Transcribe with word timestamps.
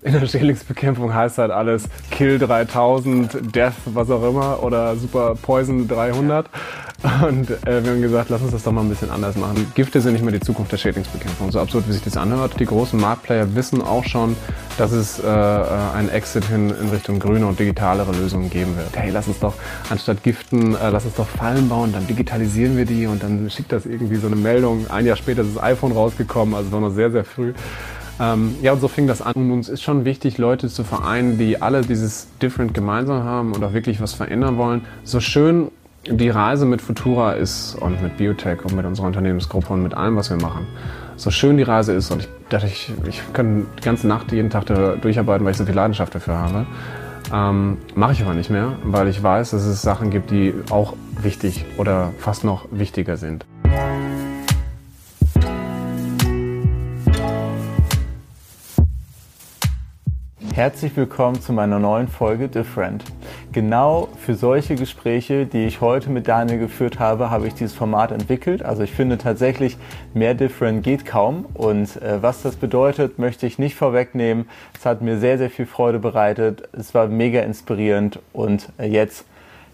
In 0.00 0.12
der 0.12 0.24
Schädlingsbekämpfung 0.28 1.12
heißt 1.12 1.38
halt 1.38 1.50
alles 1.50 1.88
Kill 2.12 2.38
3000, 2.38 3.52
Death, 3.52 3.72
was 3.86 4.08
auch 4.12 4.22
immer 4.22 4.62
oder 4.62 4.94
Super 4.94 5.34
Poison 5.34 5.88
300. 5.88 6.48
Und 7.26 7.50
äh, 7.66 7.82
wir 7.82 7.90
haben 7.90 8.02
gesagt, 8.02 8.30
lass 8.30 8.40
uns 8.40 8.52
das 8.52 8.62
doch 8.62 8.70
mal 8.70 8.82
ein 8.82 8.88
bisschen 8.88 9.10
anders 9.10 9.34
machen. 9.34 9.72
Gifte 9.74 10.00
sind 10.00 10.12
nicht 10.12 10.22
mehr 10.22 10.30
die 10.30 10.38
Zukunft 10.38 10.70
der 10.70 10.76
Schädlingsbekämpfung. 10.76 11.50
So 11.50 11.58
absurd, 11.58 11.88
wie 11.88 11.92
sich 11.92 12.02
das 12.02 12.16
anhört. 12.16 12.60
Die 12.60 12.64
großen 12.64 13.00
Marktplayer 13.00 13.56
wissen 13.56 13.82
auch 13.82 14.04
schon, 14.04 14.36
dass 14.78 14.92
es 14.92 15.18
äh, 15.18 15.26
äh 15.26 15.64
einen 15.96 16.10
Exit 16.10 16.44
hin 16.44 16.70
in 16.80 16.90
Richtung 16.90 17.18
grüne 17.18 17.48
und 17.48 17.58
digitalere 17.58 18.12
Lösungen 18.12 18.50
geben 18.50 18.76
wird. 18.76 18.96
Hey, 18.96 19.10
lass 19.10 19.26
uns 19.26 19.40
doch 19.40 19.54
anstatt 19.90 20.22
Giften, 20.22 20.76
äh, 20.76 20.90
lass 20.90 21.06
uns 21.06 21.16
doch 21.16 21.26
Fallen 21.26 21.68
bauen, 21.68 21.90
dann 21.92 22.06
digitalisieren 22.06 22.76
wir 22.76 22.84
die 22.84 23.08
und 23.08 23.24
dann 23.24 23.50
schickt 23.50 23.72
das 23.72 23.84
irgendwie 23.84 24.16
so 24.16 24.28
eine 24.28 24.36
Meldung. 24.36 24.88
Ein 24.90 25.06
Jahr 25.06 25.16
später 25.16 25.42
ist 25.42 25.56
das 25.56 25.62
iPhone 25.64 25.90
rausgekommen, 25.90 26.54
also 26.54 26.70
war 26.70 26.80
noch 26.80 26.90
sehr, 26.90 27.10
sehr 27.10 27.24
früh. 27.24 27.52
Ähm, 28.20 28.56
ja, 28.62 28.72
und 28.72 28.80
so 28.80 28.88
fing 28.88 29.06
das 29.06 29.22
an. 29.22 29.34
Und 29.34 29.50
uns 29.50 29.68
ist 29.68 29.82
schon 29.82 30.04
wichtig, 30.04 30.38
Leute 30.38 30.68
zu 30.68 30.84
vereinen, 30.84 31.38
die 31.38 31.62
alle 31.62 31.82
dieses 31.82 32.28
Different 32.42 32.74
gemeinsam 32.74 33.22
haben 33.24 33.52
und 33.52 33.62
auch 33.64 33.72
wirklich 33.72 34.00
was 34.00 34.12
verändern 34.12 34.56
wollen. 34.56 34.82
So 35.04 35.20
schön 35.20 35.70
die 36.06 36.30
Reise 36.30 36.64
mit 36.64 36.80
Futura 36.80 37.32
ist 37.32 37.74
und 37.74 38.02
mit 38.02 38.16
Biotech 38.16 38.64
und 38.64 38.74
mit 38.74 38.86
unserer 38.86 39.06
Unternehmensgruppe 39.06 39.72
und 39.72 39.82
mit 39.82 39.94
allem, 39.94 40.16
was 40.16 40.30
wir 40.30 40.36
machen. 40.38 40.66
So 41.16 41.30
schön 41.30 41.56
die 41.56 41.64
Reise 41.64 41.92
ist 41.92 42.10
und 42.10 42.22
ich 42.22 42.28
dachte, 42.48 42.66
ich, 42.66 42.92
ich 43.06 43.20
kann 43.32 43.66
die 43.76 43.82
ganze 43.82 44.06
Nacht, 44.06 44.32
jeden 44.32 44.50
Tag 44.50 44.66
da 44.66 44.94
durcharbeiten, 44.94 45.44
weil 45.44 45.52
ich 45.52 45.58
so 45.58 45.64
viel 45.64 45.74
Leidenschaft 45.74 46.14
dafür 46.14 46.38
habe. 46.38 46.66
Ähm, 47.32 47.78
Mache 47.94 48.12
ich 48.12 48.22
aber 48.22 48.34
nicht 48.34 48.50
mehr, 48.50 48.76
weil 48.84 49.08
ich 49.08 49.22
weiß, 49.22 49.50
dass 49.50 49.64
es 49.64 49.82
Sachen 49.82 50.10
gibt, 50.10 50.30
die 50.30 50.54
auch 50.70 50.94
wichtig 51.20 51.64
oder 51.76 52.12
fast 52.18 52.44
noch 52.44 52.66
wichtiger 52.70 53.16
sind. 53.16 53.44
Herzlich 60.58 60.96
willkommen 60.96 61.40
zu 61.40 61.52
meiner 61.52 61.78
neuen 61.78 62.08
Folge 62.08 62.48
Different. 62.48 63.04
Genau 63.52 64.08
für 64.18 64.34
solche 64.34 64.74
Gespräche, 64.74 65.46
die 65.46 65.66
ich 65.66 65.80
heute 65.80 66.10
mit 66.10 66.26
Daniel 66.26 66.58
geführt 66.58 66.98
habe, 66.98 67.30
habe 67.30 67.46
ich 67.46 67.54
dieses 67.54 67.74
Format 67.74 68.10
entwickelt. 68.10 68.64
Also 68.64 68.82
ich 68.82 68.90
finde 68.90 69.18
tatsächlich, 69.18 69.76
mehr 70.14 70.34
Different 70.34 70.82
geht 70.82 71.06
kaum. 71.06 71.46
Und 71.54 72.02
äh, 72.02 72.20
was 72.24 72.42
das 72.42 72.56
bedeutet, 72.56 73.20
möchte 73.20 73.46
ich 73.46 73.60
nicht 73.60 73.76
vorwegnehmen. 73.76 74.48
Es 74.76 74.84
hat 74.84 75.00
mir 75.00 75.20
sehr, 75.20 75.38
sehr 75.38 75.48
viel 75.48 75.64
Freude 75.64 76.00
bereitet. 76.00 76.68
Es 76.72 76.92
war 76.92 77.06
mega 77.06 77.42
inspirierend. 77.42 78.18
Und 78.32 78.68
äh, 78.78 78.86
jetzt, 78.88 79.26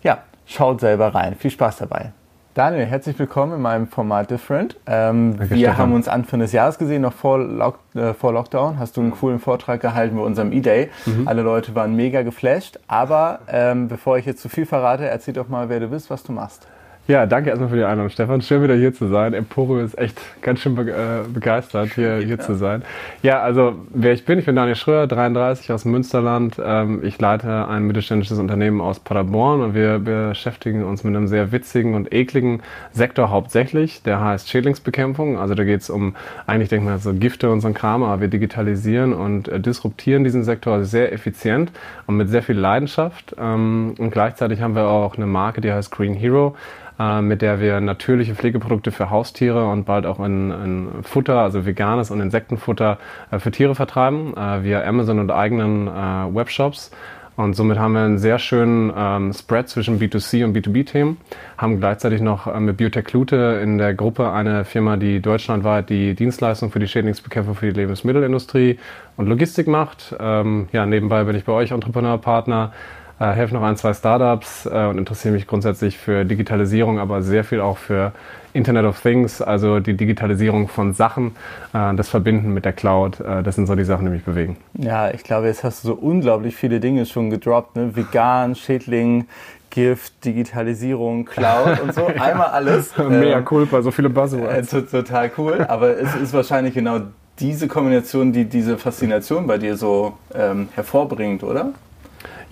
ja, 0.02 0.22
schaut 0.44 0.82
selber 0.82 1.14
rein. 1.14 1.34
Viel 1.34 1.50
Spaß 1.50 1.78
dabei. 1.78 2.12
Daniel, 2.54 2.86
herzlich 2.86 3.18
willkommen 3.18 3.54
in 3.54 3.60
meinem 3.60 3.88
Format 3.88 4.30
Different. 4.30 4.76
Ähm, 4.86 5.36
wir 5.40 5.46
Stefan. 5.56 5.76
haben 5.76 5.92
uns 5.92 6.06
Anfang 6.06 6.38
des 6.38 6.52
Jahres 6.52 6.78
gesehen, 6.78 7.02
noch 7.02 7.12
vor, 7.12 7.36
Lock, 7.40 7.80
äh, 7.96 8.14
vor 8.14 8.32
Lockdown. 8.32 8.78
Hast 8.78 8.96
du 8.96 9.00
einen 9.00 9.10
coolen 9.10 9.40
Vortrag 9.40 9.80
gehalten 9.80 10.16
bei 10.16 10.22
unserem 10.22 10.52
E-Day. 10.52 10.88
Mhm. 11.04 11.26
Alle 11.26 11.42
Leute 11.42 11.74
waren 11.74 11.96
mega 11.96 12.22
geflasht. 12.22 12.78
Aber 12.86 13.40
ähm, 13.48 13.88
bevor 13.88 14.18
ich 14.18 14.24
jetzt 14.26 14.40
zu 14.40 14.48
viel 14.48 14.66
verrate, 14.66 15.08
erzähl 15.08 15.34
doch 15.34 15.48
mal, 15.48 15.68
wer 15.68 15.80
du 15.80 15.88
bist, 15.88 16.10
was 16.10 16.22
du 16.22 16.30
machst. 16.30 16.68
Ja, 17.06 17.26
danke 17.26 17.50
erstmal 17.50 17.68
für 17.68 17.76
die 17.76 17.84
Einladung, 17.84 18.08
Stefan. 18.08 18.40
Schön 18.40 18.62
wieder 18.62 18.76
hier 18.76 18.94
zu 18.94 19.08
sein. 19.08 19.34
Emporio 19.34 19.84
ist 19.84 19.98
echt 19.98 20.18
ganz 20.40 20.60
schön 20.60 20.74
be 20.74 20.90
äh, 20.90 21.28
begeistert, 21.30 21.90
hier, 21.94 22.16
hier 22.16 22.36
ja. 22.36 22.38
zu 22.38 22.54
sein. 22.54 22.82
Ja, 23.20 23.42
also 23.42 23.74
wer 23.90 24.14
ich 24.14 24.24
bin, 24.24 24.38
ich 24.38 24.46
bin 24.46 24.56
Daniel 24.56 24.74
Schröer, 24.74 25.06
33 25.06 25.70
aus 25.70 25.84
Münsterland. 25.84 26.56
Ähm, 26.64 27.04
ich 27.04 27.20
leite 27.20 27.68
ein 27.68 27.82
mittelständisches 27.82 28.38
Unternehmen 28.38 28.80
aus 28.80 29.00
Paderborn 29.00 29.60
und 29.60 29.74
wir 29.74 29.98
beschäftigen 29.98 30.82
uns 30.82 31.04
mit 31.04 31.14
einem 31.14 31.28
sehr 31.28 31.52
witzigen 31.52 31.92
und 31.92 32.10
ekligen 32.10 32.62
Sektor 32.92 33.28
hauptsächlich. 33.28 34.02
Der 34.02 34.22
heißt 34.22 34.48
Schädlingsbekämpfung. 34.48 35.38
Also 35.38 35.54
da 35.54 35.64
geht 35.64 35.82
es 35.82 35.90
um, 35.90 36.16
eigentlich 36.46 36.70
denkt 36.70 36.86
man 36.86 36.98
so 37.00 37.12
Gifte 37.12 37.50
und 37.50 37.60
so 37.60 37.68
ein 37.68 37.74
Kram, 37.74 38.02
aber 38.02 38.22
wir 38.22 38.28
digitalisieren 38.28 39.12
und 39.12 39.48
äh, 39.48 39.60
disruptieren 39.60 40.24
diesen 40.24 40.42
Sektor 40.42 40.84
sehr 40.84 41.12
effizient 41.12 41.70
und 42.06 42.16
mit 42.16 42.30
sehr 42.30 42.42
viel 42.42 42.56
Leidenschaft. 42.56 43.36
Ähm, 43.38 43.94
und 43.98 44.10
gleichzeitig 44.10 44.62
haben 44.62 44.74
wir 44.74 44.84
auch 44.88 45.18
eine 45.18 45.26
Marke, 45.26 45.60
die 45.60 45.70
heißt 45.70 45.90
Green 45.90 46.14
Hero 46.14 46.56
äh, 46.98 47.20
mit 47.20 47.42
der 47.42 47.60
wir 47.60 47.80
natürliche 47.80 48.34
Pflegeprodukte 48.34 48.92
für 48.92 49.10
Haustiere 49.10 49.66
und 49.68 49.84
bald 49.84 50.06
auch 50.06 50.20
in, 50.20 50.50
in 50.50 50.88
Futter, 51.02 51.38
also 51.38 51.66
veganes 51.66 52.10
und 52.10 52.20
Insektenfutter 52.20 52.98
äh, 53.30 53.38
für 53.38 53.50
Tiere 53.50 53.74
vertreiben, 53.74 54.36
äh, 54.36 54.64
via 54.64 54.84
Amazon 54.84 55.18
und 55.18 55.30
eigenen 55.30 55.86
Webshops. 55.86 56.90
Und 57.36 57.54
somit 57.54 57.78
haben 57.78 57.94
wir 57.94 58.02
einen 58.02 58.18
sehr 58.18 58.38
schönen 58.38 58.92
ähm, 58.96 59.32
Spread 59.32 59.68
zwischen 59.68 59.98
B2C 59.98 60.44
und 60.44 60.56
B2B-Themen. 60.56 61.16
Haben 61.58 61.80
gleichzeitig 61.80 62.20
noch 62.20 62.46
äh, 62.46 62.60
mit 62.60 62.76
Biotech 62.76 63.12
Lute 63.12 63.60
in 63.62 63.78
der 63.78 63.94
Gruppe 63.94 64.30
eine 64.30 64.64
Firma, 64.64 64.96
die 64.96 65.20
deutschlandweit 65.20 65.90
die 65.90 66.14
Dienstleistung 66.14 66.70
für 66.70 66.78
die 66.78 66.86
Schädlingsbekämpfung 66.86 67.56
für 67.56 67.72
die 67.72 67.80
Lebensmittelindustrie 67.80 68.78
und 69.16 69.26
Logistik 69.26 69.66
macht. 69.66 70.14
Ähm, 70.20 70.68
ja, 70.72 70.86
nebenbei 70.86 71.24
bin 71.24 71.34
ich 71.34 71.44
bei 71.44 71.52
euch 71.52 71.72
Entrepreneurpartner 71.72 72.72
äh, 73.20 73.26
helfe 73.32 73.54
noch 73.54 73.62
ein, 73.62 73.76
zwei 73.76 73.94
Startups 73.94 74.66
äh, 74.66 74.86
und 74.86 74.98
interessiere 74.98 75.34
mich 75.34 75.46
grundsätzlich 75.46 75.98
für 75.98 76.24
Digitalisierung, 76.24 76.98
aber 76.98 77.22
sehr 77.22 77.44
viel 77.44 77.60
auch 77.60 77.78
für 77.78 78.12
Internet 78.54 78.84
of 78.84 79.00
Things, 79.00 79.42
also 79.42 79.80
die 79.80 79.94
Digitalisierung 79.94 80.68
von 80.68 80.94
Sachen, 80.94 81.36
äh, 81.72 81.94
das 81.94 82.08
Verbinden 82.08 82.54
mit 82.54 82.64
der 82.64 82.72
Cloud. 82.72 83.20
Äh, 83.20 83.42
das 83.42 83.56
sind 83.56 83.66
so 83.66 83.74
die 83.74 83.84
Sachen, 83.84 84.06
die 84.06 84.12
mich 84.12 84.24
bewegen. 84.24 84.56
Ja, 84.74 85.10
ich 85.10 85.24
glaube, 85.24 85.48
jetzt 85.48 85.64
hast 85.64 85.84
du 85.84 85.88
so 85.88 85.94
unglaublich 85.94 86.54
viele 86.54 86.80
Dinge 86.80 87.04
schon 87.06 87.30
gedroppt. 87.30 87.76
Ne? 87.76 87.96
Vegan, 87.96 88.54
Schädling, 88.54 89.26
Gift, 89.70 90.24
Digitalisierung, 90.24 91.24
Cloud 91.24 91.80
und 91.80 91.94
so. 91.94 92.06
Einmal 92.20 92.48
alles. 92.48 92.96
Mega 92.96 93.44
cool, 93.50 93.66
bei 93.66 93.82
so 93.82 93.90
viele 93.90 94.08
Buzzwords. 94.08 94.72
Äh, 94.72 94.82
total 94.82 95.30
cool, 95.36 95.66
aber 95.68 95.98
es 95.98 96.14
ist 96.14 96.32
wahrscheinlich 96.32 96.74
genau 96.74 97.00
diese 97.40 97.66
Kombination, 97.66 98.32
die 98.32 98.44
diese 98.44 98.78
Faszination 98.78 99.48
bei 99.48 99.58
dir 99.58 99.76
so 99.76 100.16
ähm, 100.32 100.68
hervorbringt, 100.74 101.42
oder? 101.42 101.72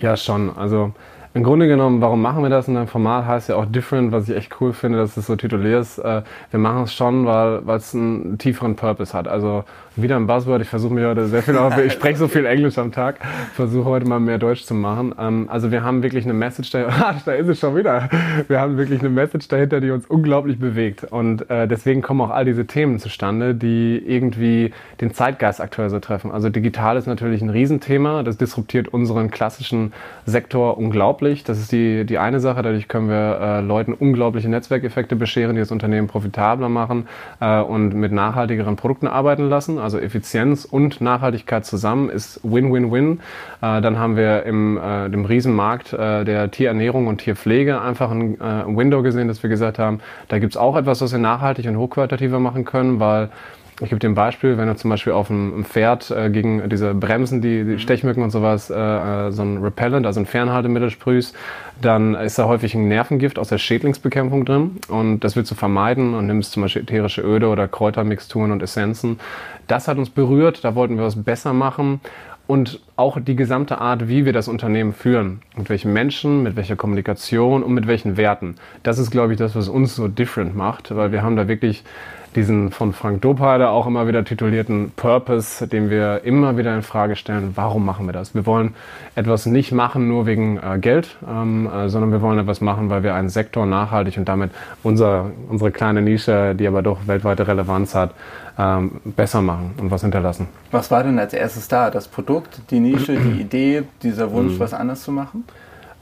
Ja, 0.03 0.17
schon. 0.17 0.49
Also 0.57 0.91
im 1.33 1.43
Grunde 1.43 1.65
genommen, 1.65 2.01
warum 2.01 2.21
machen 2.21 2.43
wir 2.43 2.49
das? 2.49 2.67
Und 2.67 2.73
dein 2.75 2.87
Format 2.87 3.25
heißt 3.25 3.47
ja 3.47 3.55
auch 3.55 3.65
Different, 3.65 4.11
was 4.11 4.27
ich 4.27 4.35
echt 4.35 4.59
cool 4.59 4.73
finde, 4.73 4.97
dass 4.97 5.15
es 5.15 5.27
so 5.27 5.37
tituliert 5.37 5.79
ist. 5.81 5.97
Äh, 5.97 6.23
wir 6.51 6.59
machen 6.59 6.83
es 6.83 6.93
schon, 6.93 7.25
weil 7.25 7.63
es 7.77 7.95
einen 7.95 8.37
tieferen 8.37 8.75
Purpose 8.75 9.13
hat. 9.17 9.29
Also 9.29 9.63
wieder 9.95 10.15
ein 10.15 10.25
Buzzword. 10.25 10.61
Ich 10.61 10.69
versuche 10.69 10.93
mir 10.93 11.07
heute 11.07 11.27
sehr 11.27 11.43
viel 11.43 11.57
auf. 11.57 11.77
Ich 11.77 11.93
spreche 11.93 12.17
so 12.17 12.27
viel 12.27 12.45
Englisch 12.45 12.77
am 12.77 12.91
Tag. 12.91 13.19
Versuche 13.53 13.85
heute 13.85 14.07
mal 14.07 14.19
mehr 14.19 14.39
Deutsch 14.39 14.63
zu 14.63 14.73
machen. 14.73 15.13
Ähm, 15.19 15.47
also 15.49 15.71
wir 15.71 15.83
haben 15.83 16.01
wirklich 16.01 16.25
eine 16.25 16.33
Message 16.33 16.71
dahinter. 16.71 16.93
Ah, 17.03 17.15
da 17.25 17.33
ist 17.33 17.47
es 17.49 17.59
schon 17.59 17.75
wieder. 17.75 18.07
Wir 18.47 18.61
haben 18.61 18.77
wirklich 18.77 19.01
eine 19.01 19.09
Message 19.09 19.49
dahinter, 19.49 19.81
die 19.81 19.91
uns 19.91 20.05
unglaublich 20.05 20.57
bewegt. 20.57 21.03
Und 21.03 21.49
äh, 21.49 21.67
deswegen 21.67 22.01
kommen 22.01 22.21
auch 22.21 22.29
all 22.29 22.45
diese 22.45 22.65
Themen 22.65 22.97
zustande, 22.97 23.55
die 23.55 24.01
irgendwie 24.05 24.71
den 25.01 25.13
Zeitgeist 25.13 25.59
aktuell 25.59 25.89
so 25.89 25.99
treffen. 25.99 26.31
Also 26.31 26.49
digital 26.49 26.95
ist 26.95 27.05
natürlich 27.05 27.41
ein 27.41 27.49
Riesenthema. 27.49 28.23
Das 28.23 28.37
disruptiert 28.37 28.87
unseren 28.87 29.31
klassischen 29.31 29.91
Sektor 30.25 30.77
unglaublich. 30.77 31.43
Das 31.43 31.59
ist 31.59 31.73
die, 31.73 32.05
die 32.05 32.19
eine 32.19 32.39
Sache. 32.39 32.61
Dadurch 32.61 32.87
können 32.87 33.09
wir 33.09 33.39
äh, 33.41 33.61
Leuten 33.61 33.93
unglaubliche 33.93 34.47
Netzwerkeffekte 34.47 35.17
bescheren, 35.17 35.55
die 35.55 35.61
das 35.61 35.71
Unternehmen 35.71 36.07
profitabler 36.07 36.69
machen 36.69 37.07
äh, 37.41 37.59
und 37.59 37.93
mit 37.93 38.13
nachhaltigeren 38.13 38.77
Produkten 38.77 39.07
arbeiten 39.07 39.49
lassen 39.49 39.77
also 39.83 39.99
Effizienz 39.99 40.65
und 40.65 41.01
Nachhaltigkeit 41.01 41.65
zusammen 41.65 42.09
ist 42.09 42.39
Win-Win-Win. 42.43 43.19
Äh, 43.61 43.81
dann 43.81 43.99
haben 43.99 44.15
wir 44.15 44.43
im 44.43 44.77
äh, 44.77 45.09
dem 45.09 45.25
Riesenmarkt 45.25 45.93
äh, 45.93 46.23
der 46.23 46.49
Tierernährung 46.49 47.07
und 47.07 47.19
Tierpflege 47.19 47.81
einfach 47.81 48.09
ein 48.09 48.39
äh, 48.39 48.63
Window 48.65 49.03
gesehen, 49.03 49.27
dass 49.27 49.43
wir 49.43 49.49
gesagt 49.49 49.77
haben, 49.77 49.99
da 50.29 50.39
gibt 50.39 50.53
es 50.53 50.57
auch 50.57 50.75
etwas, 50.75 51.01
was 51.01 51.11
wir 51.11 51.19
nachhaltig 51.19 51.67
und 51.67 51.77
hochqualitativer 51.77 52.39
machen 52.39 52.65
können, 52.65 52.99
weil 52.99 53.29
ich 53.81 53.89
gebe 53.89 53.99
dir 53.99 54.07
ein 54.07 54.15
Beispiel, 54.15 54.57
wenn 54.57 54.67
du 54.67 54.75
zum 54.75 54.89
Beispiel 54.89 55.13
auf 55.13 55.31
einem 55.31 55.65
Pferd 55.65 56.11
äh, 56.11 56.29
gegen 56.29 56.69
diese 56.69 56.93
Bremsen, 56.93 57.41
die, 57.41 57.63
die 57.63 57.79
Stechmücken 57.79 58.21
und 58.23 58.29
sowas, 58.29 58.69
äh, 58.69 58.75
äh, 58.75 59.31
so 59.31 59.41
ein 59.41 59.57
Repellent, 59.57 60.05
also 60.05 60.19
ein 60.19 60.25
Fernhaltemittel 60.25 60.89
sprühst, 60.89 61.35
dann 61.81 62.13
ist 62.15 62.37
da 62.37 62.45
häufig 62.45 62.75
ein 62.75 62.87
Nervengift 62.87 63.39
aus 63.39 63.49
der 63.49 63.57
Schädlingsbekämpfung 63.57 64.45
drin 64.45 64.77
und 64.89 65.21
das 65.21 65.35
willst 65.35 65.51
du 65.51 65.55
vermeiden 65.55 66.13
und 66.13 66.27
nimmst 66.27 66.51
zum 66.51 66.61
Beispiel 66.61 66.83
ätherische 66.83 67.21
Öle 67.21 67.49
oder 67.49 67.67
Kräutermixturen 67.67 68.51
und 68.51 68.61
Essenzen. 68.61 69.19
Das 69.67 69.87
hat 69.87 69.97
uns 69.97 70.09
berührt, 70.09 70.63
da 70.63 70.75
wollten 70.75 70.97
wir 70.97 71.03
was 71.03 71.21
besser 71.21 71.53
machen 71.53 71.99
und 72.45 72.81
auch 72.95 73.19
die 73.19 73.35
gesamte 73.35 73.79
Art, 73.79 74.07
wie 74.07 74.25
wir 74.25 74.33
das 74.33 74.47
Unternehmen 74.47 74.93
führen. 74.93 75.41
Mit 75.55 75.69
welchen 75.69 75.93
Menschen, 75.93 76.43
mit 76.43 76.55
welcher 76.55 76.75
Kommunikation 76.75 77.63
und 77.63 77.73
mit 77.73 77.87
welchen 77.87 78.17
Werten. 78.17 78.55
Das 78.83 78.99
ist, 78.99 79.11
glaube 79.11 79.33
ich, 79.33 79.39
das, 79.39 79.55
was 79.55 79.69
uns 79.69 79.95
so 79.95 80.07
different 80.07 80.55
macht, 80.55 80.93
weil 80.95 81.11
wir 81.11 81.23
haben 81.23 81.37
da 81.37 81.47
wirklich 81.47 81.83
diesen 82.35 82.71
von 82.71 82.93
Frank 82.93 83.21
Dopheider 83.21 83.71
auch 83.71 83.87
immer 83.87 84.07
wieder 84.07 84.23
titulierten 84.25 84.91
Purpose, 84.95 85.67
den 85.67 85.89
wir 85.89 86.21
immer 86.23 86.57
wieder 86.57 86.75
in 86.75 86.81
Frage 86.81 87.15
stellen, 87.15 87.53
warum 87.55 87.85
machen 87.85 88.05
wir 88.05 88.13
das? 88.13 88.35
Wir 88.35 88.45
wollen 88.45 88.75
etwas 89.15 89.45
nicht 89.45 89.71
machen 89.71 90.07
nur 90.07 90.25
wegen 90.25 90.57
äh, 90.57 90.79
Geld, 90.79 91.15
ähm, 91.27 91.67
äh, 91.67 91.89
sondern 91.89 92.11
wir 92.11 92.21
wollen 92.21 92.39
etwas 92.39 92.61
machen, 92.61 92.89
weil 92.89 93.03
wir 93.03 93.15
einen 93.15 93.29
Sektor 93.29 93.65
nachhaltig 93.65 94.17
und 94.17 94.27
damit 94.27 94.51
unser, 94.83 95.31
unsere 95.49 95.71
kleine 95.71 96.01
Nische, 96.01 96.55
die 96.55 96.67
aber 96.67 96.81
doch 96.81 97.07
weltweite 97.07 97.47
Relevanz 97.47 97.95
hat, 97.95 98.11
ähm, 98.57 99.01
besser 99.03 99.41
machen 99.41 99.75
und 99.77 99.91
was 99.91 100.01
hinterlassen. 100.01 100.47
Was 100.71 100.91
war 100.91 101.03
denn 101.03 101.17
als 101.19 101.33
erstes 101.33 101.67
da? 101.67 101.89
Das 101.89 102.07
Produkt, 102.07 102.61
die 102.69 102.79
Nische, 102.79 103.15
die 103.15 103.41
Idee, 103.41 103.83
dieser 104.01 104.31
Wunsch, 104.31 104.53
mhm. 104.53 104.59
was 104.59 104.73
anders 104.73 105.03
zu 105.03 105.11
machen? 105.11 105.45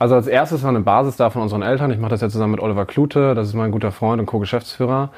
Also 0.01 0.15
als 0.15 0.25
erstes 0.25 0.63
war 0.63 0.69
eine 0.69 0.79
Basis 0.79 1.15
da 1.15 1.29
von 1.29 1.43
unseren 1.43 1.61
Eltern. 1.61 1.91
Ich 1.91 1.99
mache 1.99 2.09
das 2.09 2.21
ja 2.21 2.29
zusammen 2.29 2.53
mit 2.53 2.59
Oliver 2.59 2.87
Klute, 2.87 3.35
das 3.35 3.49
ist 3.49 3.53
mein 3.53 3.69
guter 3.69 3.91
Freund 3.91 4.19
und 4.19 4.25
Co-Geschäftsführer. 4.25 5.11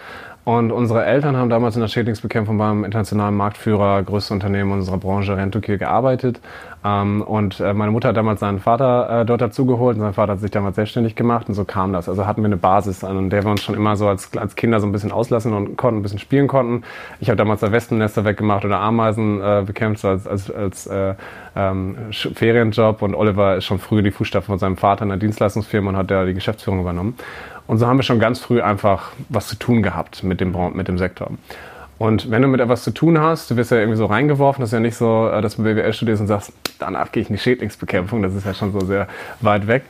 Und 0.46 0.72
unsere 0.72 1.06
Eltern 1.06 1.38
haben 1.38 1.50
damals 1.50 1.76
in 1.76 1.82
der 1.82 1.88
Schädlingsbekämpfung 1.88 2.58
beim 2.58 2.84
internationalen 2.84 3.36
Marktführer, 3.36 4.04
größte 4.04 4.34
Unternehmen 4.34 4.74
unserer 4.74 4.98
Branche, 4.98 5.38
Rentokil, 5.38 5.78
gearbeitet. 5.78 6.42
Ähm, 6.84 7.22
und 7.22 7.62
äh, 7.62 7.74
meine 7.74 7.92
Mutter 7.92 8.10
hat 8.10 8.18
damals 8.18 8.42
seinen 8.42 8.60
Vater 8.60 9.22
äh, 9.22 9.26
dort 9.26 9.40
dazugeholt 9.40 9.96
und 9.96 10.02
sein 10.02 10.14
Vater 10.14 10.34
hat 10.34 10.42
sich 10.42 10.52
damals 10.52 10.76
selbstständig 10.76 11.16
gemacht 11.16 11.48
und 11.48 11.56
so 11.56 11.64
kam 11.64 11.94
das. 11.94 12.10
Also 12.10 12.28
hatten 12.28 12.42
wir 12.42 12.48
eine 12.48 12.58
Basis, 12.58 13.06
an 13.06 13.30
der 13.30 13.44
wir 13.44 13.52
uns 13.52 13.64
schon 13.64 13.76
immer 13.76 13.96
so 13.96 14.10
als, 14.10 14.36
als 14.36 14.56
Kinder 14.56 14.82
so 14.82 14.88
ein 14.88 14.92
bisschen 14.92 15.14
auslassen 15.14 15.54
und 15.54 15.78
konnten, 15.78 16.02
ein 16.02 16.04
bisschen 16.04 16.20
spielen 16.20 16.50
konnten. 16.50 16.84
Ich 17.22 17.30
habe 17.30 17.38
damals 17.38 17.62
da 17.62 17.72
Wespennester 17.72 18.26
weggemacht 18.26 18.66
oder 18.66 18.80
Ameisen 18.80 19.40
äh, 19.42 19.64
bekämpft 19.66 20.02
so 20.02 20.10
als, 20.10 20.28
als, 20.28 20.52
als 20.52 20.88
äh, 20.88 21.16
ähm, 21.56 21.96
Ferienjob 22.12 23.02
und 23.02 23.16
Oliver 23.16 23.58
ist 23.58 23.66
schon 23.66 23.80
früh 23.80 24.00
in 24.00 24.06
die 24.06 24.12
Fußstapfen 24.12 24.52
von 24.52 24.60
seinem 24.60 24.76
Vater 24.76 25.04
in 25.04 25.10
der 25.10 25.20
Dienstleistungsfirma 25.20 25.92
und 25.92 25.98
hat 25.98 26.12
da 26.12 26.26
die 26.26 26.34
Geschäftsführung 26.34 26.82
übernommen. 26.82 27.16
Und 27.68 27.78
so 27.78 27.88
haben 27.88 27.98
wir 27.98 28.04
schon 28.04 28.20
ganz 28.20 28.40
früh 28.40 28.62
einfach 28.62 29.12
was 29.30 29.48
zu 29.48 29.56
tun 29.56 29.84
gehabt 29.84 30.24
mit 30.24 30.42
dem, 30.42 30.56
mit 30.74 30.88
dem 30.88 30.98
Sektor. 30.98 31.32
Und 31.98 32.30
wenn 32.30 32.42
du 32.42 32.48
mit 32.48 32.60
etwas 32.60 32.84
zu 32.84 32.92
tun 32.92 33.20
hast, 33.20 33.50
du 33.50 33.56
wirst 33.56 33.72
ja 33.72 33.78
irgendwie 33.78 33.98
so 33.98 34.06
reingeworfen, 34.08 34.62
das 34.62 34.70
ist 34.70 34.74
ja 34.74 34.80
nicht 34.80 34.96
so, 34.96 35.30
äh, 35.30 35.42
dass 35.42 35.56
du 35.56 35.64
BWL 35.64 35.94
studierst 35.94 36.22
und 36.22 36.28
sagst, 36.28 36.52
danach 36.80 37.12
gehe 37.12 37.22
ich 37.22 37.30
in 37.30 37.36
die 37.36 37.42
Schädlingsbekämpfung, 37.42 38.22
das 38.22 38.34
ist 38.36 38.46
ja 38.46 38.54
schon 38.54 38.74
so 38.74 38.82
sehr 38.82 39.08
weit 39.42 39.68
weg. 39.68 39.84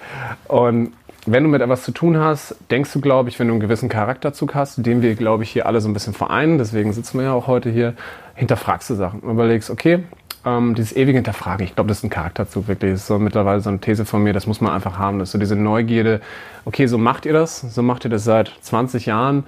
Und 0.48 0.92
wenn 1.26 1.44
du 1.44 1.50
mit 1.50 1.62
etwas 1.62 1.84
zu 1.84 1.92
tun 1.92 2.18
hast, 2.18 2.56
denkst 2.70 2.92
du, 2.92 3.00
glaube 3.00 3.30
ich, 3.30 3.40
wenn 3.40 3.48
du 3.48 3.54
einen 3.54 3.62
gewissen 3.62 3.88
Charakterzug 3.88 4.54
hast, 4.56 4.86
den 4.86 5.02
wir, 5.02 5.16
glaube 5.16 5.44
ich, 5.44 5.52
hier 5.52 5.66
alle 5.66 5.80
so 5.80 5.88
ein 5.88 5.94
bisschen 5.94 6.14
vereinen, 6.14 6.58
deswegen 6.58 6.92
sitzen 6.92 7.18
wir 7.18 7.26
ja 7.26 7.34
auch 7.34 7.48
heute 7.48 7.70
hier, 7.70 7.94
hinterfragst 8.36 8.90
du 8.90 8.96
Sachen 8.96 9.22
und 9.22 9.32
überlegst, 9.32 9.70
okay, 9.70 10.04
ähm, 10.46 10.76
dieses 10.76 10.96
ewige 10.96 11.18
Hinterfragen, 11.18 11.66
ich 11.66 11.76
glaube, 11.76 11.88
das 11.88 12.00
ist 12.00 12.04
ein 12.04 12.10
Charakterzug 12.10 12.68
wirklich. 12.68 12.92
Das 12.92 13.02
ist 13.02 13.08
so 13.08 13.20
mittlerweile 13.20 13.62
so 13.62 13.70
eine 13.70 13.80
These 13.80 14.06
von 14.06 14.24
mir, 14.24 14.34
das 14.34 14.48
muss 14.48 14.62
man 14.62 14.74
einfach 14.74 14.98
haben. 14.98 15.20
Das 15.20 15.30
ist 15.30 15.34
so 15.34 15.40
diese 15.40 15.56
Neugierde, 15.56 16.22
okay, 16.66 16.88
so 16.88 16.98
macht 16.98 17.26
ihr 17.26 17.34
das, 17.34 17.62
so 17.62 17.82
macht 17.82 18.06
ihr 18.06 18.10
das 18.10 18.24
seit 18.24 18.52
20 18.62 19.06
Jahren. 19.06 19.46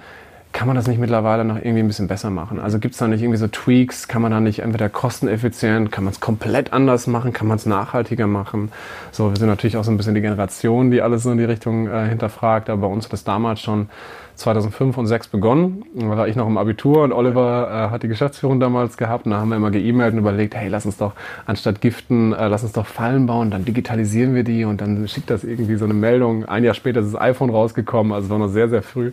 Kann 0.56 0.68
man 0.68 0.74
das 0.74 0.86
nicht 0.86 0.98
mittlerweile 0.98 1.44
noch 1.44 1.56
irgendwie 1.56 1.80
ein 1.80 1.86
bisschen 1.86 2.08
besser 2.08 2.30
machen? 2.30 2.60
Also 2.60 2.78
gibt 2.78 2.94
es 2.94 2.98
da 2.98 3.06
nicht 3.06 3.20
irgendwie 3.20 3.36
so 3.36 3.46
Tweaks? 3.46 4.08
Kann 4.08 4.22
man 4.22 4.32
da 4.32 4.40
nicht 4.40 4.60
entweder 4.60 4.88
kosteneffizient, 4.88 5.92
kann 5.92 6.04
man 6.04 6.14
es 6.14 6.20
komplett 6.20 6.72
anders 6.72 7.06
machen, 7.06 7.34
kann 7.34 7.46
man 7.46 7.56
es 7.56 7.66
nachhaltiger 7.66 8.26
machen? 8.26 8.72
So, 9.12 9.28
wir 9.28 9.36
sind 9.36 9.48
natürlich 9.48 9.76
auch 9.76 9.84
so 9.84 9.90
ein 9.90 9.98
bisschen 9.98 10.14
die 10.14 10.22
Generation, 10.22 10.90
die 10.90 11.02
alles 11.02 11.24
so 11.24 11.30
in 11.30 11.36
die 11.36 11.44
Richtung 11.44 11.88
äh, 11.88 12.08
hinterfragt, 12.08 12.70
aber 12.70 12.88
bei 12.88 12.94
uns 12.94 13.04
hat 13.04 13.12
das 13.12 13.22
damals 13.22 13.60
schon 13.60 13.90
2005 14.36 14.96
und 14.96 15.06
2006 15.06 15.28
begonnen. 15.28 15.84
Da 15.94 16.08
war 16.08 16.26
ich 16.26 16.36
noch 16.36 16.46
im 16.46 16.56
Abitur 16.56 17.02
und 17.02 17.12
Oliver 17.12 17.88
äh, 17.88 17.90
hat 17.90 18.02
die 18.02 18.08
Geschäftsführung 18.08 18.58
damals 18.58 18.96
gehabt. 18.96 19.26
Und 19.26 19.32
da 19.32 19.40
haben 19.40 19.50
wir 19.50 19.56
immer 19.56 19.70
geemailt 19.70 20.14
und 20.14 20.20
überlegt, 20.20 20.54
hey, 20.54 20.68
lass 20.68 20.86
uns 20.86 20.96
doch 20.96 21.12
anstatt 21.44 21.82
Giften, 21.82 22.32
äh, 22.32 22.48
lass 22.48 22.62
uns 22.62 22.72
doch 22.72 22.86
Fallen 22.86 23.26
bauen, 23.26 23.50
dann 23.50 23.66
digitalisieren 23.66 24.34
wir 24.34 24.42
die 24.42 24.64
und 24.64 24.80
dann 24.80 25.06
schickt 25.06 25.28
das 25.28 25.44
irgendwie 25.44 25.76
so 25.76 25.84
eine 25.84 25.94
Meldung. 25.94 26.46
Ein 26.46 26.64
Jahr 26.64 26.72
später 26.74 27.00
ist 27.00 27.12
das 27.12 27.20
iPhone 27.20 27.50
rausgekommen, 27.50 28.14
also 28.14 28.30
war 28.30 28.38
noch 28.38 28.48
sehr, 28.48 28.70
sehr 28.70 28.82
früh. 28.82 29.12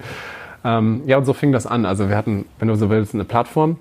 Ähm, 0.64 1.02
ja, 1.06 1.18
und 1.18 1.26
so 1.26 1.34
fing 1.34 1.52
das 1.52 1.66
an. 1.66 1.86
Also 1.86 2.10
wir 2.10 2.18
hatten, 2.18 2.46
wenn 2.60 2.68
du 2.68 2.76
so 2.76 2.90
willst, 2.90 3.14
eine 3.14 3.24
Plattform, 3.24 3.78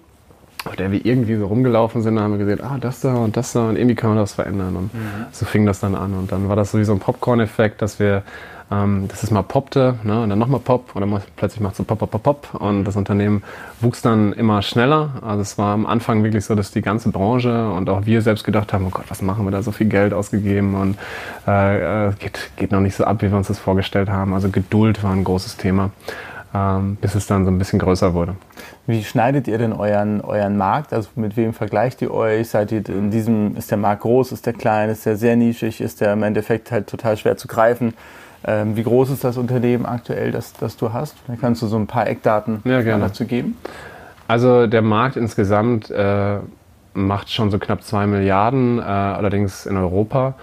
auf 0.65 0.77
der 0.77 0.93
wir 0.93 1.05
irgendwie 1.05 1.37
so 1.37 1.47
rumgelaufen 1.47 2.03
sind, 2.03 2.17
da 2.17 2.23
haben 2.23 2.33
wir 2.33 2.39
gesehen, 2.39 2.61
ah, 2.63 2.79
das 2.81 3.01
da 3.01 3.15
und 3.15 3.37
das 3.37 3.53
da 3.53 3.69
und 3.69 3.77
irgendwie 3.77 3.97
kann 3.97 4.11
man 4.11 4.19
das 4.19 4.35
verändern. 4.35 4.77
Und 4.77 4.95
mhm. 4.95 5.27
so 5.33 5.45
fing 5.45 5.67
das 5.67 5.81
dann 5.81 5.95
an. 5.95 6.15
Und 6.15 6.33
dann 6.33 6.49
war 6.49 6.57
das 6.57 6.73
so 6.73 6.79
wie 6.79 6.85
so 6.85 6.93
ein 6.93 7.01
Popcorn-Effekt, 7.01 7.83
dass 7.83 7.99
wir 7.99 8.23
ähm, 8.73 9.09
dass 9.09 9.23
es 9.23 9.31
mal 9.31 9.43
poppte 9.43 9.97
ne, 10.03 10.23
und 10.23 10.31
dann 10.31 10.39
nochmal 10.39 10.61
Pop 10.61 10.95
und 10.95 11.01
dann 11.01 11.23
plötzlich 11.37 11.61
macht 11.61 11.73
es 11.73 11.79
so 11.79 11.85
Pop, 11.85 11.99
Pop, 11.99 12.11
Pop, 12.11 12.23
Pop 12.23 12.61
und 12.61 12.85
das 12.85 12.97
Unternehmen 12.97 13.43
wuchs 13.81 14.03
dann 14.03 14.33
immer 14.33 14.63
schneller. 14.63 15.11
Also 15.21 15.43
es 15.43 15.59
war 15.59 15.75
am 15.75 15.85
Anfang 15.85 16.25
wirklich 16.25 16.45
so, 16.45 16.55
dass 16.55 16.71
die 16.71 16.81
ganze 16.81 17.11
Branche 17.11 17.71
und 17.71 17.91
auch 17.91 18.07
wir 18.07 18.23
selbst 18.23 18.45
gedacht 18.45 18.73
haben, 18.73 18.87
oh 18.87 18.91
Gott, 18.91 19.05
was 19.09 19.21
machen 19.21 19.45
wir 19.45 19.51
da, 19.51 19.63
so 19.63 19.73
viel 19.73 19.89
Geld 19.89 20.15
ausgegeben 20.15 20.75
und 20.75 20.97
äh, 21.47 22.09
äh 22.09 22.13
geht, 22.19 22.51
geht 22.57 22.73
noch 22.73 22.81
nicht 22.81 22.95
so 22.95 23.05
ab, 23.05 23.21
wie 23.21 23.31
wir 23.31 23.37
uns 23.37 23.49
das 23.49 23.59
vorgestellt 23.59 24.09
haben. 24.09 24.33
Also 24.33 24.49
Geduld 24.49 25.03
war 25.03 25.13
ein 25.13 25.25
großes 25.25 25.57
Thema. 25.57 25.91
Ähm, 26.55 26.99
bis 27.01 27.15
es 27.15 27.27
dann 27.27 27.47
so 27.47 27.51
ein 27.51 27.57
bisschen 27.57 27.79
größer 27.79 28.13
wurde. 28.13 28.37
Wie 28.87 29.03
schneidet 29.05 29.49
ihr 29.49 29.57
denn 29.57 29.73
euren, 29.73 30.21
euren 30.21 30.59
Markt? 30.59 30.93
Also 30.93 31.09
mit 31.15 31.37
wem 31.39 31.55
vergleicht 31.55 32.03
ihr 32.03 32.13
euch? 32.13 32.51
Seid 32.51 32.73
ihr 32.73 32.87
in 32.91 33.11
diesem, 33.11 33.57
ist 33.57 33.71
der 33.71 33.79
Markt 33.79 34.03
groß, 34.03 34.33
ist 34.33 34.45
der 34.45 34.53
klein, 34.53 34.91
ist 34.91 35.07
der 35.07 35.17
sehr 35.17 35.35
nischig, 35.37 35.81
ist 35.81 36.03
der 36.03 36.13
im 36.13 36.23
Endeffekt 36.23 36.71
halt 36.71 36.89
total 36.89 37.17
schwer 37.17 37.39
zu 37.39 37.49
greifen? 37.49 37.95
Ähm, 38.45 38.77
wie 38.77 38.83
groß 38.83 39.11
ist 39.11 39.25
das 39.25 39.39
Unternehmen 39.39 39.87
aktuell, 39.87 40.31
das, 40.31 40.53
das 40.53 40.77
du 40.77 40.93
hast? 40.93 41.17
Da 41.27 41.37
kannst 41.41 41.63
du 41.63 41.69
so 41.69 41.77
ein 41.77 41.87
paar 41.87 42.07
Eckdaten 42.07 42.61
ja, 42.65 42.83
dazu 42.99 43.25
geben. 43.25 43.57
Also 44.29 44.67
der 44.67 44.83
Markt 44.83 45.17
insgesamt 45.17 45.91
äh, 45.91 46.37
macht 46.93 47.31
schon 47.31 47.51
so 47.51 47.59
knapp 47.59 47.83
2 47.83 48.07
Milliarden, 48.07 48.79
äh, 48.79 48.83
allerdings 48.83 49.65
in 49.65 49.77
Europa. 49.77 50.35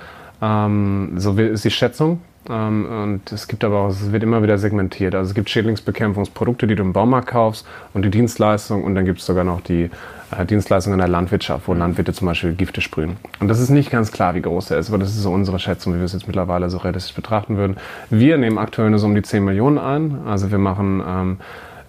Ähm, 0.42 1.14
so 1.18 1.34
ist 1.34 1.66
die 1.66 1.72
Schätzung. 1.72 2.22
Ähm, 2.50 2.86
und 2.86 3.32
es 3.32 3.48
gibt 3.48 3.64
aber 3.64 3.82
auch, 3.82 3.90
es 3.90 4.12
wird 4.12 4.24
immer 4.24 4.42
wieder 4.44 4.58
segmentiert. 4.58 5.16
Also 5.16 5.30
es 5.30 5.36
gibt 5.36 5.50
Schädlingsbekämpfungsprodukte, 5.50 6.68
die 6.68 6.76
du 6.76 6.84
im 6.84 6.94
Baumarkt 6.94 7.28
kaufst 7.28 7.66
und 7.94 8.04
die 8.04 8.10
Dienstleistung 8.10 8.84
und 8.84 8.96
dann 8.96 9.06
gibt 9.06 9.20
es 9.20 9.26
sogar 9.26 9.44
noch 9.44 9.62
die 9.62 9.90
äh, 10.38 10.46
Dienstleistungen 10.46 10.96
in 10.96 11.00
der 11.00 11.08
Landwirtschaft, 11.08 11.68
wo 11.68 11.74
Landwirte 11.74 12.14
zum 12.14 12.28
Beispiel 12.28 12.54
Gifte 12.54 12.82
sprühen. 12.82 13.18
Und 13.40 13.48
das 13.48 13.60
ist 13.60 13.70
nicht 13.70 13.92
ganz 13.92 14.12
klar, 14.12 14.36
wie 14.36 14.42
groß 14.42 14.68
der 14.68 14.80
ist, 14.80 14.90
aber 14.90 14.98
das 14.98 15.10
ist 15.10 15.22
so 15.22 15.32
unsere 15.32 15.60
Schätzung, 15.60 15.94
wie 15.94 15.98
wir 15.98 16.06
es 16.06 16.14
jetzt 16.14 16.28
mittlerweile 16.28 16.70
so 16.70 16.78
realistisch 16.78 17.16
betrachten 17.16 17.58
würden. 17.58 17.78
Wir 18.10 18.38
nehmen 18.38 18.58
aktuell 18.58 18.90
nur 18.90 19.00
so 19.00 19.08
um 19.08 19.16
die 19.16 19.22
10 19.22 19.44
Millionen 19.44 19.78
ein. 19.78 20.20
Also 20.26 20.52
wir 20.52 20.58
machen 20.58 21.04
ähm, 21.08 21.38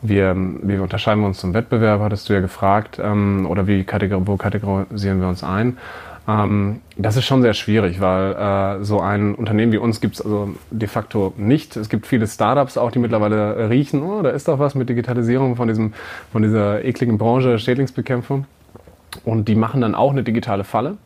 wir, 0.03 0.35
wie 0.63 0.79
unterscheiden 0.79 1.23
wir 1.23 1.27
uns 1.27 1.39
zum 1.39 1.53
Wettbewerb, 1.53 2.01
hattest 2.01 2.29
du 2.29 2.33
ja 2.33 2.41
gefragt, 2.41 2.99
ähm, 3.03 3.47
oder 3.49 3.67
wie 3.67 3.85
wo 3.87 4.37
kategorisieren 4.37 5.21
wir 5.21 5.29
uns 5.29 5.45
ein? 5.45 5.77
Ähm, 6.31 6.81
das 6.97 7.17
ist 7.17 7.25
schon 7.25 7.43
sehr 7.43 7.55
schwierig, 7.55 8.01
weil 8.01 8.33
äh, 8.33 8.85
so 8.85 9.01
ein 9.01 9.35
Unternehmen 9.35 9.73
wie 9.73 9.79
uns 9.79 10.01
gibt 10.01 10.17
es 10.17 10.23
also 10.23 10.51
de 10.71 10.89
facto 10.89 11.33
nicht. 11.37 11.77
Es 11.77 11.89
gibt 11.89 12.07
viele 12.07 12.27
Startups 12.27 12.77
auch, 12.77 12.91
die 12.91 12.99
mittlerweile 12.99 13.71
riechen, 13.71 14.03
oh, 14.03 14.23
da 14.23 14.31
ist 14.31 14.49
doch 14.49 14.59
was 14.59 14.75
mit 14.75 14.89
Digitalisierung 14.89 15.57
von, 15.57 15.69
diesem, 15.69 15.93
von 16.33 16.43
dieser 16.43 16.85
ekligen 16.85 17.19
Branche 17.19 17.59
Schädlingsbekämpfung. 17.59 18.47
Und 19.25 19.49
die 19.49 19.57
machen 19.57 19.81
dann 19.81 19.95
auch 19.95 20.13
eine 20.13 20.23
digitale 20.23 20.65
Falle. 20.65 20.97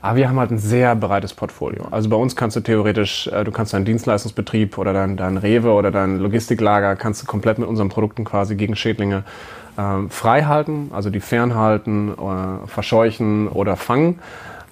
Aber 0.00 0.16
wir 0.16 0.28
haben 0.28 0.38
halt 0.38 0.50
ein 0.50 0.58
sehr 0.58 0.96
breites 0.96 1.32
Portfolio. 1.32 1.86
Also 1.90 2.08
bei 2.08 2.16
uns 2.16 2.34
kannst 2.34 2.56
du 2.56 2.60
theoretisch, 2.60 3.28
äh, 3.28 3.44
du 3.44 3.52
kannst 3.52 3.72
deinen 3.72 3.84
Dienstleistungsbetrieb 3.84 4.76
oder 4.78 4.92
dein, 4.92 5.16
dein 5.16 5.36
Rewe 5.36 5.72
oder 5.72 5.90
dein 5.90 6.18
Logistiklager 6.18 6.96
kannst 6.96 7.22
du 7.22 7.26
komplett 7.26 7.58
mit 7.58 7.68
unseren 7.68 7.88
Produkten 7.88 8.24
quasi 8.24 8.56
gegen 8.56 8.76
Schädlinge 8.76 9.24
äh, 9.76 10.08
frei 10.08 10.42
halten, 10.42 10.90
also 10.92 11.10
die 11.10 11.20
fernhalten, 11.20 12.10
äh, 12.10 12.66
verscheuchen 12.66 13.48
oder 13.48 13.76
fangen. 13.76 14.18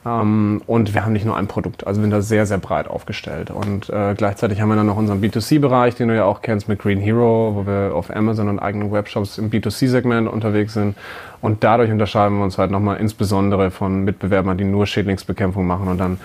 Ähm, 0.04 0.62
und 0.66 0.94
wir 0.94 1.04
haben 1.04 1.12
nicht 1.12 1.26
nur 1.26 1.36
ein 1.36 1.46
Produkt, 1.46 1.86
also 1.86 2.00
wir 2.00 2.04
sind 2.04 2.10
da 2.12 2.22
sehr, 2.22 2.46
sehr 2.46 2.58
breit 2.58 2.88
aufgestellt. 2.88 3.50
Und 3.50 3.90
äh, 3.90 4.14
gleichzeitig 4.16 4.60
haben 4.60 4.70
wir 4.70 4.76
dann 4.76 4.86
noch 4.86 4.96
unseren 4.96 5.20
B2C-Bereich, 5.20 5.94
den 5.94 6.08
du 6.08 6.16
ja 6.16 6.24
auch 6.24 6.40
kennst 6.40 6.68
mit 6.68 6.78
Green 6.78 6.98
Hero, 6.98 7.52
wo 7.54 7.66
wir 7.66 7.94
auf 7.94 8.14
Amazon 8.14 8.48
und 8.48 8.58
eigenen 8.58 8.90
Webshops 8.92 9.36
im 9.36 9.50
B2C-Segment 9.50 10.28
unterwegs 10.28 10.72
sind. 10.72 10.96
Und 11.42 11.64
dadurch 11.64 11.90
unterscheiden 11.90 12.38
wir 12.38 12.44
uns 12.44 12.56
halt 12.56 12.70
nochmal 12.70 12.96
insbesondere 12.96 13.70
von 13.70 14.04
Mitbewerbern, 14.04 14.56
die 14.56 14.64
nur 14.64 14.86
Schädlingsbekämpfung 14.86 15.66
machen 15.66 15.88
und 15.88 15.98
dann 15.98 16.18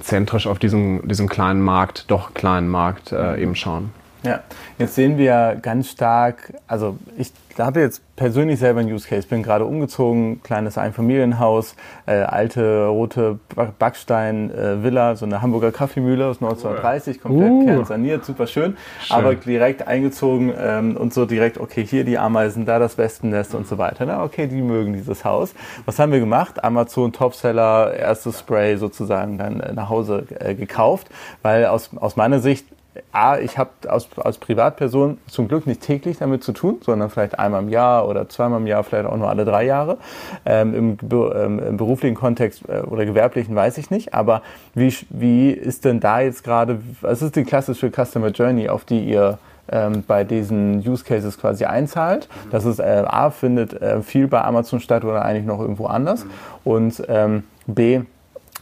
zentrisch 0.00 0.46
auf 0.46 0.58
diesen, 0.58 1.06
diesen 1.06 1.28
kleinen 1.28 1.60
Markt, 1.60 2.10
doch 2.10 2.32
kleinen 2.32 2.68
Markt 2.68 3.12
äh, 3.12 3.42
eben 3.42 3.54
schauen. 3.54 3.92
Ja, 4.22 4.40
jetzt 4.78 4.94
sehen 4.94 5.16
wir 5.16 5.56
ganz 5.62 5.88
stark, 5.88 6.52
also 6.66 6.98
ich 7.16 7.32
habe 7.58 7.80
jetzt 7.80 8.02
persönlich 8.16 8.58
selber 8.58 8.80
einen 8.80 8.92
Use 8.92 9.08
Case, 9.08 9.26
bin 9.26 9.42
gerade 9.42 9.64
umgezogen, 9.64 10.42
kleines 10.42 10.76
Einfamilienhaus, 10.76 11.74
äh, 12.06 12.16
alte 12.16 12.86
rote 12.86 13.38
Backstein-Villa, 13.78 15.12
äh, 15.12 15.16
so 15.16 15.24
eine 15.24 15.40
Hamburger 15.40 15.72
Kaffeemühle 15.72 16.26
aus 16.26 16.42
1930, 16.42 17.20
komplett 17.22 17.50
uh. 17.50 17.64
kernsaniert, 17.64 18.24
super 18.26 18.46
schön, 18.46 18.76
schön, 19.02 19.16
aber 19.16 19.34
direkt 19.34 19.88
eingezogen 19.88 20.52
ähm, 20.58 20.98
und 20.98 21.14
so 21.14 21.24
direkt, 21.24 21.58
okay, 21.58 21.84
hier 21.84 22.04
die 22.04 22.18
Ameisen, 22.18 22.66
da 22.66 22.78
das 22.78 22.98
Wespennest 22.98 23.54
und 23.54 23.66
so 23.66 23.78
weiter. 23.78 24.04
Na, 24.04 24.22
okay, 24.22 24.46
die 24.46 24.60
mögen 24.60 24.92
dieses 24.92 25.24
Haus. 25.24 25.54
Was 25.86 25.98
haben 25.98 26.12
wir 26.12 26.20
gemacht? 26.20 26.62
Amazon 26.62 27.12
Topseller, 27.12 27.94
erstes 27.94 28.40
Spray 28.40 28.76
sozusagen 28.76 29.38
dann 29.38 29.60
äh, 29.60 29.72
nach 29.72 29.88
Hause 29.88 30.26
äh, 30.38 30.54
gekauft, 30.54 31.08
weil 31.40 31.64
aus, 31.64 31.90
aus 31.96 32.16
meiner 32.16 32.40
Sicht 32.40 32.66
A, 33.12 33.38
ich 33.38 33.56
habe 33.56 33.70
als, 33.86 34.08
als 34.16 34.38
Privatperson 34.38 35.18
zum 35.28 35.46
Glück 35.46 35.66
nicht 35.66 35.80
täglich 35.80 36.18
damit 36.18 36.42
zu 36.42 36.52
tun, 36.52 36.80
sondern 36.84 37.08
vielleicht 37.08 37.38
einmal 37.38 37.62
im 37.62 37.68
Jahr 37.68 38.08
oder 38.08 38.28
zweimal 38.28 38.60
im 38.60 38.66
Jahr, 38.66 38.82
vielleicht 38.82 39.06
auch 39.06 39.16
nur 39.16 39.28
alle 39.28 39.44
drei 39.44 39.64
Jahre. 39.64 39.98
Ähm, 40.44 40.74
im, 40.74 40.98
ähm, 41.12 41.58
im, 41.60 41.76
beruflichen 41.76 42.16
Kontext 42.16 42.68
äh, 42.68 42.80
oder 42.80 43.06
gewerblichen 43.06 43.54
weiß 43.54 43.78
ich 43.78 43.90
nicht. 43.90 44.12
Aber 44.12 44.42
wie, 44.74 44.92
wie 45.10 45.50
ist 45.50 45.84
denn 45.84 46.00
da 46.00 46.20
jetzt 46.20 46.42
gerade, 46.42 46.80
was 47.00 47.22
ist 47.22 47.36
die 47.36 47.44
klassische 47.44 47.90
Customer 47.90 48.28
Journey, 48.28 48.68
auf 48.68 48.84
die 48.84 49.04
ihr 49.04 49.38
ähm, 49.70 50.02
bei 50.06 50.24
diesen 50.24 50.78
Use 50.86 51.04
Cases 51.04 51.38
quasi 51.38 51.64
einzahlt. 51.64 52.28
Das 52.50 52.64
ist 52.64 52.80
äh, 52.80 53.04
A, 53.06 53.30
findet 53.30 53.80
äh, 53.80 54.02
viel 54.02 54.26
bei 54.26 54.42
Amazon 54.42 54.80
statt 54.80 55.04
oder 55.04 55.24
eigentlich 55.24 55.46
noch 55.46 55.60
irgendwo 55.60 55.86
anders. 55.86 56.26
Und 56.64 57.02
ähm, 57.08 57.44
B, 57.66 58.00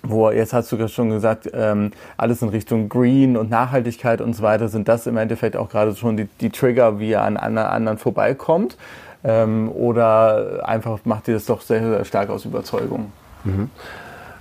wo 0.08 0.30
jetzt 0.30 0.52
hast 0.52 0.72
du 0.72 0.88
schon 0.88 1.10
gesagt, 1.10 1.50
ähm, 1.52 1.92
alles 2.16 2.42
in 2.42 2.48
Richtung 2.48 2.88
Green 2.88 3.36
und 3.36 3.50
Nachhaltigkeit 3.50 4.20
und 4.20 4.34
so 4.34 4.42
weiter, 4.42 4.68
sind 4.68 4.88
das 4.88 5.06
im 5.06 5.16
Endeffekt 5.16 5.56
auch 5.56 5.68
gerade 5.68 5.94
schon 5.94 6.16
die, 6.16 6.28
die 6.40 6.50
Trigger, 6.50 6.98
wie 6.98 7.12
er 7.12 7.22
an 7.22 7.36
anderen 7.36 7.98
vorbeikommt? 7.98 8.76
Ähm, 9.24 9.70
oder 9.72 10.62
einfach 10.66 11.00
macht 11.04 11.28
ihr 11.28 11.34
das 11.34 11.46
doch 11.46 11.60
sehr, 11.60 11.80
sehr 11.80 12.04
stark 12.04 12.30
aus 12.30 12.44
Überzeugung? 12.44 13.12
Mhm. 13.44 13.70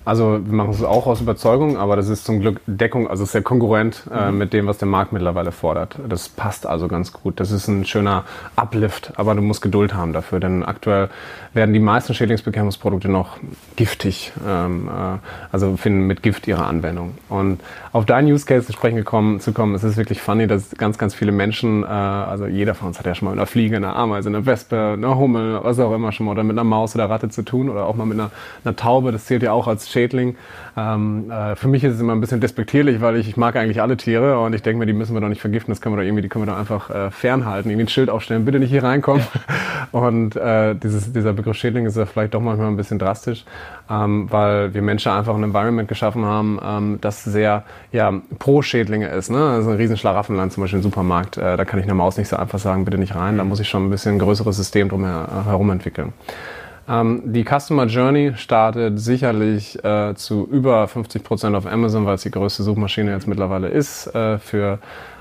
Also 0.07 0.39
wir 0.41 0.53
machen 0.53 0.69
es 0.69 0.81
auch 0.85 1.05
aus 1.05 1.19
Überzeugung, 1.19 1.75
aber 1.75 1.97
das 1.97 2.07
ist 2.07 2.23
zum 2.23 2.39
Glück 2.39 2.61
Deckung, 2.65 3.09
also 3.09 3.25
sehr 3.25 3.41
konkurrent 3.41 4.03
äh, 4.09 4.31
mhm. 4.31 4.37
mit 4.37 4.53
dem, 4.53 4.65
was 4.65 4.77
der 4.77 4.87
Markt 4.87 5.11
mittlerweile 5.11 5.51
fordert. 5.51 5.99
Das 6.07 6.29
passt 6.29 6.65
also 6.65 6.87
ganz 6.87 7.11
gut. 7.11 7.41
Das 7.41 7.51
ist 7.51 7.67
ein 7.67 7.83
schöner 7.83 8.23
Uplift, 8.55 9.11
aber 9.17 9.35
du 9.35 9.41
musst 9.41 9.61
Geduld 9.61 9.93
haben 9.93 10.13
dafür, 10.13 10.39
denn 10.39 10.63
aktuell 10.63 11.09
werden 11.53 11.73
die 11.73 11.81
meisten 11.81 12.13
Schädlingsbekämpfungsprodukte 12.13 13.09
noch 13.09 13.35
giftig, 13.75 14.31
ähm, 14.47 14.87
äh, 14.87 15.17
also 15.51 15.75
finden 15.75 16.07
mit 16.07 16.23
Gift 16.23 16.47
ihre 16.47 16.63
Anwendung. 16.63 17.17
Und 17.27 17.59
auf 17.91 18.05
deinen 18.05 18.31
Use 18.31 18.45
Case 18.45 18.65
zu 18.65 18.71
sprechen 18.71 18.95
gekommen, 18.95 19.41
zu 19.41 19.51
kommen, 19.51 19.75
es 19.75 19.83
ist 19.83 19.97
wirklich 19.97 20.21
funny, 20.21 20.47
dass 20.47 20.69
ganz, 20.77 20.97
ganz 20.97 21.15
viele 21.15 21.33
Menschen, 21.33 21.83
äh, 21.83 21.87
also 21.87 22.45
jeder 22.45 22.75
von 22.75 22.87
uns 22.87 22.97
hat 22.99 23.05
ja 23.05 23.13
schon 23.13 23.25
mal 23.25 23.31
mit 23.31 23.39
einer 23.39 23.47
Fliege, 23.47 23.75
einer 23.75 23.97
Ameise, 23.97 24.29
einer 24.29 24.45
Wespe, 24.45 24.93
einer 24.93 25.17
Hummel, 25.17 25.59
was 25.63 25.79
auch 25.79 25.93
immer 25.93 26.13
schon 26.13 26.27
mal, 26.27 26.31
oder 26.31 26.45
mit 26.45 26.53
einer 26.53 26.63
Maus 26.63 26.95
oder 26.95 27.09
Ratte 27.09 27.27
zu 27.27 27.41
tun 27.41 27.67
oder 27.67 27.87
auch 27.87 27.95
mal 27.95 28.05
mit 28.05 28.17
einer, 28.17 28.31
einer 28.63 28.77
Taube, 28.77 29.11
das 29.11 29.25
zählt 29.25 29.43
ja 29.43 29.51
auch 29.51 29.67
als 29.67 29.89
Schädling. 29.97 30.35
Ähm, 30.77 31.31
äh, 31.31 31.55
für 31.55 31.67
mich 31.67 31.83
ist 31.83 31.95
es 31.95 31.99
immer 31.99 32.13
ein 32.13 32.21
bisschen 32.21 32.39
despektierlich, 32.39 33.01
weil 33.01 33.15
ich, 33.17 33.27
ich 33.27 33.35
mag 33.35 33.55
eigentlich 33.55 33.81
alle 33.81 33.97
Tiere 33.97 34.39
und 34.39 34.53
ich 34.53 34.61
denke 34.61 34.77
mir, 34.77 34.85
die 34.85 34.93
müssen 34.93 35.15
wir 35.15 35.21
doch 35.21 35.27
nicht 35.27 35.41
vergiften, 35.41 35.71
das 35.71 35.81
können 35.81 35.95
wir 35.95 36.03
doch 36.03 36.07
irgendwie, 36.07 36.21
die 36.21 36.29
können 36.29 36.45
wir 36.45 36.51
doch 36.51 36.59
einfach 36.59 36.91
äh, 36.91 37.09
fernhalten, 37.09 37.71
irgendwie 37.71 37.85
ein 37.85 37.89
Schild 37.89 38.11
aufstellen, 38.11 38.45
bitte 38.45 38.59
nicht 38.59 38.69
hier 38.69 38.83
reinkommen. 38.83 39.23
und 39.91 40.35
äh, 40.35 40.75
dieses, 40.75 41.11
dieser 41.11 41.33
Begriff 41.33 41.57
Schädling 41.57 41.87
ist 41.87 41.97
ja 41.97 42.05
vielleicht 42.05 42.35
doch 42.35 42.41
manchmal 42.41 42.67
ein 42.67 42.77
bisschen 42.77 42.99
drastisch, 42.99 43.43
ähm, 43.89 44.27
weil 44.29 44.75
wir 44.75 44.83
Menschen 44.83 45.11
einfach 45.11 45.33
ein 45.33 45.43
Environment 45.43 45.87
geschaffen 45.87 46.25
haben, 46.25 46.59
ähm, 46.63 46.97
das 47.01 47.23
sehr 47.23 47.63
ja, 47.91 48.13
pro 48.37 48.61
Schädlinge 48.61 49.07
ist. 49.07 49.31
Ne? 49.31 49.43
Also 49.43 49.71
ein 49.71 49.77
riesen 49.77 49.97
Schlaraffenland, 49.97 50.53
zum 50.53 50.61
Beispiel 50.61 50.77
im 50.77 50.83
Supermarkt, 50.83 51.37
äh, 51.37 51.57
da 51.57 51.65
kann 51.65 51.79
ich 51.79 51.85
einer 51.85 51.95
Maus 51.95 52.17
nicht 52.17 52.27
so 52.27 52.35
einfach 52.35 52.59
sagen, 52.59 52.85
bitte 52.85 52.99
nicht 52.99 53.15
rein, 53.15 53.39
da 53.39 53.43
muss 53.43 53.59
ich 53.59 53.67
schon 53.67 53.87
ein 53.87 53.89
bisschen 53.89 54.17
ein 54.17 54.19
größeres 54.19 54.55
System 54.55 54.89
drum 54.89 55.05
herum 55.05 55.71
entwickeln. 55.71 56.13
Ähm, 56.89 57.21
die 57.25 57.43
Customer 57.43 57.85
Journey 57.85 58.33
startet 58.35 58.99
sicherlich 58.99 59.83
äh, 59.83 60.15
zu 60.15 60.47
über 60.49 60.87
50 60.87 61.23
Prozent 61.23 61.55
auf 61.55 61.65
Amazon, 61.65 62.05
weil 62.05 62.15
es 62.15 62.23
die 62.23 62.31
größte 62.31 62.63
Suchmaschine 62.63 63.11
jetzt 63.11 63.27
mittlerweile 63.27 63.67
ist 63.67 64.07
äh, 64.15 64.37
für, 64.39 64.79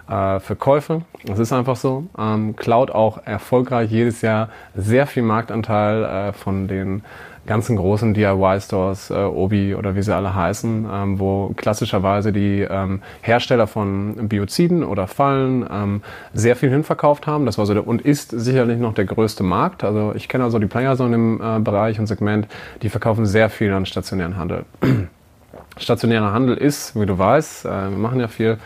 äh, 0.09 0.39
für 0.39 0.55
Käufe. 0.55 1.03
Das 1.25 1.39
ist 1.39 1.53
einfach 1.53 1.77
so. 1.77 2.05
Ähm, 2.19 2.55
Cloud 2.55 2.91
auch 2.91 3.19
erfolgreich 3.25 3.91
jedes 3.91 4.23
Jahr 4.23 4.49
sehr 4.77 5.07
viel 5.07 5.25
Marktanteil 5.25 6.05
äh, 6.05 6.33
von 6.33 6.69
den 6.69 7.03
ganzen 7.47 7.77
großen 7.77 8.15
DIY-Stores, 8.15 9.11
äh, 9.11 9.15
Obi 9.15 9.75
oder 9.75 9.95
wie 9.97 10.03
sie 10.03 10.15
alle 10.15 10.35
heißen, 10.35 10.87
ähm, 10.93 11.19
wo 11.19 11.53
klassischerweise 11.57 12.33
die 12.33 12.67
ähm, 12.69 13.01
Hersteller 13.23 13.67
von 13.67 14.29
Bioziden 14.29 14.85
oder 14.85 15.07
Fallen 15.07 15.67
ähm, 15.71 16.03
sehr 16.35 16.57
viel 16.57 16.71
hinverkauft 16.71 17.27
haben. 17.27 17.47
Das 17.47 17.59
war 17.59 17.67
so 17.67 17.75
der, 17.75 17.87
und 17.87 18.03
ist 18.03 18.31
sicherlich 18.31 18.79
noch 18.79 18.95
der 18.95 19.05
größte 19.05 19.43
Markt. 19.43 19.85
Also 19.85 20.13
ich 20.15 20.29
kenne 20.29 20.45
also 20.45 20.59
die 20.59 20.67
Player 20.67 20.97
so 20.97 21.07
in 21.07 21.13
dem 21.13 21.41
äh, 21.41 21.59
Bereich 21.61 21.99
und 21.99 22.07
Segment, 22.07 22.49
die 22.83 22.89
verkaufen 22.89 23.27
sehr 23.27 23.49
viel 23.51 23.73
an 23.73 23.87
stationären 23.87 24.37
Handel. 24.37 24.65
Stationärer 25.79 26.33
Handel 26.33 26.57
ist, 26.57 26.99
wie 26.99 27.07
du 27.07 27.19
weißt, 27.19 27.67
äh, 27.67 27.69
wir 27.69 27.99
machen 27.99 28.21
ja 28.21 28.29
viel 28.29 28.59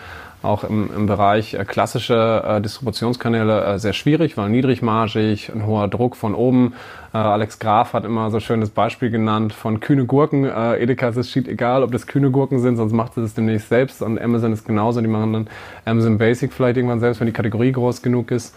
auch 0.42 0.64
im, 0.64 0.90
im 0.94 1.06
Bereich 1.06 1.54
äh, 1.54 1.64
klassische 1.64 2.42
äh, 2.46 2.60
Distributionskanäle 2.60 3.64
äh, 3.64 3.78
sehr 3.78 3.92
schwierig, 3.92 4.36
weil 4.36 4.48
niedrigmargig, 4.48 5.52
ein 5.54 5.66
hoher 5.66 5.88
Druck 5.88 6.16
von 6.16 6.34
oben. 6.34 6.74
Äh, 7.12 7.18
Alex 7.18 7.58
Graf 7.58 7.92
hat 7.92 8.04
immer 8.04 8.30
so 8.30 8.40
schönes 8.40 8.70
Beispiel 8.70 9.10
genannt 9.10 9.52
von 9.52 9.80
kühne 9.80 10.06
Gurken. 10.06 10.44
Äh, 10.44 10.82
Edeka 10.82 11.08
ist 11.08 11.16
es 11.16 11.36
egal, 11.36 11.82
ob 11.82 11.92
das 11.92 12.06
kühne 12.06 12.30
Gurken 12.30 12.58
sind, 12.60 12.76
sonst 12.76 12.92
macht 12.92 13.16
es 13.16 13.24
es 13.24 13.34
demnächst 13.34 13.68
selbst. 13.68 14.02
Und 14.02 14.20
Amazon 14.20 14.52
ist 14.52 14.64
genauso, 14.66 15.00
die 15.00 15.08
machen 15.08 15.32
dann 15.32 15.48
Amazon 15.84 16.18
Basic 16.18 16.52
vielleicht 16.52 16.76
irgendwann 16.76 17.00
selbst, 17.00 17.20
wenn 17.20 17.26
die 17.26 17.32
Kategorie 17.32 17.72
groß 17.72 18.02
genug 18.02 18.30
ist. 18.30 18.54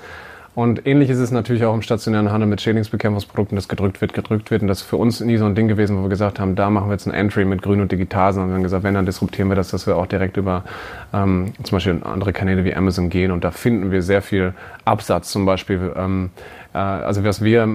Und 0.55 0.85
ähnlich 0.85 1.09
ist 1.09 1.17
es 1.17 1.31
natürlich 1.31 1.65
auch 1.65 1.73
im 1.73 1.81
stationären 1.81 2.31
Handel 2.31 2.47
mit 2.47 2.61
Schädlingsbekämpfungsprodukten, 2.61 3.55
das 3.55 3.67
gedrückt 3.67 4.01
wird, 4.01 4.13
gedrückt 4.13 4.51
wird. 4.51 4.61
Und 4.61 4.67
das 4.67 4.81
ist 4.81 4.87
für 4.87 4.97
uns 4.97 5.19
nie 5.19 5.37
so 5.37 5.45
ein 5.45 5.55
Ding 5.55 5.67
gewesen, 5.67 5.97
wo 5.97 6.03
wir 6.03 6.09
gesagt 6.09 6.39
haben, 6.39 6.55
da 6.55 6.69
machen 6.69 6.89
wir 6.89 6.93
jetzt 6.93 7.07
ein 7.07 7.13
Entry 7.13 7.43
mit 7.43 7.63
grün 7.63 7.81
und 7.81 7.91
digital, 7.91 8.33
sondern 8.33 8.51
wir 8.51 8.55
haben 8.55 8.63
gesagt, 8.63 8.83
wenn, 8.83 8.93
dann 8.93 9.07
disruptieren 9.07 9.49
wir 9.49 9.55
das, 9.55 9.69
dass 9.69 9.87
wir 9.87 9.97
auch 9.97 10.05
direkt 10.05 10.37
über 10.37 10.63
ähm, 11.11 11.53
zum 11.63 11.75
Beispiel 11.75 12.01
andere 12.03 12.33
Kanäle 12.33 12.65
wie 12.65 12.75
Amazon 12.75 13.09
gehen. 13.09 13.31
Und 13.31 13.43
da 13.43 13.49
finden 13.49 13.89
wir 13.89 14.03
sehr 14.03 14.21
viel 14.21 14.53
Absatz. 14.85 15.31
Zum 15.31 15.45
Beispiel 15.45 15.91
ähm, 15.95 16.29
äh, 16.35 16.62
also 16.77 17.23
was 17.23 17.43
wir, 17.43 17.67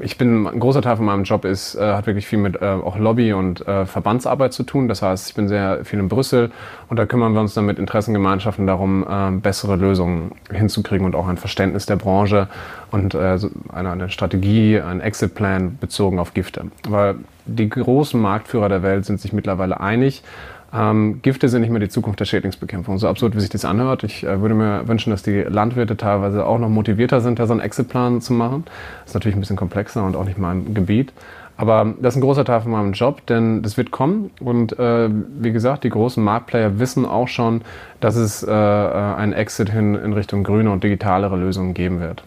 ich 0.00 0.18
bin, 0.18 0.46
ein 0.46 0.60
großer 0.60 0.82
Teil 0.82 0.96
von 0.96 1.06
meinem 1.06 1.24
Job 1.24 1.44
ist, 1.44 1.74
äh, 1.74 1.94
hat 1.94 2.06
wirklich 2.06 2.26
viel 2.26 2.38
mit 2.38 2.60
äh, 2.60 2.66
auch 2.66 2.98
Lobby 2.98 3.32
und 3.32 3.64
Verbandsarbeit 3.64 4.52
zu 4.52 4.62
tun. 4.62 4.88
Das 4.88 5.02
heißt, 5.02 5.30
ich 5.30 5.34
bin 5.34 5.48
sehr 5.48 5.84
viel 5.84 5.98
in 5.98 6.08
Brüssel 6.08 6.50
und 6.88 6.98
da 6.98 7.06
kümmern 7.06 7.32
wir 7.32 7.40
uns 7.40 7.54
dann 7.54 7.66
mit 7.66 7.78
Interessengemeinschaften 7.78 8.66
darum, 8.66 9.06
bessere 9.42 9.76
Lösungen 9.76 10.32
hinzukriegen 10.50 11.06
und 11.06 11.14
auch 11.14 11.26
ein 11.28 11.36
Verständnis 11.36 11.86
der 11.86 11.96
Branche 11.96 12.48
und 12.90 13.14
eine, 13.14 13.50
eine 13.72 14.10
Strategie, 14.10 14.80
ein 14.80 15.00
Exit-Plan 15.00 15.78
bezogen 15.78 16.18
auf 16.18 16.34
Gifte. 16.34 16.66
Weil 16.88 17.16
die 17.46 17.68
großen 17.68 18.20
Marktführer 18.20 18.68
der 18.68 18.82
Welt 18.82 19.04
sind 19.04 19.20
sich 19.20 19.32
mittlerweile 19.32 19.80
einig, 19.80 20.22
ähm, 20.72 21.20
Gifte 21.22 21.48
sind 21.48 21.62
nicht 21.62 21.70
mehr 21.70 21.80
die 21.80 21.88
Zukunft 21.88 22.20
der 22.20 22.26
Schädlingsbekämpfung. 22.26 22.98
So 22.98 23.08
absurd, 23.08 23.34
wie 23.34 23.40
sich 23.40 23.50
das 23.50 23.64
anhört. 23.64 24.04
Ich 24.04 24.24
äh, 24.24 24.40
würde 24.40 24.54
mir 24.54 24.86
wünschen, 24.86 25.10
dass 25.10 25.22
die 25.22 25.40
Landwirte 25.40 25.96
teilweise 25.96 26.44
auch 26.44 26.58
noch 26.58 26.68
motivierter 26.68 27.20
sind, 27.20 27.38
da 27.38 27.46
so 27.46 27.52
einen 27.52 27.60
Exitplan 27.60 28.20
zu 28.20 28.34
machen. 28.34 28.64
Das 29.00 29.10
ist 29.10 29.14
natürlich 29.14 29.36
ein 29.36 29.40
bisschen 29.40 29.56
komplexer 29.56 30.04
und 30.04 30.16
auch 30.16 30.24
nicht 30.24 30.38
mein 30.38 30.74
Gebiet. 30.74 31.12
Aber 31.56 31.94
das 32.00 32.14
ist 32.14 32.18
ein 32.18 32.22
großer 32.22 32.44
Teil 32.44 32.60
von 32.60 32.70
meinem 32.70 32.92
Job, 32.92 33.26
denn 33.26 33.62
das 33.62 33.76
wird 33.76 33.90
kommen. 33.90 34.30
Und 34.40 34.78
äh, 34.78 35.08
wie 35.10 35.52
gesagt, 35.52 35.82
die 35.84 35.88
großen 35.88 36.22
Marktplayer 36.22 36.78
wissen 36.78 37.04
auch 37.04 37.26
schon, 37.26 37.62
dass 38.00 38.14
es 38.14 38.44
äh, 38.44 38.50
äh 38.50 38.52
einen 38.52 39.32
Exit 39.32 39.70
hin 39.70 39.94
in 39.96 40.12
Richtung 40.12 40.44
grüne 40.44 40.70
und 40.70 40.84
digitalere 40.84 41.36
Lösungen 41.36 41.74
geben 41.74 42.00
wird. 42.00 42.22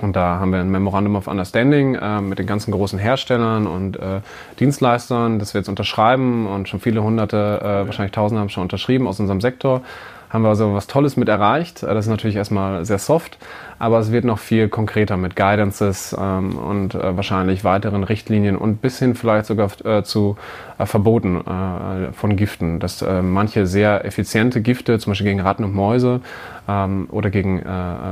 Und 0.00 0.16
da 0.16 0.38
haben 0.38 0.52
wir 0.52 0.60
ein 0.60 0.70
Memorandum 0.70 1.16
of 1.16 1.26
Understanding 1.26 1.94
äh, 1.94 2.20
mit 2.20 2.38
den 2.38 2.46
ganzen 2.46 2.72
großen 2.72 2.98
Herstellern 2.98 3.66
und 3.66 3.98
äh, 3.98 4.20
Dienstleistern, 4.60 5.38
das 5.38 5.54
wir 5.54 5.60
jetzt 5.60 5.68
unterschreiben 5.68 6.46
und 6.46 6.68
schon 6.68 6.80
viele 6.80 7.02
hunderte, 7.02 7.60
äh, 7.60 7.86
wahrscheinlich 7.86 8.12
tausende 8.12 8.40
haben 8.40 8.48
schon 8.48 8.62
unterschrieben 8.62 9.06
aus 9.06 9.20
unserem 9.20 9.40
Sektor. 9.40 9.82
Haben 10.30 10.42
wir 10.42 10.48
also 10.48 10.74
was 10.74 10.86
Tolles 10.86 11.16
mit 11.16 11.28
erreicht. 11.28 11.82
Das 11.82 12.04
ist 12.04 12.10
natürlich 12.10 12.36
erstmal 12.36 12.84
sehr 12.84 12.98
soft 12.98 13.38
aber 13.78 13.98
es 13.98 14.10
wird 14.10 14.24
noch 14.24 14.38
viel 14.38 14.68
konkreter 14.68 15.16
mit 15.16 15.36
Guidances 15.36 16.16
ähm, 16.18 16.56
und 16.56 16.94
äh, 16.94 17.16
wahrscheinlich 17.16 17.64
weiteren 17.64 18.04
Richtlinien 18.04 18.56
und 18.56 18.80
bis 18.80 18.98
hin 18.98 19.14
vielleicht 19.14 19.46
sogar 19.46 19.70
äh, 19.84 20.02
zu 20.02 20.36
äh, 20.78 20.86
Verboten 20.86 21.40
äh, 21.40 22.12
von 22.12 22.36
Giften, 22.36 22.80
dass 22.80 23.02
äh, 23.02 23.22
manche 23.22 23.66
sehr 23.66 24.04
effiziente 24.04 24.60
Gifte, 24.60 24.98
zum 24.98 25.12
Beispiel 25.12 25.28
gegen 25.28 25.40
Ratten 25.40 25.64
und 25.64 25.74
Mäuse 25.74 26.20
ähm, 26.68 27.08
oder 27.10 27.30
gegen 27.30 27.60
äh, 27.60 27.64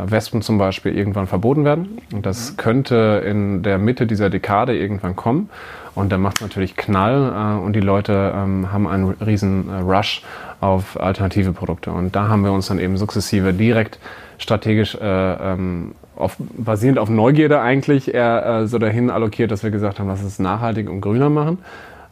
Wespen 0.07 0.43
zum 0.43 0.59
Beispiel, 0.59 0.97
irgendwann 0.97 1.27
verboten 1.27 1.65
werden. 1.65 1.99
Und 2.13 2.27
das 2.27 2.53
mhm. 2.53 2.57
könnte 2.57 3.23
in 3.27 3.63
der 3.63 3.79
Mitte 3.79 4.07
dieser 4.07 4.31
Dekade 4.31 4.77
irgendwann 4.77 5.17
kommen. 5.17 5.51
Und 5.97 6.13
dann 6.13 6.21
macht 6.21 6.37
es 6.37 6.43
natürlich 6.43 6.77
Knall 6.77 7.33
äh, 7.35 7.65
und 7.65 7.73
die 7.73 7.81
Leute 7.81 8.33
ähm, 8.37 8.71
haben 8.71 8.87
einen 8.87 9.11
riesen 9.15 9.69
äh, 9.69 9.81
Rush 9.81 10.23
auf 10.61 11.01
alternative 11.01 11.53
Produkte. 11.53 11.91
Und 11.91 12.15
da 12.15 12.29
haben 12.29 12.45
wir 12.45 12.53
uns 12.53 12.69
dann 12.69 12.79
eben 12.79 12.97
sukzessive 12.99 13.53
direkt 13.53 13.99
strategisch 14.39 14.95
äh, 14.95 15.01
ähm, 15.03 15.93
auf, 16.15 16.37
basierend 16.39 16.99
auf 16.99 17.09
Neugierde 17.09 17.61
eigentlich 17.61 18.13
eher 18.13 18.47
äh, 18.47 18.67
so 18.67 18.79
dahin 18.79 19.11
allokiert, 19.11 19.51
dass 19.51 19.63
wir 19.63 19.71
gesagt 19.71 19.99
haben, 19.99 20.09
lass 20.09 20.23
es 20.23 20.39
nachhaltig 20.39 20.91
und 20.91 21.01
grüner 21.01 21.31
machen. 21.31 21.59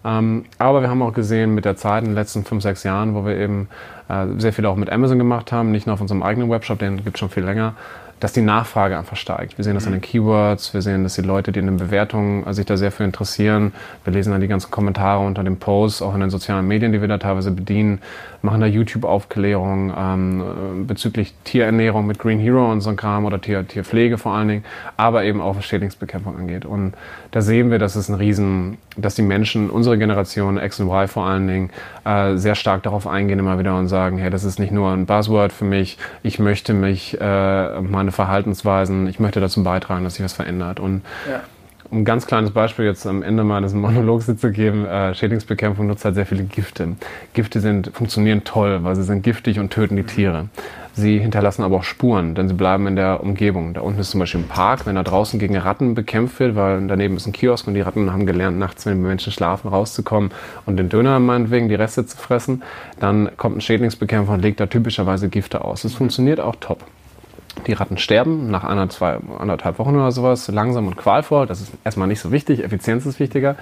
Ähm, 0.02 0.44
aber 0.58 0.80
wir 0.80 0.88
haben 0.88 1.02
auch 1.02 1.12
gesehen 1.12 1.54
mit 1.54 1.66
der 1.66 1.76
Zeit 1.76 2.02
in 2.02 2.10
den 2.10 2.14
letzten 2.14 2.44
fünf, 2.44 2.62
sechs 2.62 2.84
Jahren, 2.84 3.14
wo 3.14 3.26
wir 3.26 3.36
eben 3.36 3.68
äh, 4.08 4.26
sehr 4.38 4.52
viel 4.52 4.66
auch 4.66 4.76
mit 4.76 4.90
Amazon 4.90 5.18
gemacht 5.18 5.52
haben, 5.52 5.72
nicht 5.72 5.86
nur 5.86 5.94
auf 5.94 6.00
unserem 6.00 6.22
eigenen 6.22 6.50
Webshop, 6.50 6.78
den 6.78 7.04
gibt 7.04 7.16
es 7.16 7.20
schon 7.20 7.30
viel 7.30 7.44
länger, 7.44 7.74
dass 8.20 8.32
die 8.32 8.42
Nachfrage 8.42 8.98
einfach 8.98 9.16
steigt. 9.16 9.58
Wir 9.58 9.64
sehen 9.64 9.74
das 9.74 9.84
mhm. 9.84 9.94
an 9.94 10.00
den 10.00 10.02
Keywords, 10.02 10.74
wir 10.74 10.82
sehen, 10.82 11.02
dass 11.02 11.14
die 11.14 11.22
Leute, 11.22 11.52
die 11.52 11.60
in 11.60 11.66
den 11.66 11.76
Bewertungen 11.76 12.52
sich 12.52 12.66
da 12.66 12.76
sehr 12.76 12.92
für 12.92 13.04
interessieren, 13.04 13.72
wir 14.04 14.12
lesen 14.12 14.32
dann 14.32 14.40
die 14.40 14.48
ganzen 14.48 14.70
Kommentare 14.70 15.24
unter 15.24 15.44
den 15.44 15.58
Posts, 15.58 16.02
auch 16.02 16.14
in 16.14 16.20
den 16.20 16.30
sozialen 16.30 16.66
Medien, 16.66 16.92
die 16.92 17.00
wir 17.00 17.08
da 17.08 17.18
teilweise 17.18 17.50
bedienen, 17.50 18.00
machen 18.44 18.60
da 18.60 18.66
YouTube-Aufklärung 18.66 19.92
ähm, 19.96 20.86
bezüglich 20.86 21.34
Tierernährung 21.44 22.06
mit 22.06 22.18
Green 22.18 22.38
Hero 22.38 22.70
und 22.70 22.82
so 22.82 22.90
ein 22.90 22.96
Kram 22.96 23.24
oder 23.24 23.40
Tier, 23.40 23.66
Tierpflege 23.66 24.18
vor 24.18 24.32
allen 24.32 24.48
Dingen, 24.48 24.64
aber 24.96 25.24
eben 25.24 25.40
auch 25.40 25.56
was 25.56 25.64
Schädlingsbekämpfung 25.64 26.36
angeht. 26.36 26.66
Und 26.66 26.92
da 27.30 27.40
sehen 27.40 27.70
wir, 27.70 27.78
dass 27.78 27.96
es 27.96 28.08
ein 28.08 28.14
Riesen, 28.14 28.76
dass 28.96 29.14
die 29.14 29.22
Menschen, 29.22 29.70
unsere 29.70 29.98
Generation, 29.98 30.58
X 30.58 30.78
und 30.78 30.88
Y 30.88 31.08
vor 31.08 31.26
allen 31.26 31.48
Dingen, 31.48 31.70
äh, 32.04 32.36
sehr 32.36 32.54
stark 32.54 32.82
darauf 32.82 33.06
eingehen 33.06 33.38
immer 33.38 33.58
wieder 33.58 33.76
und 33.76 33.88
sagen, 33.88 34.18
hey, 34.18 34.30
das 34.30 34.44
ist 34.44 34.58
nicht 34.58 34.72
nur 34.72 34.92
ein 34.92 35.06
Buzzword 35.06 35.52
für 35.52 35.64
mich, 35.64 35.96
ich 36.22 36.38
möchte 36.38 36.74
mich, 36.74 37.18
äh, 37.20 37.80
meine 37.80 38.03
Verhaltensweisen, 38.12 39.06
ich 39.06 39.20
möchte 39.20 39.40
dazu 39.40 39.62
beitragen, 39.62 40.04
dass 40.04 40.14
sich 40.14 40.24
was 40.24 40.32
verändert. 40.32 40.80
Und 40.80 41.02
ja 41.28 41.42
um 41.90 42.00
ein 42.00 42.04
ganz 42.04 42.26
kleines 42.26 42.50
Beispiel 42.50 42.84
jetzt 42.84 43.06
am 43.06 43.22
Ende 43.22 43.44
meines 43.44 43.72
Monologs 43.74 44.26
zu 44.26 44.50
geben, 44.50 44.86
äh, 44.86 45.14
Schädlingsbekämpfung 45.14 45.86
nutzt 45.86 46.04
halt 46.04 46.14
sehr 46.14 46.26
viele 46.26 46.44
Gifte. 46.44 46.96
Gifte 47.34 47.60
sind, 47.60 47.90
funktionieren 47.94 48.44
toll, 48.44 48.80
weil 48.82 48.96
sie 48.96 49.04
sind 49.04 49.22
giftig 49.22 49.58
und 49.58 49.70
töten 49.70 49.96
die 49.96 50.02
Tiere. 50.02 50.48
Sie 50.96 51.18
hinterlassen 51.18 51.64
aber 51.64 51.76
auch 51.78 51.82
Spuren, 51.82 52.36
denn 52.36 52.48
sie 52.48 52.54
bleiben 52.54 52.86
in 52.86 52.94
der 52.94 53.20
Umgebung. 53.20 53.74
Da 53.74 53.80
unten 53.80 54.00
ist 54.00 54.10
zum 54.10 54.20
Beispiel 54.20 54.42
ein 54.42 54.48
Park, 54.48 54.86
wenn 54.86 54.94
da 54.94 55.02
draußen 55.02 55.40
gegen 55.40 55.56
Ratten 55.56 55.94
bekämpft 55.94 56.38
wird, 56.38 56.54
weil 56.54 56.86
daneben 56.86 57.16
ist 57.16 57.26
ein 57.26 57.32
Kiosk 57.32 57.66
und 57.66 57.74
die 57.74 57.80
Ratten 57.80 58.12
haben 58.12 58.26
gelernt, 58.26 58.58
nachts, 58.58 58.86
wenn 58.86 58.98
die 58.98 59.08
Menschen 59.08 59.32
schlafen, 59.32 59.68
rauszukommen 59.68 60.30
und 60.66 60.76
den 60.76 60.88
Döner 60.88 61.18
meinetwegen, 61.18 61.68
die 61.68 61.74
Reste 61.74 62.06
zu 62.06 62.16
fressen, 62.16 62.62
dann 63.00 63.30
kommt 63.36 63.56
ein 63.56 63.60
Schädlingsbekämpfer 63.60 64.34
und 64.34 64.42
legt 64.42 64.60
da 64.60 64.66
typischerweise 64.66 65.28
Gifte 65.28 65.64
aus. 65.64 65.82
Das 65.82 65.94
funktioniert 65.94 66.38
auch 66.38 66.54
top. 66.60 66.84
Die 67.66 67.72
Ratten 67.72 67.98
sterben 67.98 68.50
nach 68.50 68.64
einer, 68.64 68.88
zwei, 68.88 69.18
anderthalb 69.38 69.78
Wochen 69.78 69.94
oder 69.94 70.12
sowas, 70.12 70.48
langsam 70.48 70.86
und 70.86 70.96
qualvoll. 70.96 71.46
Das 71.46 71.60
ist 71.60 71.72
erstmal 71.84 72.08
nicht 72.08 72.20
so 72.20 72.32
wichtig, 72.32 72.62
Effizienz 72.62 73.06
ist 73.06 73.20
wichtiger. 73.20 73.56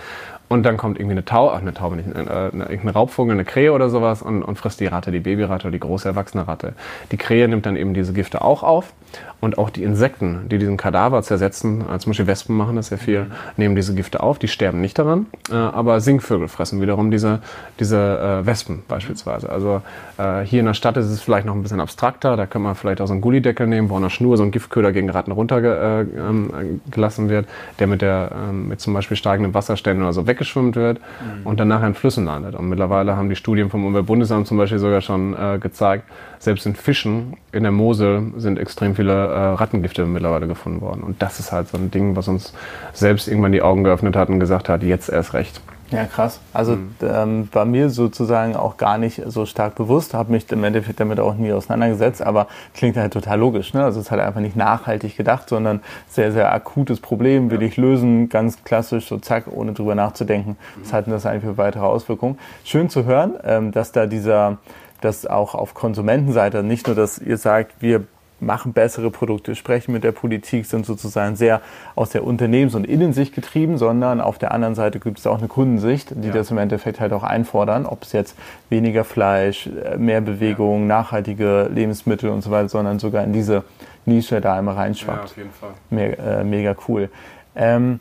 Und 0.53 0.65
dann 0.65 0.77
kommt 0.77 0.99
irgendwie 0.99 1.13
eine 1.13 1.25
Taube, 1.25 1.55
ach, 1.55 1.63
eine 1.63 1.73
Taube 1.73 1.97
nicht, 1.97 2.15
eine, 2.15 2.29
irgendein 2.53 2.89
Raubvogel, 2.91 3.33
eine 3.33 3.47
Krähe 3.47 3.73
oder 3.73 3.89
sowas 3.89 4.21
und, 4.21 4.43
und 4.43 4.59
frisst 4.59 4.81
die 4.81 4.87
Ratte, 4.87 5.11
die 5.11 5.21
Babyratte 5.21 5.69
oder 5.69 5.73
die 5.73 5.81
große 5.81 6.07
erwachsene 6.07 6.47
Ratte. 6.47 6.75
Die 7.11 7.17
Krähe 7.17 7.49
nimmt 7.49 7.65
dann 7.65 7.75
eben 7.75 7.95
diese 7.95 8.13
Gifte 8.13 8.43
auch 8.43 8.63
auf 8.63 8.93
und 9.41 9.59
auch 9.59 9.71
die 9.71 9.83
Insekten, 9.83 10.49
die 10.51 10.59
diesen 10.59 10.77
Kadaver 10.77 11.23
zersetzen, 11.23 11.81
äh, 11.81 11.99
zum 11.99 12.11
Beispiel 12.11 12.27
Wespen 12.27 12.57
machen 12.57 12.77
das 12.77 12.89
sehr 12.89 12.99
viel, 12.99 13.21
mhm. 13.21 13.33
nehmen 13.57 13.77
diese 13.77 13.95
Gifte 13.95 14.23
auf, 14.23 14.39
die 14.39 14.49
sterben 14.49 14.81
nicht 14.81 14.99
daran, 14.99 15.27
äh, 15.51 15.55
aber 15.55 16.01
Singvögel 16.01 16.49
fressen 16.49 16.81
wiederum 16.81 17.11
diese, 17.11 17.41
diese 17.81 17.97
äh, 18.43 18.47
Wespen 18.47 18.83
beispielsweise. 18.87 19.51
Also 19.51 19.83
äh, 20.19 20.43
hier 20.43 20.61
in 20.61 20.67
der 20.67 20.75
Stadt 20.75 20.97
ist 20.97 21.07
es 21.07 21.21
vielleicht 21.21 21.47
noch 21.47 21.55
ein 21.55 21.63
bisschen 21.63 21.81
abstrakter, 21.81 22.37
da 22.37 22.47
kann 22.47 22.63
man 22.63 22.75
vielleicht 22.75 23.01
auch 23.01 23.07
so 23.07 23.15
einen 23.15 23.21
Gullideckel 23.21 23.67
nehmen, 23.67 23.91
wo 23.91 23.97
an 23.97 24.03
der 24.03 24.11
Schnur 24.11 24.37
so 24.37 24.43
ein 24.43 24.51
Giftköder 24.51 24.93
gegen 24.93 25.11
Ratten 25.11 25.33
runtergelassen 25.33 26.11
äh, 26.15 27.27
ähm, 27.27 27.29
wird, 27.29 27.49
der 27.79 27.87
mit, 27.87 28.03
der, 28.03 28.31
ähm, 28.33 28.69
mit 28.69 28.81
zum 28.81 28.95
Beispiel 28.95 29.17
steigenden 29.17 29.55
Wasserständen 29.55 30.05
oder 30.05 30.13
so 30.13 30.27
weggeschwimmt 30.43 30.77
wird 30.77 30.99
mhm. 30.99 31.47
und 31.47 31.61
dann 31.61 31.69
nachher 31.69 31.87
in 31.87 31.95
Flüssen 31.95 32.25
landet. 32.25 32.55
Und 32.55 32.69
mittlerweile 32.69 33.17
haben 33.17 33.29
die 33.29 33.37
Studien 33.37 33.71
vom 33.71 33.85
Umweltbundesamt 33.85 34.47
zum 34.47 34.59
Beispiel 34.59 34.79
sogar 34.79 35.01
schon 35.01 35.35
äh, 35.35 35.59
gezeigt, 35.59 36.05
selbst 36.39 36.67
in 36.67 36.75
Fischen 36.75 37.37
in 37.53 37.63
der 37.63 37.73
Mosel 37.73 38.33
sind 38.37 38.59
extrem 38.59 38.95
viele 38.95 39.13
äh, 39.13 39.39
Rattengifte 39.55 40.05
mittlerweile 40.05 40.49
gefunden 40.49 40.81
worden. 40.81 41.03
Und 41.03 41.23
das 41.23 41.39
ist 41.39 41.53
halt 41.53 41.69
so 41.69 41.79
ein 41.79 41.91
Ding, 41.91 42.17
was 42.17 42.29
uns 42.29 42.53
selbst 42.93 43.29
irgendwann 43.29 43.53
die 43.53 43.63
Augen 43.63 43.85
geöffnet 43.85 44.17
hat 44.17 44.29
und 44.29 44.41
gesagt 44.41 44.69
hat, 44.69 44.83
jetzt 44.83 45.09
erst 45.09 45.35
recht. 45.35 45.61
Ja, 45.93 46.05
krass. 46.05 46.41
Also 46.53 46.77
mhm. 46.77 46.95
ähm, 47.03 47.49
war 47.53 47.65
mir 47.65 47.91
sozusagen 47.91 48.57
auch 48.57 48.77
gar 48.77 48.99
nicht 48.99 49.23
so 49.27 49.47
stark 49.47 49.75
bewusst, 49.75 50.15
habe 50.15 50.33
mich 50.33 50.51
im 50.51 50.65
Endeffekt 50.65 51.01
damit 51.01 51.21
auch 51.21 51.35
nie 51.35 51.53
auseinandergesetzt, 51.53 52.23
aber 52.23 52.49
klingt 52.75 52.97
halt 52.97 53.13
total 53.13 53.39
logisch. 53.39 53.75
Ne? 53.75 53.85
Also 53.85 54.01
es 54.01 54.07
ist 54.07 54.11
halt 54.11 54.21
einfach 54.21 54.41
nicht 54.41 54.57
nachhaltig 54.57 55.17
gedacht, 55.17 55.49
sondern 55.49 55.81
sehr, 56.09 56.33
sehr 56.33 56.53
akutes 56.53 57.01
Problem, 57.01 57.51
will 57.51 57.61
ja. 57.61 57.69
ich 57.69 57.77
lösen, 57.77 58.29
ganz 58.29 58.65
klassisch, 58.65 59.07
so 59.07 59.19
zack, 59.19 59.45
ohne 59.51 59.73
drüber 59.73 59.95
nachzudenken. 59.95 60.51
Mhm. 60.51 60.83
Was 60.83 60.93
hat 60.93 61.07
denn 61.07 61.13
das 61.13 61.27
eigentlich 61.27 61.45
für 61.45 61.59
weitere 61.59 61.85
Auswirkungen? 61.85 62.39
Schön 62.65 62.89
zu 62.89 63.05
hören, 63.05 63.35
ähm, 63.45 63.73
dass 63.73 63.93
da 63.93 64.07
dieser, 64.07 64.59
dass 65.01 65.27
auch 65.27 65.55
auf 65.55 65.75
Konsumentenseite 65.75 66.63
nicht 66.63 66.87
nur, 66.87 66.97
dass 66.97 67.19
ihr 67.19 67.37
sagt, 67.37 67.81
wir 67.81 68.05
machen 68.43 68.73
bessere 68.73 69.11
Produkte, 69.11 69.55
sprechen 69.55 69.93
mit 69.93 70.05
der 70.05 70.13
Politik, 70.13 70.67
sind 70.67 70.85
sozusagen 70.85 71.37
sehr 71.37 71.61
aus 71.95 72.11
der 72.11 72.25
Unternehmens- 72.25 72.75
und 72.75 72.85
Innensicht 72.85 73.35
getrieben, 73.35 73.79
sondern 73.79 74.21
auf 74.21 74.39
der 74.39 74.53
anderen 74.53 74.75
Seite 74.75 75.01
gibt 75.01 75.19
es 75.19 75.27
auch 75.27 75.39
eine 75.39 75.49
Kundensicht, 75.49 76.13
die 76.15 76.29
ja. 76.29 76.35
das 76.35 76.51
im 76.51 76.59
Endeffekt 76.59 77.01
halt 77.01 77.13
auch 77.13 77.23
einfordern, 77.23 77.87
ob 77.87 78.03
es 78.03 78.13
jetzt 78.13 78.37
weniger 78.69 79.05
Fleisch, 79.05 79.71
mehr 79.97 80.21
Bewegung, 80.21 80.83
ja. 80.83 80.87
nachhaltige 80.87 81.71
Lebensmittel 81.73 82.31
und 82.31 82.43
so 82.43 82.51
weiter, 82.51 82.69
sondern 82.69 82.99
sogar 82.99 83.25
in 83.25 83.33
diese 83.33 83.65
Nische 84.05 84.41
da 84.41 84.57
einmal 84.57 84.75
reinschwappt. 84.75 85.19
Ja, 85.19 85.25
auf 85.25 85.37
jeden 85.37 85.53
Fall. 85.53 85.71
Mega, 85.91 86.41
äh, 86.41 86.45
mega 86.45 86.75
cool. 86.89 87.09
Ähm, 87.55 88.01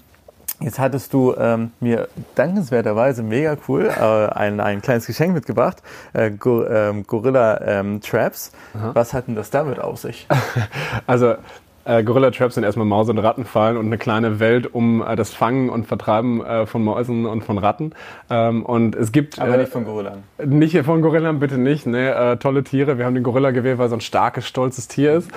Jetzt 0.62 0.80
hattest 0.80 1.14
du 1.14 1.34
ähm, 1.38 1.72
mir 1.80 2.08
dankenswerterweise 2.36 3.24
mega 3.24 3.58
cool 3.68 3.90
äh, 3.90 4.02
ein, 4.02 4.60
ein 4.60 4.82
kleines 4.82 5.08
Geschenk 5.08 5.34
mitgebracht, 5.34 5.82
äh, 6.14 6.32
Go, 6.32 6.64
ähm, 6.66 7.06
Gorilla 7.08 7.60
ähm, 7.62 8.02
Traps. 8.02 8.52
Aha. 8.76 8.92
Was 8.94 9.14
hat 9.14 9.28
denn 9.28 9.36
das 9.36 9.50
damit 9.50 9.80
auf 9.80 10.00
sich? 10.00 10.28
also 11.08 11.36
äh, 11.84 12.04
Gorilla 12.04 12.30
Traps 12.30 12.56
sind 12.56 12.64
erstmal 12.64 12.86
Maus- 12.86 13.10
und 13.10 13.18
Rattenfallen 13.18 13.78
und 13.78 13.88
eine 13.88 13.98
kleine 13.98 14.40
Welt 14.40 14.72
um 14.74 15.02
äh, 15.02 15.16
das 15.16 15.34
Fangen 15.34 15.70
und 15.70 15.88
Vertreiben 15.88 16.46
äh, 16.46 16.66
von 16.68 16.84
Mäusen 16.84 17.26
und 17.26 17.44
von 17.44 17.58
Ratten. 17.58 17.94
Ähm, 18.30 18.64
und 18.64 18.96
es 18.96 19.12
gibt. 19.12 19.40
Aber 19.40 19.58
nicht 19.58 19.72
von 19.72 19.86
Gorillan. 19.86 20.24
Nicht 20.46 20.78
von 20.84 21.02
Gorillan, 21.02 21.40
bitte 21.40 21.58
nicht. 21.58 21.88
Ne, 21.88 22.14
äh, 22.14 22.38
tolle 22.38 22.64
Tiere. 22.64 22.98
Wir 22.98 23.06
haben 23.06 23.16
den 23.16 23.24
Gorilla 23.24 23.52
gewählt, 23.52 23.80
weil 23.80 23.88
er 23.88 23.90
so 23.90 23.96
ein 23.96 24.02
starkes, 24.02 24.48
stolzes 24.48 24.88
Tier 24.88 25.14
ist. 25.14 25.32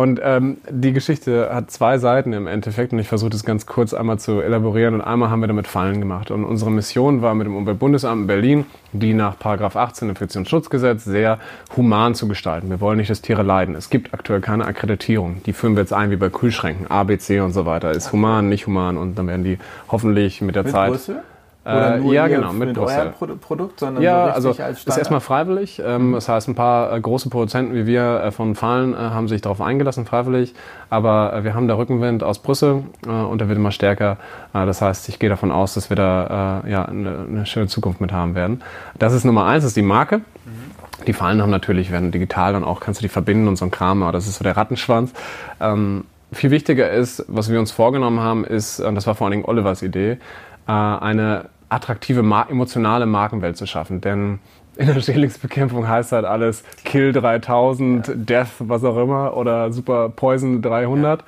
Und 0.00 0.18
ähm, 0.24 0.56
die 0.70 0.94
Geschichte 0.94 1.50
hat 1.52 1.70
zwei 1.70 1.98
Seiten 1.98 2.32
im 2.32 2.46
Endeffekt 2.46 2.94
und 2.94 3.00
ich 3.00 3.08
versuche 3.08 3.28
das 3.28 3.44
ganz 3.44 3.66
kurz 3.66 3.92
einmal 3.92 4.18
zu 4.18 4.40
elaborieren. 4.40 4.94
Und 4.94 5.02
einmal 5.02 5.28
haben 5.28 5.40
wir 5.40 5.46
damit 5.46 5.66
Fallen 5.66 6.00
gemacht. 6.00 6.30
Und 6.30 6.46
unsere 6.46 6.70
Mission 6.70 7.20
war 7.20 7.34
mit 7.34 7.46
dem 7.46 7.54
Umweltbundesamt 7.54 8.22
in 8.22 8.26
Berlin, 8.26 8.66
die 8.94 9.12
nach 9.12 9.36
18 9.38 10.08
Infektionsschutzgesetz 10.08 11.04
sehr 11.04 11.38
human 11.76 12.14
zu 12.14 12.28
gestalten. 12.28 12.70
Wir 12.70 12.80
wollen 12.80 12.96
nicht, 12.96 13.10
dass 13.10 13.20
Tiere 13.20 13.42
leiden. 13.42 13.74
Es 13.74 13.90
gibt 13.90 14.14
aktuell 14.14 14.40
keine 14.40 14.64
Akkreditierung. 14.64 15.42
Die 15.44 15.52
führen 15.52 15.76
wir 15.76 15.82
jetzt 15.82 15.92
ein 15.92 16.10
wie 16.10 16.16
bei 16.16 16.30
Kühlschränken, 16.30 16.90
A, 16.90 17.04
B, 17.04 17.18
C 17.18 17.40
und 17.40 17.52
so 17.52 17.66
weiter. 17.66 17.90
Ist 17.90 18.10
human, 18.10 18.48
nicht 18.48 18.66
human 18.66 18.96
und 18.96 19.18
dann 19.18 19.26
werden 19.26 19.44
die 19.44 19.58
hoffentlich 19.88 20.40
mit 20.40 20.56
der 20.56 20.62
mit 20.62 20.72
Zeit. 20.72 20.92
Brüssel? 20.92 21.22
Oder 21.64 21.96
äh, 21.96 21.98
nur 21.98 22.14
ja, 22.14 22.26
genau, 22.26 22.52
mit, 22.52 22.68
mit 22.68 22.76
Brüssel. 22.76 23.12
Pro 23.18 23.26
Produkt, 23.26 23.80
sondern 23.80 24.02
ja, 24.02 24.28
so 24.40 24.50
also 24.50 24.62
als 24.62 24.84
ist 24.84 24.96
erstmal 24.96 25.20
freiwillig. 25.20 25.82
Ähm. 25.84 26.12
Das 26.12 26.28
heißt, 26.28 26.48
ein 26.48 26.54
paar 26.54 26.92
äh, 26.94 27.00
große 27.00 27.28
Produzenten 27.28 27.74
wie 27.74 27.86
wir 27.86 28.22
äh, 28.24 28.30
von 28.30 28.54
Fallen 28.54 28.94
äh, 28.94 28.96
haben 28.96 29.28
sich 29.28 29.42
darauf 29.42 29.60
eingelassen, 29.60 30.06
freiwillig. 30.06 30.54
Aber 30.88 31.44
wir 31.44 31.54
haben 31.54 31.68
da 31.68 31.76
Rückenwind 31.76 32.24
aus 32.24 32.40
Brüssel 32.40 32.82
und 33.06 33.40
der 33.40 33.48
wird 33.48 33.58
immer 33.58 33.70
stärker. 33.70 34.16
das 34.52 34.82
heißt, 34.82 35.08
ich 35.08 35.20
gehe 35.20 35.30
davon 35.30 35.52
aus, 35.52 35.74
dass 35.74 35.88
wir 35.88 35.94
da 35.94 36.64
ja, 36.66 36.84
eine, 36.84 37.26
eine, 37.28 37.46
schöne 37.46 37.68
Zukunft 37.68 38.00
mit 38.00 38.10
haben 38.10 38.34
werden. 38.34 38.62
Das 38.98 39.12
ist 39.12 39.24
Nummer 39.24 39.46
eins, 39.46 39.62
das 39.62 39.70
ist 39.70 39.76
die 39.76 39.82
Marke. 39.82 40.18
Mhm. 40.18 41.04
Die 41.06 41.12
Fallen 41.12 41.40
haben 41.40 41.50
natürlich, 41.50 41.92
werden 41.92 42.10
digital 42.10 42.54
dann 42.54 42.64
auch, 42.64 42.80
kannst 42.80 43.00
du 43.00 43.02
die 43.02 43.08
verbinden 43.08 43.46
und 43.46 43.54
so 43.54 43.64
ein 43.64 43.70
Kram, 43.70 44.02
aber 44.02 44.10
das 44.10 44.26
ist 44.26 44.38
so 44.38 44.42
der 44.42 44.56
Rattenschwanz. 44.56 45.12
Ähm, 45.60 46.04
viel 46.32 46.50
wichtiger 46.50 46.90
ist, 46.90 47.24
was 47.28 47.50
wir 47.50 47.58
uns 47.58 47.72
vorgenommen 47.72 48.20
haben, 48.20 48.44
ist, 48.44 48.80
und 48.80 48.94
das 48.94 49.06
war 49.06 49.14
vor 49.14 49.26
allen 49.26 49.32
Dingen 49.32 49.44
Olivers 49.44 49.82
Idee, 49.82 50.18
eine 50.66 51.46
attraktive, 51.68 52.20
emotionale 52.20 53.06
Markenwelt 53.06 53.56
zu 53.56 53.66
schaffen. 53.66 54.00
Denn 54.00 54.40
in 54.76 54.86
der 54.86 55.00
Schädlingsbekämpfung 55.00 55.86
heißt 55.86 56.12
halt 56.12 56.24
alles 56.24 56.64
Kill 56.84 57.12
3000, 57.12 58.08
ja. 58.08 58.14
Death, 58.14 58.48
was 58.58 58.84
auch 58.84 58.96
immer, 58.96 59.36
oder 59.36 59.72
Super 59.72 60.08
Poison 60.08 60.62
300. 60.62 61.24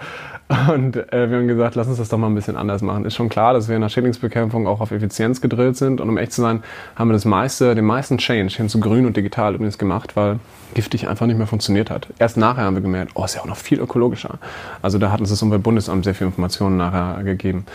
Ja. 0.50 0.72
Und 0.72 0.96
äh, 1.12 1.30
wir 1.30 1.38
haben 1.38 1.48
gesagt, 1.48 1.76
lass 1.76 1.86
uns 1.86 1.98
das 1.98 2.08
doch 2.08 2.18
mal 2.18 2.26
ein 2.26 2.34
bisschen 2.34 2.56
anders 2.56 2.82
machen. 2.82 3.04
Ist 3.04 3.14
schon 3.14 3.28
klar, 3.28 3.54
dass 3.54 3.68
wir 3.68 3.76
in 3.76 3.82
der 3.82 3.88
Schädlingsbekämpfung 3.88 4.66
auch 4.66 4.80
auf 4.80 4.90
Effizienz 4.90 5.40
gedrillt 5.40 5.76
sind. 5.76 6.00
Und 6.00 6.08
um 6.08 6.18
echt 6.18 6.32
zu 6.32 6.42
sein, 6.42 6.62
haben 6.96 7.08
wir 7.08 7.14
das 7.14 7.24
meiste, 7.24 7.74
den 7.74 7.84
meisten 7.84 8.18
Change 8.18 8.54
hin 8.54 8.68
zu 8.68 8.80
grün 8.80 9.06
und 9.06 9.16
digital 9.16 9.54
übrigens 9.54 9.78
gemacht, 9.78 10.16
weil 10.16 10.40
giftig 10.74 11.08
einfach 11.08 11.26
nicht 11.26 11.38
mehr 11.38 11.46
funktioniert 11.46 11.90
hat. 11.90 12.08
Erst 12.18 12.36
nachher 12.36 12.64
haben 12.64 12.74
wir 12.74 12.82
gemerkt, 12.82 13.12
oh, 13.14 13.24
ist 13.24 13.34
ja 13.34 13.42
auch 13.42 13.46
noch 13.46 13.56
viel 13.56 13.80
ökologischer. 13.80 14.38
Also 14.80 14.98
da 14.98 15.10
hat 15.10 15.20
uns 15.20 15.30
das 15.30 15.42
Umweltbundesamt 15.42 16.04
sehr 16.04 16.14
viel 16.14 16.26
Informationen 16.26 16.76
nachher 16.76 17.22
gegeben. 17.24 17.66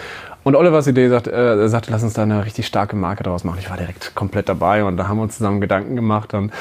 Und 0.48 0.56
Olivers 0.56 0.88
Idee 0.88 1.10
sagt, 1.10 1.28
äh, 1.28 1.68
sagte, 1.68 1.92
lass 1.92 2.04
uns 2.04 2.14
da 2.14 2.24
eine 2.24 2.46
richtig 2.46 2.68
starke 2.68 2.96
Marke 2.96 3.22
draus 3.22 3.44
machen. 3.44 3.58
Ich 3.60 3.70
war 3.70 3.76
direkt 3.76 4.16
komplett 4.16 4.48
dabei 4.48 4.86
und 4.86 4.96
da 4.96 5.10
haben 5.10 5.18
wir 5.18 5.24
uns 5.24 5.36
zusammen 5.36 5.60
Gedanken 5.60 5.98
gemacht 5.98 6.34
und 6.34 6.54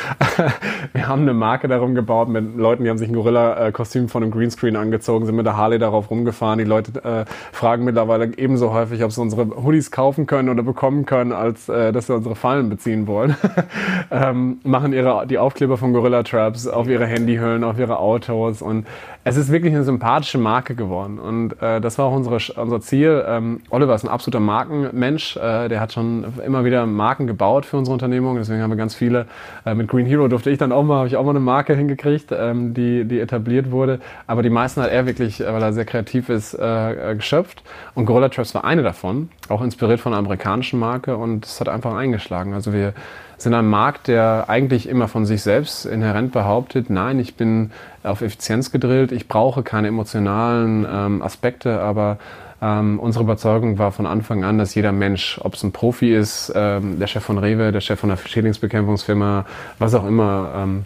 wir 0.92 1.06
haben 1.06 1.22
eine 1.22 1.34
Marke 1.34 1.68
darum 1.68 1.94
gebaut 1.94 2.28
mit 2.28 2.56
Leuten, 2.56 2.82
die 2.82 2.90
haben 2.90 2.98
sich 2.98 3.08
ein 3.08 3.14
Gorilla-Kostüm 3.14 4.08
von 4.08 4.24
einem 4.24 4.32
Greenscreen 4.32 4.74
angezogen, 4.74 5.24
sind 5.24 5.36
mit 5.36 5.46
der 5.46 5.56
Harley 5.56 5.78
darauf 5.78 6.10
rumgefahren. 6.10 6.58
Die 6.58 6.64
Leute 6.64 6.98
äh, 7.04 7.26
fragen 7.52 7.84
mittlerweile 7.84 8.36
ebenso 8.36 8.72
häufig, 8.72 9.04
ob 9.04 9.12
sie 9.12 9.20
unsere 9.20 9.46
Hoodies 9.62 9.92
kaufen 9.92 10.26
können 10.26 10.48
oder 10.48 10.64
bekommen 10.64 11.06
können, 11.06 11.30
als 11.30 11.68
äh, 11.68 11.92
dass 11.92 12.08
sie 12.08 12.14
unsere 12.16 12.34
Fallen 12.34 12.68
beziehen 12.68 13.06
wollen. 13.06 13.36
ähm, 14.10 14.58
machen 14.64 14.94
ihre, 14.94 15.28
die 15.28 15.38
Aufkleber 15.38 15.76
von 15.76 15.92
Gorilla 15.92 16.24
Traps 16.24 16.66
auf 16.66 16.88
ihre 16.88 17.06
Handyhüllen, 17.06 17.62
auf 17.62 17.78
ihre 17.78 18.00
Autos 18.00 18.62
und 18.62 18.84
es 19.26 19.36
ist 19.36 19.50
wirklich 19.50 19.74
eine 19.74 19.82
sympathische 19.82 20.38
Marke 20.38 20.76
geworden. 20.76 21.18
Und 21.18 21.60
äh, 21.60 21.80
das 21.80 21.98
war 21.98 22.04
auch 22.04 22.14
unsere, 22.14 22.38
unser 22.60 22.80
Ziel. 22.80 23.24
Ähm, 23.26 23.60
Oliver 23.70 23.92
ist 23.92 24.04
ein 24.04 24.08
absoluter 24.08 24.38
Markenmensch. 24.38 25.36
Äh, 25.36 25.66
der 25.66 25.80
hat 25.80 25.92
schon 25.92 26.24
immer 26.46 26.64
wieder 26.64 26.86
Marken 26.86 27.26
gebaut 27.26 27.66
für 27.66 27.76
unsere 27.76 27.92
Unternehmung. 27.92 28.36
Deswegen 28.36 28.62
haben 28.62 28.70
wir 28.70 28.76
ganz 28.76 28.94
viele. 28.94 29.26
Äh, 29.64 29.74
mit 29.74 29.88
Green 29.88 30.06
Hero 30.06 30.28
durfte 30.28 30.50
ich 30.50 30.58
dann 30.58 30.70
auch 30.70 30.84
mal, 30.84 30.98
habe 30.98 31.08
ich 31.08 31.16
auch 31.16 31.24
mal 31.24 31.30
eine 31.30 31.40
Marke 31.40 31.74
hingekriegt, 31.74 32.28
ähm, 32.30 32.72
die, 32.72 33.04
die 33.04 33.18
etabliert 33.18 33.72
wurde. 33.72 33.98
Aber 34.28 34.44
die 34.44 34.50
meisten 34.50 34.80
hat 34.80 34.92
er 34.92 35.06
wirklich, 35.06 35.40
äh, 35.40 35.52
weil 35.52 35.60
er 35.60 35.72
sehr 35.72 35.86
kreativ 35.86 36.28
ist, 36.28 36.54
äh, 36.54 37.10
äh, 37.10 37.16
geschöpft. 37.16 37.64
Und 37.96 38.06
Gorilla 38.06 38.28
Traps 38.28 38.54
war 38.54 38.64
eine 38.64 38.84
davon, 38.84 39.30
auch 39.48 39.60
inspiriert 39.60 39.98
von 39.98 40.12
einer 40.12 40.20
amerikanischen 40.20 40.78
Marke. 40.78 41.16
Und 41.16 41.46
es 41.46 41.58
hat 41.58 41.68
einfach 41.68 41.96
eingeschlagen. 41.96 42.54
Also 42.54 42.72
wir 42.72 42.94
sind 43.38 43.54
ein 43.54 43.66
Markt, 43.66 44.08
der 44.08 44.46
eigentlich 44.48 44.88
immer 44.88 45.08
von 45.08 45.26
sich 45.26 45.42
selbst 45.42 45.84
inhärent 45.84 46.32
behauptet, 46.32 46.90
nein, 46.90 47.18
ich 47.18 47.34
bin 47.34 47.70
auf 48.02 48.22
Effizienz 48.22 48.70
gedrillt, 48.70 49.12
ich 49.12 49.28
brauche 49.28 49.62
keine 49.62 49.88
emotionalen 49.88 50.86
ähm, 50.90 51.22
Aspekte, 51.22 51.80
aber 51.80 52.18
ähm, 52.62 52.98
unsere 52.98 53.24
Überzeugung 53.24 53.78
war 53.78 53.92
von 53.92 54.06
Anfang 54.06 54.44
an, 54.44 54.56
dass 54.56 54.74
jeder 54.74 54.92
Mensch, 54.92 55.38
ob 55.42 55.54
es 55.54 55.62
ein 55.62 55.72
Profi 55.72 56.14
ist, 56.14 56.52
ähm, 56.54 56.98
der 56.98 57.06
Chef 57.06 57.22
von 57.22 57.36
Rewe, 57.36 57.72
der 57.72 57.82
Chef 57.82 58.00
von 58.00 58.10
einer 58.10 58.18
Schädlingsbekämpfungsfirma, 58.18 59.44
was 59.78 59.94
auch 59.94 60.06
immer, 60.06 60.52
ähm, 60.56 60.84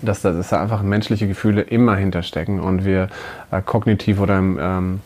dass, 0.00 0.22
dass 0.22 0.48
da 0.48 0.62
einfach 0.62 0.82
menschliche 0.82 1.28
Gefühle 1.28 1.62
immer 1.62 1.96
hinterstecken 1.96 2.60
und 2.60 2.84
wir 2.84 3.08
äh, 3.50 3.60
kognitiv 3.60 4.20
oder 4.20 4.38
im 4.38 4.58
ähm, 4.60 5.00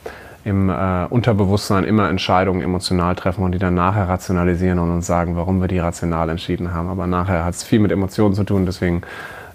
im 0.48 0.70
äh, 0.70 1.04
Unterbewusstsein 1.10 1.84
immer 1.84 2.08
Entscheidungen 2.08 2.62
emotional 2.62 3.14
treffen 3.14 3.44
und 3.44 3.52
die 3.52 3.58
dann 3.58 3.74
nachher 3.74 4.08
rationalisieren 4.08 4.78
und 4.78 4.90
uns 4.90 5.06
sagen, 5.06 5.36
warum 5.36 5.60
wir 5.60 5.68
die 5.68 5.78
rational 5.78 6.30
entschieden 6.30 6.72
haben. 6.72 6.88
Aber 6.88 7.06
nachher 7.06 7.44
hat 7.44 7.54
es 7.54 7.62
viel 7.62 7.78
mit 7.80 7.92
Emotionen 7.92 8.34
zu 8.34 8.44
tun, 8.44 8.64
deswegen 8.64 9.02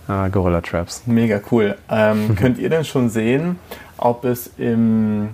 äh, 0.08 0.30
Gorilla 0.30 0.62
Traps. 0.62 1.04
Mega 1.08 1.42
cool. 1.52 1.76
Ähm, 1.90 2.36
könnt 2.40 2.60
ihr 2.60 2.70
denn 2.70 2.86
schon 2.86 3.10
sehen, 3.10 3.58
ob 3.98 4.24
es 4.24 4.52
im, 4.58 5.30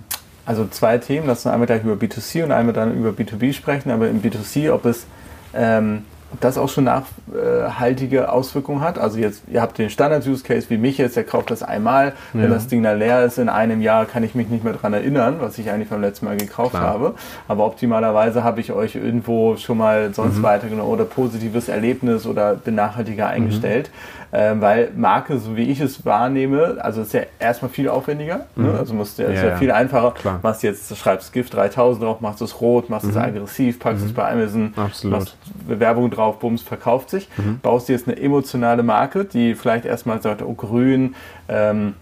also 0.46 0.66
zwei 0.66 0.96
Themen, 0.96 1.26
lass 1.26 1.44
uns 1.44 1.52
einmal 1.52 1.66
gleich 1.66 1.84
über 1.84 1.94
B2C 1.94 2.42
und 2.42 2.52
einmal 2.52 2.72
dann 2.72 2.96
über 2.96 3.10
B2B 3.10 3.52
sprechen, 3.52 3.90
aber 3.90 4.08
im 4.08 4.22
B2C, 4.22 4.72
ob 4.72 4.86
es 4.86 5.06
ähm, 5.52 6.04
das 6.40 6.58
auch 6.58 6.68
schon 6.68 6.84
nachhaltige 6.84 8.30
Auswirkungen 8.30 8.80
hat. 8.80 8.98
Also 8.98 9.18
jetzt, 9.18 9.42
ihr 9.50 9.60
habt 9.60 9.78
den 9.78 9.90
Standard-Use-Case 9.90 10.70
wie 10.70 10.76
mich 10.76 10.98
jetzt, 10.98 11.16
der 11.16 11.24
kauft 11.24 11.50
das 11.50 11.62
einmal. 11.62 12.12
Wenn 12.32 12.44
ja. 12.44 12.48
das 12.48 12.68
Ding 12.68 12.82
da 12.82 12.92
leer 12.92 13.24
ist 13.24 13.38
in 13.38 13.48
einem 13.48 13.80
Jahr, 13.80 14.06
kann 14.06 14.22
ich 14.22 14.34
mich 14.34 14.48
nicht 14.48 14.62
mehr 14.62 14.74
daran 14.74 14.92
erinnern, 14.92 15.36
was 15.40 15.58
ich 15.58 15.70
eigentlich 15.70 15.88
beim 15.88 16.00
letzten 16.00 16.26
Mal 16.26 16.36
gekauft 16.36 16.70
Klar. 16.70 16.84
habe. 16.84 17.14
Aber 17.48 17.66
optimalerweise 17.66 18.44
habe 18.44 18.60
ich 18.60 18.72
euch 18.72 18.94
irgendwo 18.94 19.56
schon 19.56 19.78
mal 19.78 20.14
sonst 20.14 20.38
mhm. 20.38 20.42
weitergenommen 20.42 20.92
oder 20.92 21.04
positives 21.04 21.68
Erlebnis 21.68 22.26
oder 22.26 22.54
bin 22.54 22.74
nachhaltiger 22.76 23.26
mhm. 23.26 23.32
eingestellt. 23.32 23.90
Mhm. 23.92 24.19
Ähm, 24.32 24.60
weil 24.60 24.92
Marke, 24.94 25.38
so 25.38 25.56
wie 25.56 25.64
ich 25.64 25.80
es 25.80 26.04
wahrnehme, 26.04 26.78
also 26.80 27.02
ist 27.02 27.12
ja 27.12 27.22
erstmal 27.40 27.70
viel 27.70 27.88
aufwendiger. 27.88 28.46
Ne? 28.54 28.64
Mhm. 28.66 28.72
Ne? 28.72 28.78
Also 28.78 28.94
musst 28.94 29.18
du, 29.18 29.24
ja, 29.24 29.28
ist 29.30 29.42
ja, 29.42 29.48
ja, 29.50 29.56
viel 29.56 29.72
einfacher. 29.72 30.12
Klar. 30.12 30.40
Machst 30.42 30.62
jetzt, 30.62 30.96
schreibst 30.96 31.32
Gift 31.32 31.54
3000 31.54 32.04
drauf, 32.04 32.20
machst 32.20 32.40
es 32.40 32.60
rot, 32.60 32.90
machst 32.90 33.08
es 33.08 33.16
mhm. 33.16 33.22
aggressiv, 33.22 33.80
packst 33.80 34.04
es 34.04 34.12
mhm. 34.12 34.14
bei 34.14 34.30
Amazon, 34.30 34.72
Absolut. 34.76 35.18
machst 35.18 35.36
Werbung 35.66 36.10
drauf, 36.10 36.38
bums, 36.38 36.62
verkauft 36.62 37.10
sich. 37.10 37.28
Mhm. 37.36 37.58
Baust 37.60 37.88
dir 37.88 37.94
jetzt 37.94 38.06
eine 38.06 38.20
emotionale 38.20 38.82
Marke, 38.84 39.24
die 39.24 39.54
vielleicht 39.54 39.84
erstmal 39.84 40.22
sagt, 40.22 40.42
oh 40.42 40.54
grün, 40.54 41.16
ähm, 41.48 41.94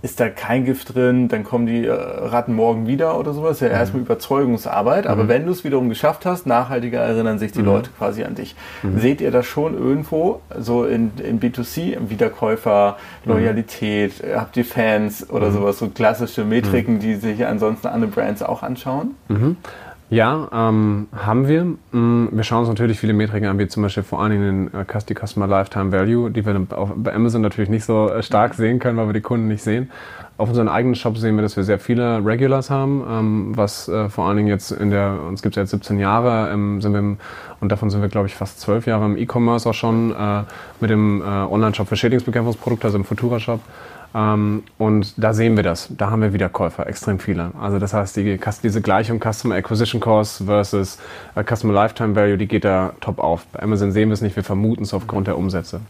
ist 0.00 0.20
da 0.20 0.28
kein 0.28 0.64
Gift 0.64 0.94
drin, 0.94 1.26
dann 1.26 1.42
kommen 1.42 1.66
die 1.66 1.84
äh, 1.84 1.92
Ratten 1.92 2.54
morgen 2.54 2.86
wieder 2.86 3.18
oder 3.18 3.32
sowas. 3.32 3.58
Ja, 3.58 3.68
mhm. 3.68 3.74
erstmal 3.74 4.02
Überzeugungsarbeit. 4.02 5.08
Aber 5.08 5.24
mhm. 5.24 5.28
wenn 5.28 5.46
du 5.46 5.52
es 5.52 5.64
wiederum 5.64 5.88
geschafft 5.88 6.24
hast, 6.24 6.46
nachhaltiger 6.46 7.00
erinnern 7.00 7.38
sich 7.40 7.50
die 7.50 7.60
mhm. 7.60 7.66
Leute 7.66 7.90
quasi 7.98 8.22
an 8.22 8.36
dich. 8.36 8.54
Mhm. 8.84 9.00
Seht 9.00 9.20
ihr 9.20 9.32
das 9.32 9.46
schon 9.46 9.74
irgendwo, 9.74 10.40
so 10.56 10.84
in, 10.84 11.10
in 11.18 11.40
B2C, 11.40 11.94
im 11.94 12.10
Wiederkäufer, 12.10 12.96
mhm. 13.24 13.32
Loyalität, 13.32 14.22
habt 14.34 14.56
ihr 14.56 14.64
Fans 14.64 15.28
oder 15.30 15.48
mhm. 15.48 15.54
sowas, 15.54 15.78
so 15.78 15.88
klassische 15.88 16.44
Metriken, 16.44 17.00
die 17.00 17.16
sich 17.16 17.44
ansonsten 17.44 17.88
andere 17.88 18.10
Brands 18.12 18.42
auch 18.42 18.62
anschauen? 18.62 19.16
Ja, 20.10 20.48
ähm, 20.52 21.08
haben 21.14 21.48
wir. 21.48 21.64
Mm, 21.92 22.28
wir 22.30 22.42
schauen 22.42 22.60
uns 22.60 22.68
natürlich 22.68 22.98
viele 22.98 23.12
Metriken 23.12 23.46
an, 23.46 23.58
wie 23.58 23.68
zum 23.68 23.82
Beispiel 23.82 24.02
vor 24.02 24.22
allen 24.22 24.30
Dingen 24.30 24.70
den 24.70 24.80
äh, 24.80 24.84
Customer 24.86 25.46
Lifetime 25.46 25.92
Value, 25.92 26.30
die 26.30 26.46
wir 26.46 26.58
bei 26.96 27.14
Amazon 27.14 27.42
natürlich 27.42 27.68
nicht 27.68 27.84
so 27.84 28.08
äh, 28.08 28.22
stark 28.22 28.54
sehen 28.54 28.78
können, 28.78 28.96
weil 28.96 29.06
wir 29.06 29.12
die 29.12 29.20
Kunden 29.20 29.48
nicht 29.48 29.62
sehen. 29.62 29.90
Auf 30.38 30.48
unseren 30.48 30.68
eigenen 30.68 30.94
Shop 30.94 31.18
sehen 31.18 31.34
wir, 31.36 31.42
dass 31.42 31.56
wir 31.56 31.64
sehr 31.64 31.78
viele 31.78 32.24
Regulars 32.24 32.70
haben, 32.70 33.04
ähm, 33.06 33.56
was 33.56 33.88
äh, 33.88 34.08
vor 34.08 34.26
allen 34.26 34.38
Dingen 34.38 34.48
jetzt 34.48 34.70
in 34.70 34.90
der, 34.90 35.18
uns 35.28 35.42
gibt 35.42 35.56
es 35.56 35.60
jetzt 35.60 35.70
17 35.72 35.98
Jahre, 35.98 36.50
ähm, 36.52 36.80
sind 36.80 36.92
wir 36.92 37.00
im, 37.00 37.18
und 37.60 37.70
davon 37.70 37.90
sind 37.90 38.00
wir, 38.00 38.08
glaube 38.08 38.28
ich, 38.28 38.34
fast 38.34 38.60
12 38.60 38.86
Jahre 38.86 39.04
im 39.04 39.16
E-Commerce 39.18 39.68
auch 39.68 39.74
schon 39.74 40.12
äh, 40.12 40.44
mit 40.80 40.90
dem 40.90 41.20
äh, 41.20 41.24
Online-Shop 41.24 41.88
für 41.88 41.96
Schädlingsbekämpfungsprodukte, 41.96 42.86
also 42.86 42.96
im 42.96 43.04
Futura-Shop. 43.04 43.60
Ähm, 44.14 44.62
und 44.78 45.22
da 45.22 45.34
sehen 45.34 45.56
wir 45.56 45.62
das. 45.62 45.88
Da 45.96 46.10
haben 46.10 46.22
wir 46.22 46.32
wieder 46.32 46.48
Käufer, 46.48 46.86
extrem 46.86 47.18
viele. 47.18 47.52
Also 47.60 47.78
das 47.78 47.92
heißt, 47.92 48.16
die, 48.16 48.40
diese 48.62 48.80
Gleichung 48.80 49.20
Customer 49.20 49.54
Acquisition 49.54 50.00
Cost 50.00 50.44
versus 50.46 50.98
uh, 51.36 51.42
Customer 51.42 51.72
Lifetime 51.72 52.16
Value, 52.16 52.38
die 52.38 52.48
geht 52.48 52.64
da 52.64 52.94
top 53.00 53.18
auf. 53.18 53.46
Bei 53.52 53.62
Amazon 53.62 53.92
sehen 53.92 54.08
wir 54.08 54.14
es 54.14 54.20
nicht, 54.20 54.36
wir 54.36 54.44
vermuten 54.44 54.84
es 54.84 54.94
aufgrund 54.94 55.26
der 55.26 55.36
Umsätze. 55.36 55.80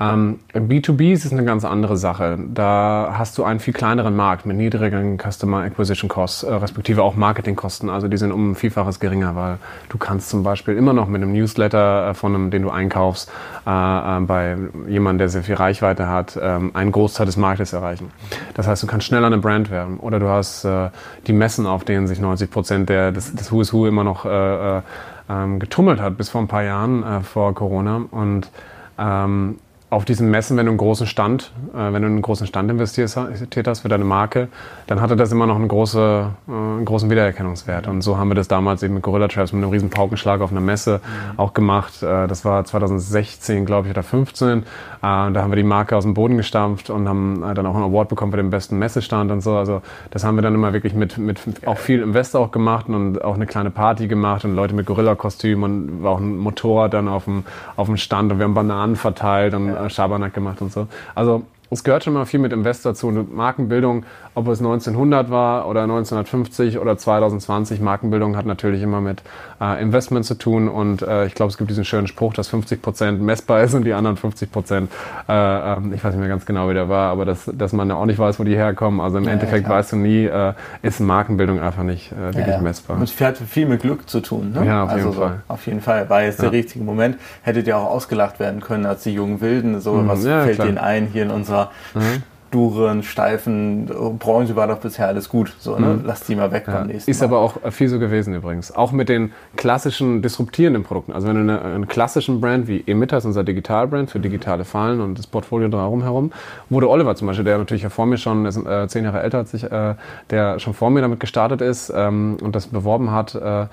Ähm, 0.00 0.40
B2B 0.52 1.12
ist 1.12 1.30
eine 1.32 1.44
ganz 1.44 1.64
andere 1.64 1.96
Sache. 1.96 2.36
Da 2.52 3.14
hast 3.16 3.38
du 3.38 3.44
einen 3.44 3.60
viel 3.60 3.72
kleineren 3.72 4.16
Markt 4.16 4.44
mit 4.44 4.56
niedrigen 4.56 5.18
Customer 5.18 5.58
Acquisition 5.58 6.08
Costs, 6.08 6.42
äh, 6.42 6.52
respektive 6.52 7.02
auch 7.04 7.14
Marketingkosten. 7.14 7.88
Also 7.88 8.08
die 8.08 8.16
sind 8.16 8.32
um 8.32 8.50
ein 8.50 8.54
Vielfaches 8.56 8.98
geringer, 8.98 9.36
weil 9.36 9.58
du 9.90 9.98
kannst 9.98 10.30
zum 10.30 10.42
Beispiel 10.42 10.76
immer 10.76 10.92
noch 10.94 11.06
mit 11.06 11.22
einem 11.22 11.32
Newsletter 11.32 12.10
äh, 12.10 12.14
von 12.14 12.34
einem, 12.34 12.50
den 12.50 12.62
du 12.62 12.70
einkaufst, 12.70 13.30
äh, 13.66 13.70
äh 13.70 14.20
bei 14.20 14.56
jemandem, 14.88 15.18
der 15.18 15.28
sehr 15.28 15.44
viel 15.44 15.54
Reichweite 15.54 16.08
hat, 16.08 16.38
ähm, 16.42 16.72
einen 16.74 16.90
Großteil 16.90 17.26
des 17.26 17.36
Marktes 17.36 17.72
erreichen. 17.72 18.10
Das 18.54 18.66
heißt, 18.66 18.82
du 18.82 18.88
kannst 18.88 19.06
schneller 19.06 19.28
eine 19.28 19.38
Brand 19.38 19.70
werden. 19.70 19.98
Oder 19.98 20.18
du 20.18 20.28
hast 20.28 20.64
äh, 20.64 20.90
die 21.28 21.32
Messen, 21.32 21.66
auf 21.66 21.84
denen 21.84 22.08
sich 22.08 22.18
90 22.18 22.50
Prozent 22.50 22.88
des, 22.88 23.34
des 23.34 23.52
Who 23.52 23.86
immer 23.86 24.02
noch 24.02 24.24
äh, 24.24 24.80
ähm, 25.28 25.60
getummelt 25.60 26.00
hat, 26.00 26.16
bis 26.16 26.30
vor 26.30 26.40
ein 26.40 26.48
paar 26.48 26.64
Jahren 26.64 27.22
vor 27.22 27.54
Corona. 27.54 28.02
Und 28.10 28.50
ähm, 28.98 29.56
auf 29.90 30.04
diesen 30.04 30.30
Messen, 30.30 30.56
wenn 30.56 30.66
du 30.66 30.70
einen 30.70 30.78
großen 30.78 31.06
Stand, 31.06 31.52
äh, 31.72 31.92
wenn 31.92 32.02
du 32.02 32.08
einen 32.08 32.22
großen 32.22 32.46
Stand 32.46 32.70
investiert 32.70 33.66
hast 33.66 33.80
für 33.80 33.88
deine 33.88 34.04
Marke, 34.04 34.48
dann 34.86 35.00
hatte 35.00 35.14
das 35.14 35.30
immer 35.30 35.46
noch 35.46 35.56
einen, 35.56 35.68
große, 35.68 36.26
äh, 36.48 36.50
einen 36.50 36.84
großen 36.84 37.10
Wiedererkennungswert. 37.10 37.86
Und 37.86 38.02
so 38.02 38.18
haben 38.18 38.28
wir 38.28 38.34
das 38.34 38.48
damals 38.48 38.82
eben 38.82 38.94
mit 38.94 39.02
Gorilla 39.02 39.28
Traps 39.28 39.52
mit 39.52 39.62
einem 39.62 39.70
riesen 39.70 39.90
Paukenschlag 39.90 40.40
auf 40.40 40.50
einer 40.50 40.60
Messe 40.60 41.00
mhm. 41.04 41.38
auch 41.38 41.54
gemacht. 41.54 42.02
Äh, 42.02 42.26
das 42.26 42.44
war 42.44 42.64
2016, 42.64 43.66
glaube 43.66 43.86
ich, 43.86 43.92
oder 43.92 44.02
15. 44.02 44.58
Äh, 44.58 44.62
da 45.02 45.32
haben 45.34 45.50
wir 45.52 45.56
die 45.56 45.62
Marke 45.62 45.96
aus 45.96 46.02
dem 46.02 46.14
Boden 46.14 46.36
gestampft 46.36 46.90
und 46.90 47.08
haben 47.08 47.42
äh, 47.44 47.54
dann 47.54 47.66
auch 47.66 47.74
einen 47.74 47.84
Award 47.84 48.08
bekommen 48.08 48.32
für 48.32 48.38
den 48.38 48.50
besten 48.50 48.78
Messestand 48.78 49.30
und 49.30 49.42
so. 49.42 49.56
Also 49.56 49.80
das 50.10 50.24
haben 50.24 50.36
wir 50.36 50.42
dann 50.42 50.54
immer 50.54 50.72
wirklich 50.72 50.94
mit, 50.94 51.18
mit 51.18 51.40
auch 51.66 51.78
viel 51.78 52.02
Investor 52.02 52.40
auch 52.40 52.50
gemacht 52.50 52.88
und 52.88 53.22
auch 53.22 53.34
eine 53.34 53.46
kleine 53.46 53.70
Party 53.70 54.08
gemacht 54.08 54.44
und 54.44 54.56
Leute 54.56 54.74
mit 54.74 54.86
Gorilla-Kostüm 54.86 55.62
und 55.62 56.04
auch 56.04 56.18
ein 56.18 56.36
Motorrad 56.36 56.94
dann 56.94 57.06
auf 57.06 57.26
dem, 57.26 57.44
auf 57.76 57.86
dem 57.86 57.96
Stand 57.96 58.32
und 58.32 58.38
wir 58.38 58.44
haben 58.44 58.54
Bananen 58.54 58.96
verteilt 58.96 59.54
und 59.54 59.73
ja. 59.74 59.90
Schabernack 59.90 60.34
gemacht 60.34 60.60
und 60.62 60.72
so. 60.72 60.88
Also 61.14 61.44
es 61.70 61.82
gehört 61.82 62.04
schon 62.04 62.12
mal 62.12 62.24
viel 62.24 62.40
mit 62.40 62.52
Investor 62.52 62.94
zu. 62.94 63.10
Markenbildung 63.10 64.04
ob 64.34 64.48
es 64.48 64.58
1900 64.58 65.30
war 65.30 65.68
oder 65.68 65.82
1950 65.82 66.78
oder 66.78 66.98
2020, 66.98 67.80
Markenbildung 67.80 68.36
hat 68.36 68.46
natürlich 68.46 68.82
immer 68.82 69.00
mit 69.00 69.22
äh, 69.60 69.80
Investment 69.80 70.24
zu 70.24 70.34
tun 70.34 70.68
und 70.68 71.02
äh, 71.02 71.26
ich 71.26 71.34
glaube, 71.34 71.50
es 71.50 71.58
gibt 71.58 71.70
diesen 71.70 71.84
schönen 71.84 72.06
Spruch, 72.06 72.34
dass 72.34 72.48
50 72.48 72.82
Prozent 72.82 73.22
messbar 73.22 73.62
ist 73.62 73.74
und 73.74 73.84
die 73.84 73.92
anderen 73.92 74.16
50 74.16 74.50
Prozent, 74.50 74.90
äh, 75.28 75.32
ähm, 75.32 75.92
ich 75.92 76.02
weiß 76.02 76.12
nicht 76.14 76.20
mehr 76.20 76.28
ganz 76.28 76.46
genau, 76.46 76.68
wie 76.68 76.74
der 76.74 76.88
war, 76.88 77.12
aber 77.12 77.24
dass, 77.24 77.50
dass 77.52 77.72
man 77.72 77.88
ja 77.88 77.94
auch 77.94 78.06
nicht 78.06 78.18
weiß, 78.18 78.40
wo 78.40 78.44
die 78.44 78.56
herkommen. 78.56 79.00
Also 79.00 79.18
im 79.18 79.24
ja, 79.24 79.32
Endeffekt 79.32 79.68
ja, 79.68 79.72
weißt 79.72 79.92
du 79.92 79.96
nie, 79.96 80.24
äh, 80.24 80.52
ist 80.82 81.00
Markenbildung 81.00 81.60
einfach 81.60 81.84
nicht 81.84 82.12
äh, 82.12 82.34
wirklich 82.34 82.46
ja, 82.46 82.60
messbar. 82.60 82.96
Und 82.96 83.04
es 83.04 83.20
hat 83.20 83.38
viel 83.38 83.66
mit 83.66 83.82
Glück 83.82 84.08
zu 84.08 84.20
tun. 84.20 84.52
Ne? 84.52 84.66
Ja, 84.66 84.84
auf 84.84 84.90
also 84.90 85.08
jeden 85.08 85.20
Fall. 85.20 85.42
Auf 85.48 85.66
jeden 85.66 85.80
Fall 85.80 86.10
war 86.10 86.22
jetzt 86.22 86.42
der 86.42 86.52
richtige 86.52 86.84
Moment. 86.84 87.18
Hättet 87.42 87.66
ihr 87.66 87.76
auch 87.76 87.86
ausgelacht 87.86 88.40
werden 88.40 88.60
können 88.60 88.84
als 88.84 89.04
die 89.04 89.14
jungen 89.14 89.40
Wilden. 89.40 89.80
So, 89.80 89.94
mhm, 89.94 90.08
was 90.08 90.24
fällt 90.24 90.56
klar. 90.56 90.66
denen 90.66 90.78
ein 90.78 91.06
hier 91.06 91.22
in 91.22 91.30
unserer 91.30 91.70
mhm 91.94 92.22
sturen, 92.54 93.02
steifen 93.02 93.86
Branche 94.20 94.54
war 94.54 94.68
doch 94.68 94.78
bisher 94.78 95.08
alles 95.08 95.28
gut. 95.28 95.52
So, 95.58 95.76
ne? 95.76 95.86
Mhm. 95.86 96.02
Lass 96.04 96.20
die 96.20 96.36
mal 96.36 96.52
weg 96.52 96.64
ja. 96.68 96.74
beim 96.74 96.86
nächsten 96.86 97.10
Ist 97.10 97.20
Mal. 97.20 97.26
aber 97.26 97.40
auch 97.40 97.72
viel 97.72 97.88
so 97.88 97.98
gewesen 97.98 98.32
übrigens. 98.32 98.70
Auch 98.70 98.92
mit 98.92 99.08
den 99.08 99.32
klassischen 99.56 100.22
disruptierenden 100.22 100.84
Produkten. 100.84 101.12
Also 101.12 101.26
wenn 101.26 101.34
du 101.34 101.40
eine, 101.40 101.62
einen 101.62 101.88
klassischen 101.88 102.40
Brand 102.40 102.68
wie 102.68 102.84
Emitters, 102.86 103.24
unser 103.24 103.42
Digitalbrand 103.42 104.08
für 104.08 104.20
digitale 104.20 104.64
Fallen 104.64 105.00
und 105.00 105.18
das 105.18 105.26
Portfolio 105.26 105.68
drumherum 105.68 106.02
herum, 106.02 106.32
wurde 106.70 106.88
Oliver 106.88 107.16
zum 107.16 107.26
Beispiel, 107.26 107.44
der 107.44 107.58
natürlich 107.58 107.82
ja 107.82 107.90
vor 107.90 108.06
mir 108.06 108.18
schon, 108.18 108.46
ist, 108.46 108.56
äh, 108.56 108.86
zehn 108.86 109.02
Jahre 109.02 109.20
älter 109.20 109.38
als 109.38 109.52
ich, 109.52 109.64
äh, 109.64 109.96
der 110.30 110.60
schon 110.60 110.74
vor 110.74 110.90
mir 110.90 111.00
damit 111.00 111.18
gestartet 111.18 111.60
ist 111.60 111.92
ähm, 111.94 112.36
und 112.40 112.54
das 112.54 112.68
beworben 112.68 113.10
hat, 113.10 113.34
äh, 113.34 113.66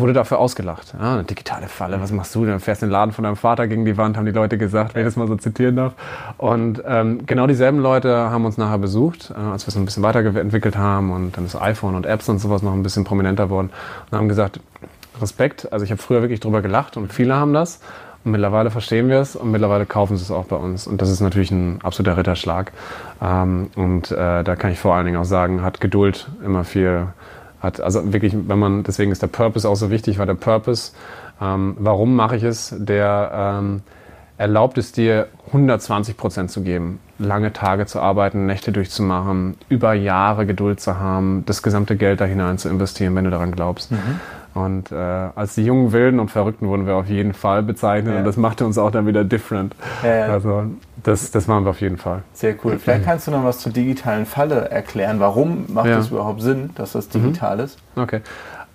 wurde 0.00 0.12
dafür 0.12 0.38
ausgelacht. 0.38 0.94
Ja, 0.98 1.14
eine 1.14 1.24
digitale 1.24 1.68
Falle, 1.68 2.00
was 2.00 2.10
machst 2.12 2.34
du 2.34 2.44
denn? 2.44 2.58
Fährst 2.60 2.82
den 2.82 2.90
Laden 2.90 3.12
von 3.12 3.24
deinem 3.24 3.36
Vater 3.36 3.68
gegen 3.68 3.84
die 3.84 3.96
Wand, 3.96 4.16
haben 4.16 4.26
die 4.26 4.32
Leute 4.32 4.58
gesagt, 4.58 4.94
wenn 4.94 5.02
ich 5.02 5.06
das 5.06 5.16
mal 5.16 5.28
so 5.28 5.36
zitieren 5.36 5.76
darf. 5.76 5.92
Und 6.38 6.82
ähm, 6.86 7.26
genau 7.26 7.46
dieselben 7.46 7.78
Leute 7.78 8.30
haben 8.30 8.44
uns 8.44 8.58
nachher 8.58 8.78
besucht, 8.78 9.30
äh, 9.30 9.38
als 9.38 9.66
wir 9.66 9.68
es 9.68 9.76
ein 9.76 9.84
bisschen 9.84 10.02
weiterentwickelt 10.02 10.76
haben 10.76 11.12
und 11.12 11.36
dann 11.36 11.44
das 11.44 11.60
iPhone 11.60 11.94
und 11.94 12.06
Apps 12.06 12.28
und 12.28 12.38
sowas 12.38 12.62
noch 12.62 12.72
ein 12.72 12.82
bisschen 12.82 13.04
prominenter 13.04 13.50
wurden 13.50 13.70
und 14.10 14.18
haben 14.18 14.28
gesagt, 14.28 14.60
Respekt, 15.20 15.72
also 15.72 15.84
ich 15.84 15.90
habe 15.90 16.00
früher 16.00 16.22
wirklich 16.22 16.40
drüber 16.40 16.62
gelacht 16.62 16.96
und 16.96 17.12
viele 17.12 17.34
haben 17.34 17.52
das. 17.52 17.80
Und 18.22 18.32
mittlerweile 18.32 18.70
verstehen 18.70 19.08
wir 19.08 19.20
es 19.20 19.34
und 19.34 19.50
mittlerweile 19.50 19.86
kaufen 19.86 20.16
sie 20.18 20.22
es 20.22 20.30
auch 20.30 20.44
bei 20.44 20.56
uns. 20.56 20.86
Und 20.86 21.00
das 21.00 21.08
ist 21.08 21.20
natürlich 21.20 21.50
ein 21.50 21.80
absoluter 21.82 22.18
Ritterschlag. 22.18 22.72
Ähm, 23.22 23.70
und 23.76 24.10
äh, 24.10 24.44
da 24.44 24.56
kann 24.56 24.72
ich 24.72 24.78
vor 24.78 24.94
allen 24.94 25.06
Dingen 25.06 25.16
auch 25.16 25.24
sagen, 25.24 25.62
hat 25.62 25.80
Geduld 25.80 26.28
immer 26.44 26.64
viel 26.64 27.06
hat. 27.60 27.80
Also 27.80 28.12
wirklich, 28.12 28.34
wenn 28.34 28.58
man, 28.58 28.82
deswegen 28.82 29.12
ist 29.12 29.22
der 29.22 29.28
Purpose 29.28 29.68
auch 29.68 29.76
so 29.76 29.90
wichtig, 29.90 30.18
weil 30.18 30.26
der 30.26 30.34
Purpose, 30.34 30.92
ähm, 31.40 31.76
warum 31.78 32.16
mache 32.16 32.36
ich 32.36 32.42
es, 32.42 32.74
der 32.76 33.30
ähm, 33.60 33.82
erlaubt 34.38 34.78
es 34.78 34.92
dir, 34.92 35.28
120 35.48 36.16
Prozent 36.16 36.50
zu 36.50 36.62
geben, 36.62 36.98
lange 37.18 37.52
Tage 37.52 37.84
zu 37.84 38.00
arbeiten, 38.00 38.46
Nächte 38.46 38.72
durchzumachen, 38.72 39.56
über 39.68 39.92
Jahre 39.92 40.46
Geduld 40.46 40.80
zu 40.80 40.98
haben, 40.98 41.44
das 41.44 41.62
gesamte 41.62 41.96
Geld 41.96 42.22
da 42.22 42.24
hinein 42.24 42.56
zu 42.56 42.70
investieren, 42.70 43.14
wenn 43.14 43.24
du 43.24 43.30
daran 43.30 43.52
glaubst. 43.52 43.92
Mhm. 43.92 44.20
Und 44.54 44.90
äh, 44.90 44.94
als 44.94 45.54
die 45.54 45.64
jungen 45.64 45.92
Wilden 45.92 46.18
und 46.18 46.30
Verrückten 46.30 46.68
wurden 46.68 46.86
wir 46.86 46.96
auf 46.96 47.08
jeden 47.08 47.34
Fall 47.34 47.62
bezeichnet 47.62 48.14
ja. 48.14 48.18
und 48.18 48.24
das 48.24 48.36
machte 48.36 48.66
uns 48.66 48.78
auch 48.78 48.90
dann 48.90 49.06
wieder 49.06 49.22
different. 49.22 49.74
Ja, 50.02 50.26
Also 50.26 50.64
das, 51.02 51.30
das 51.30 51.46
machen 51.46 51.64
wir 51.64 51.70
auf 51.70 51.80
jeden 51.80 51.98
Fall. 51.98 52.22
Sehr 52.32 52.56
cool. 52.64 52.78
Vielleicht 52.78 53.04
kannst 53.04 53.26
du 53.26 53.30
noch 53.30 53.44
was 53.44 53.60
zur 53.60 53.72
digitalen 53.72 54.26
Falle 54.26 54.70
erklären. 54.70 55.20
Warum 55.20 55.66
macht 55.68 55.88
es 55.88 56.10
überhaupt 56.10 56.42
Sinn, 56.42 56.70
dass 56.74 56.92
das 56.92 57.08
digital 57.08 57.58
mhm. 57.58 57.64
ist? 57.64 57.78
Okay. 57.96 58.20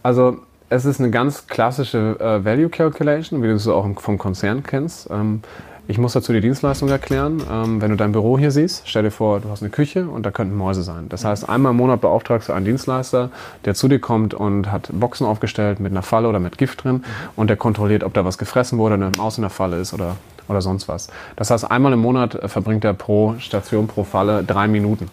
Also 0.01 0.37
es 0.69 0.85
ist 0.85 0.99
eine 0.99 1.11
ganz 1.11 1.47
klassische 1.47 2.17
äh, 2.19 2.43
Value 2.43 2.69
Calculation, 2.69 3.43
wie 3.43 3.47
du 3.47 3.53
es 3.53 3.67
auch 3.67 3.87
vom 3.99 4.17
Konzern 4.17 4.63
kennst. 4.63 5.09
Ähm, 5.11 5.41
ich 5.87 5.97
muss 5.97 6.13
dazu 6.13 6.33
die 6.33 6.41
Dienstleistung 6.41 6.89
erklären. 6.89 7.41
Ähm, 7.49 7.81
wenn 7.81 7.91
du 7.91 7.97
dein 7.97 8.11
Büro 8.11 8.37
hier 8.37 8.51
siehst, 8.51 8.83
stell 8.87 9.03
dir 9.03 9.11
vor, 9.11 9.39
du 9.39 9.49
hast 9.49 9.61
eine 9.61 9.69
Küche 9.69 10.07
und 10.07 10.25
da 10.25 10.31
könnten 10.31 10.55
Mäuse 10.55 10.83
sein. 10.83 11.07
Das 11.09 11.25
heißt, 11.25 11.47
einmal 11.47 11.71
im 11.71 11.77
Monat 11.77 12.01
beauftragst 12.01 12.49
du 12.49 12.53
einen 12.53 12.65
Dienstleister, 12.65 13.29
der 13.65 13.75
zu 13.75 13.87
dir 13.87 13.99
kommt 13.99 14.33
und 14.33 14.71
hat 14.71 14.89
Boxen 14.91 15.27
aufgestellt 15.27 15.79
mit 15.79 15.91
einer 15.91 16.01
Falle 16.01 16.27
oder 16.27 16.39
mit 16.39 16.57
Gift 16.57 16.83
drin 16.83 17.03
und 17.35 17.49
der 17.49 17.57
kontrolliert, 17.57 18.03
ob 18.03 18.13
da 18.13 18.25
was 18.25 18.37
gefressen 18.37 18.77
wurde, 18.79 18.95
eine 18.95 19.11
Maus 19.17 19.37
in 19.37 19.43
der 19.43 19.51
Falle 19.51 19.77
ist 19.77 19.93
oder 19.93 20.17
oder 20.47 20.61
sonst 20.61 20.87
was. 20.87 21.09
Das 21.35 21.51
heißt, 21.51 21.69
einmal 21.69 21.93
im 21.93 21.99
Monat 21.99 22.35
äh, 22.35 22.47
verbringt 22.47 22.83
er 22.83 22.93
pro 22.93 23.35
Station, 23.39 23.87
pro 23.87 24.03
Falle 24.03 24.43
drei 24.43 24.67
Minuten. 24.67 25.09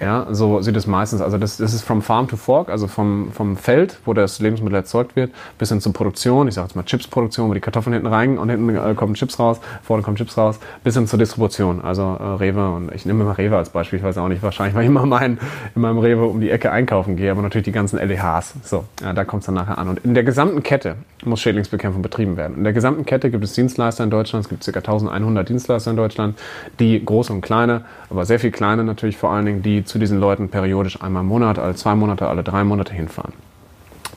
Ja, 0.00 0.26
so 0.30 0.60
sieht 0.62 0.76
es 0.76 0.86
meistens. 0.86 1.20
Also 1.20 1.38
das, 1.38 1.58
das 1.58 1.74
ist 1.74 1.82
from 1.82 2.02
Farm 2.02 2.28
to 2.28 2.36
Fork, 2.36 2.68
also 2.68 2.86
vom, 2.86 3.30
vom 3.32 3.56
Feld, 3.56 3.98
wo 4.04 4.14
das 4.14 4.40
Lebensmittel 4.40 4.76
erzeugt 4.76 5.16
wird, 5.16 5.30
bis 5.58 5.68
hin 5.68 5.80
zur 5.80 5.92
Produktion. 5.92 6.48
Ich 6.48 6.54
sage 6.54 6.68
jetzt 6.68 6.76
mal 6.76 6.82
Chipsproduktion, 6.84 7.48
wo 7.48 7.54
die 7.54 7.60
Kartoffeln 7.60 7.94
hinten 7.94 8.08
rein 8.08 8.38
und 8.38 8.48
hinten 8.48 8.76
äh, 8.76 8.94
kommen 8.94 9.14
Chips 9.14 9.38
raus, 9.38 9.60
vorne 9.82 10.02
kommen 10.02 10.16
Chips 10.16 10.36
raus, 10.36 10.58
bis 10.82 10.94
hin 10.94 11.06
zur 11.06 11.18
Distribution. 11.18 11.82
Also 11.82 12.02
äh, 12.02 12.24
Rewe 12.24 12.70
und 12.70 12.92
ich 12.94 13.06
nehme 13.06 13.24
mal 13.24 13.32
Rewe 13.32 13.56
als 13.56 13.70
Beispiel, 13.70 13.98
ich 13.98 14.04
weiß 14.04 14.18
auch 14.18 14.28
nicht, 14.28 14.42
wahrscheinlich, 14.42 14.74
weil 14.74 14.82
ich 14.82 14.88
immer 14.88 15.06
mein, 15.06 15.38
in 15.74 15.82
meinem 15.82 15.98
Rewe 15.98 16.24
um 16.24 16.40
die 16.40 16.50
Ecke 16.50 16.70
einkaufen 16.70 17.16
gehe, 17.16 17.30
aber 17.30 17.42
natürlich 17.42 17.64
die 17.64 17.72
ganzen 17.72 17.98
LEHs. 17.98 18.54
So, 18.64 18.84
ja, 19.02 19.12
da 19.12 19.24
kommt 19.24 19.42
es 19.42 19.46
dann 19.46 19.54
nachher 19.54 19.78
an. 19.78 19.88
Und 19.88 20.00
in 20.04 20.14
der 20.14 20.24
gesamten 20.24 20.62
Kette 20.62 20.96
muss 21.24 21.40
Schädlingsbekämpfung 21.40 22.02
betrieben 22.02 22.36
werden. 22.36 22.56
In 22.56 22.64
der 22.64 22.72
gesamten 22.72 23.04
Kette 23.04 23.30
gibt 23.30 23.44
es 23.44 23.52
Dienstleister 23.52 24.04
in 24.04 24.10
Deutschland, 24.10 24.44
es 24.44 24.48
gibt 24.48 24.64
ca. 24.72 24.78
1100 24.78 25.48
Dienstleister 25.48 25.90
in 25.90 25.96
Deutschland, 25.96 26.38
die 26.78 27.04
große 27.04 27.32
und 27.32 27.40
kleine, 27.40 27.84
aber 28.08 28.24
sehr 28.24 28.38
viel 28.38 28.50
kleine 28.50 28.84
natürlich 28.84 29.16
vor 29.16 29.30
allen 29.30 29.46
Dingen, 29.46 29.62
die 29.62 29.84
zu 29.84 29.98
diesen 29.98 30.20
Leuten 30.20 30.48
periodisch 30.48 31.02
einmal 31.02 31.22
im 31.22 31.28
Monat, 31.28 31.58
alle 31.58 31.74
zwei 31.74 31.94
Monate, 31.94 32.28
alle 32.28 32.42
drei 32.42 32.64
Monate 32.64 32.92
hinfahren. 32.92 33.32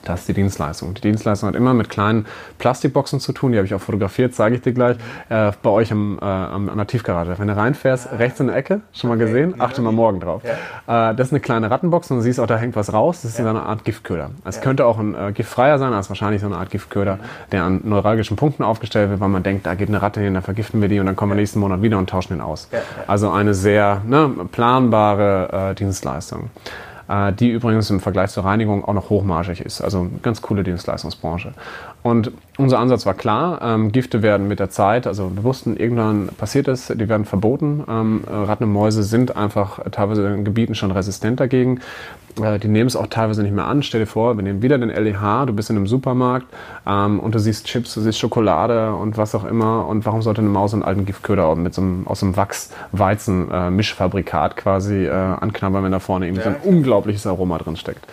Das 0.04 0.20
ist 0.20 0.28
die 0.28 0.34
Dienstleistung. 0.34 0.94
Die 0.94 1.00
Dienstleistung 1.00 1.48
hat 1.48 1.56
immer 1.56 1.74
mit 1.74 1.88
kleinen 1.88 2.26
Plastikboxen 2.58 3.20
zu 3.20 3.32
tun. 3.32 3.52
Die 3.52 3.58
habe 3.58 3.66
ich 3.66 3.74
auch 3.74 3.80
fotografiert, 3.80 4.34
zeige 4.34 4.56
ich 4.56 4.62
dir 4.62 4.72
gleich. 4.72 4.96
Äh, 5.28 5.52
bei 5.62 5.70
euch 5.70 5.90
im, 5.90 6.18
äh, 6.20 6.24
an 6.24 6.70
der 6.76 6.86
Tiefgarage. 6.86 7.38
Wenn 7.38 7.48
du 7.48 7.56
reinfährst, 7.56 8.08
ah. 8.12 8.16
rechts 8.16 8.40
in 8.40 8.48
der 8.48 8.56
Ecke, 8.56 8.80
schon 8.92 9.08
mal 9.08 9.16
gesehen, 9.16 9.60
achte 9.60 9.80
mal 9.82 9.92
morgen 9.92 10.20
drauf. 10.20 10.42
Ja. 10.44 11.10
Äh, 11.10 11.14
das 11.14 11.28
ist 11.28 11.32
eine 11.32 11.40
kleine 11.40 11.70
Rattenbox 11.70 12.10
und 12.10 12.18
du 12.18 12.22
siehst 12.22 12.38
auch, 12.40 12.46
da 12.46 12.56
hängt 12.56 12.76
was 12.76 12.92
raus. 12.92 13.22
Das 13.22 13.32
ist 13.32 13.38
ja. 13.38 13.48
eine 13.48 13.62
Art 13.62 13.84
Giftköder. 13.84 14.30
Es 14.44 14.56
ja. 14.56 14.62
könnte 14.62 14.86
auch 14.86 14.98
ein 14.98 15.14
äh, 15.14 15.32
giftfreier 15.32 15.78
sein, 15.78 15.92
als 15.92 16.08
wahrscheinlich 16.08 16.40
so 16.40 16.46
eine 16.46 16.56
Art 16.56 16.70
Giftköder, 16.70 17.16
mhm. 17.16 17.20
der 17.52 17.64
an 17.64 17.80
neuralgischen 17.84 18.36
Punkten 18.36 18.62
aufgestellt 18.62 19.10
wird, 19.10 19.20
weil 19.20 19.28
man 19.28 19.42
denkt, 19.42 19.66
da 19.66 19.74
geht 19.74 19.88
eine 19.88 20.02
Ratte 20.02 20.20
hin, 20.20 20.34
da 20.34 20.40
vergiften 20.40 20.80
wir 20.80 20.88
die 20.88 21.00
und 21.00 21.06
dann 21.06 21.16
kommen 21.16 21.32
wir 21.32 21.36
nächsten 21.36 21.60
Monat 21.60 21.82
wieder 21.82 21.98
und 21.98 22.10
tauschen 22.10 22.34
den 22.34 22.40
aus. 22.40 22.68
Also 23.06 23.30
eine 23.30 23.54
sehr 23.54 24.02
ne, 24.06 24.30
planbare 24.50 25.70
äh, 25.70 25.74
Dienstleistung. 25.74 26.50
Äh, 27.08 27.32
die 27.32 27.50
übrigens 27.50 27.90
im 27.90 28.00
Vergleich 28.00 28.30
zur 28.30 28.44
Reinigung 28.44 28.84
auch 28.84 28.94
noch 28.94 29.10
hochmargig 29.10 29.60
ist. 29.60 29.80
Also 29.80 30.08
ganz 30.22 30.40
coole 30.40 30.62
Dienstleistungsbranche. 30.62 31.52
Und 32.02 32.32
unser 32.56 32.78
Ansatz 32.78 33.04
war 33.04 33.14
klar, 33.14 33.60
ähm, 33.62 33.92
Gifte 33.92 34.22
werden 34.22 34.48
mit 34.48 34.58
der 34.58 34.70
Zeit, 34.70 35.06
also 35.06 35.34
wir 35.34 35.44
wussten, 35.44 35.76
irgendwann 35.76 36.28
passiert 36.28 36.68
es, 36.68 36.88
die 36.88 37.08
werden 37.08 37.24
verboten. 37.24 37.84
Ähm, 37.88 38.24
Ratten 38.26 38.64
und 38.64 38.72
Mäuse 38.72 39.02
sind 39.02 39.36
einfach 39.36 39.80
teilweise 39.90 40.26
in 40.28 40.44
Gebieten 40.44 40.74
schon 40.74 40.90
resistent 40.90 41.40
dagegen. 41.40 41.80
Äh, 42.42 42.58
die 42.58 42.68
nehmen 42.68 42.86
es 42.86 42.96
auch 42.96 43.06
teilweise 43.06 43.42
nicht 43.42 43.54
mehr 43.54 43.66
an. 43.66 43.82
Stell 43.82 44.00
dir 44.00 44.06
vor, 44.06 44.36
wir 44.36 44.42
nehmen 44.42 44.62
wieder 44.62 44.78
den 44.78 44.90
LEH, 44.90 45.46
du 45.46 45.52
bist 45.52 45.70
in 45.70 45.76
einem 45.76 45.86
Supermarkt 45.86 46.46
ähm, 46.86 47.20
und 47.20 47.34
du 47.34 47.38
siehst 47.38 47.66
Chips, 47.66 47.94
du 47.94 48.00
siehst 48.00 48.18
Schokolade 48.18 48.94
und 48.94 49.16
was 49.16 49.34
auch 49.34 49.44
immer. 49.44 49.86
Und 49.86 50.04
warum 50.06 50.22
sollte 50.22 50.40
eine 50.40 50.50
Maus 50.50 50.72
einen 50.72 50.82
alten 50.82 51.04
Giftköder 51.04 51.54
mit 51.54 51.74
so 51.74 51.82
einem, 51.82 52.06
aus 52.06 52.22
einem 52.22 52.36
Wachs-Weizen-Mischfabrikat 52.36 54.52
äh, 54.52 54.60
quasi 54.60 55.06
äh, 55.06 55.10
anknabbern, 55.10 55.84
wenn 55.84 55.92
da 55.92 56.00
vorne 56.00 56.28
eben 56.28 56.36
ja. 56.36 56.42
so 56.42 56.48
ein 56.50 56.56
unglaubliches 56.62 57.26
Aroma 57.26 57.58
drin 57.58 57.76
steckt? 57.76 58.06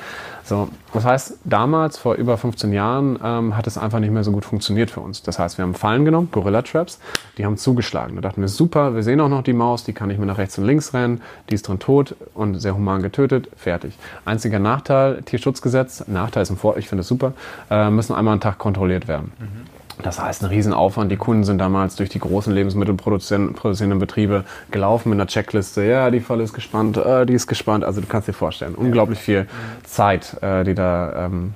So, 0.43 0.69
das 0.93 1.05
heißt, 1.05 1.37
damals, 1.45 1.97
vor 1.97 2.15
über 2.15 2.37
15 2.37 2.73
Jahren, 2.73 3.17
ähm, 3.23 3.55
hat 3.55 3.67
es 3.67 3.77
einfach 3.77 3.99
nicht 3.99 4.11
mehr 4.11 4.23
so 4.23 4.31
gut 4.31 4.43
funktioniert 4.43 4.91
für 4.91 4.99
uns. 4.99 5.21
Das 5.21 5.39
heißt, 5.39 5.57
wir 5.57 5.63
haben 5.63 5.75
Fallen 5.75 6.03
genommen, 6.03 6.29
Gorilla 6.31 6.61
Traps, 6.61 6.99
die 7.37 7.45
haben 7.45 7.55
zugeschlagen. 7.55 8.15
Da 8.15 8.21
dachten 8.21 8.41
wir, 8.41 8.49
super, 8.49 8.95
wir 8.95 9.03
sehen 9.03 9.21
auch 9.21 9.29
noch 9.29 9.43
die 9.43 9.53
Maus, 9.53 9.83
die 9.83 9.93
kann 9.93 10.09
nicht 10.09 10.17
mehr 10.17 10.27
nach 10.27 10.37
rechts 10.37 10.57
und 10.57 10.65
links 10.65 10.93
rennen, 10.93 11.21
die 11.49 11.55
ist 11.55 11.67
drin 11.67 11.79
tot 11.79 12.15
und 12.33 12.59
sehr 12.59 12.75
human 12.75 13.01
getötet, 13.01 13.49
fertig. 13.55 13.97
Einziger 14.25 14.59
Nachteil, 14.59 15.21
Tierschutzgesetz, 15.23 16.07
Nachteil 16.07 16.43
ist 16.43 16.49
ein 16.49 16.57
Vor, 16.57 16.77
ich 16.77 16.87
finde 16.87 17.01
es 17.01 17.07
super, 17.07 17.33
äh, 17.69 17.89
müssen 17.89 18.15
einmal 18.15 18.33
am 18.33 18.39
Tag 18.39 18.57
kontrolliert 18.57 19.07
werden. 19.07 19.31
Mhm. 19.39 19.81
Das 20.03 20.19
heißt, 20.21 20.43
ein 20.43 20.49
Riesenaufwand. 20.49 21.11
Die 21.11 21.17
Kunden 21.17 21.43
sind 21.43 21.59
damals 21.59 21.95
durch 21.95 22.09
die 22.09 22.19
großen 22.19 22.53
Lebensmittelproduzierenden 22.53 23.99
Betriebe 23.99 24.45
gelaufen 24.71 25.09
mit 25.09 25.19
einer 25.19 25.27
Checkliste. 25.27 25.83
Ja, 25.83 26.09
die 26.09 26.21
Falle 26.21 26.43
ist 26.43 26.53
gespannt, 26.53 26.97
äh, 26.97 27.25
die 27.25 27.33
ist 27.33 27.47
gespannt. 27.47 27.83
Also 27.83 28.01
du 28.01 28.07
kannst 28.07 28.27
dir 28.27 28.33
vorstellen, 28.33 28.75
unglaublich 28.75 29.19
viel 29.19 29.47
Zeit, 29.83 30.41
äh, 30.41 30.63
die 30.63 30.73
da 30.73 31.25
ähm, 31.25 31.53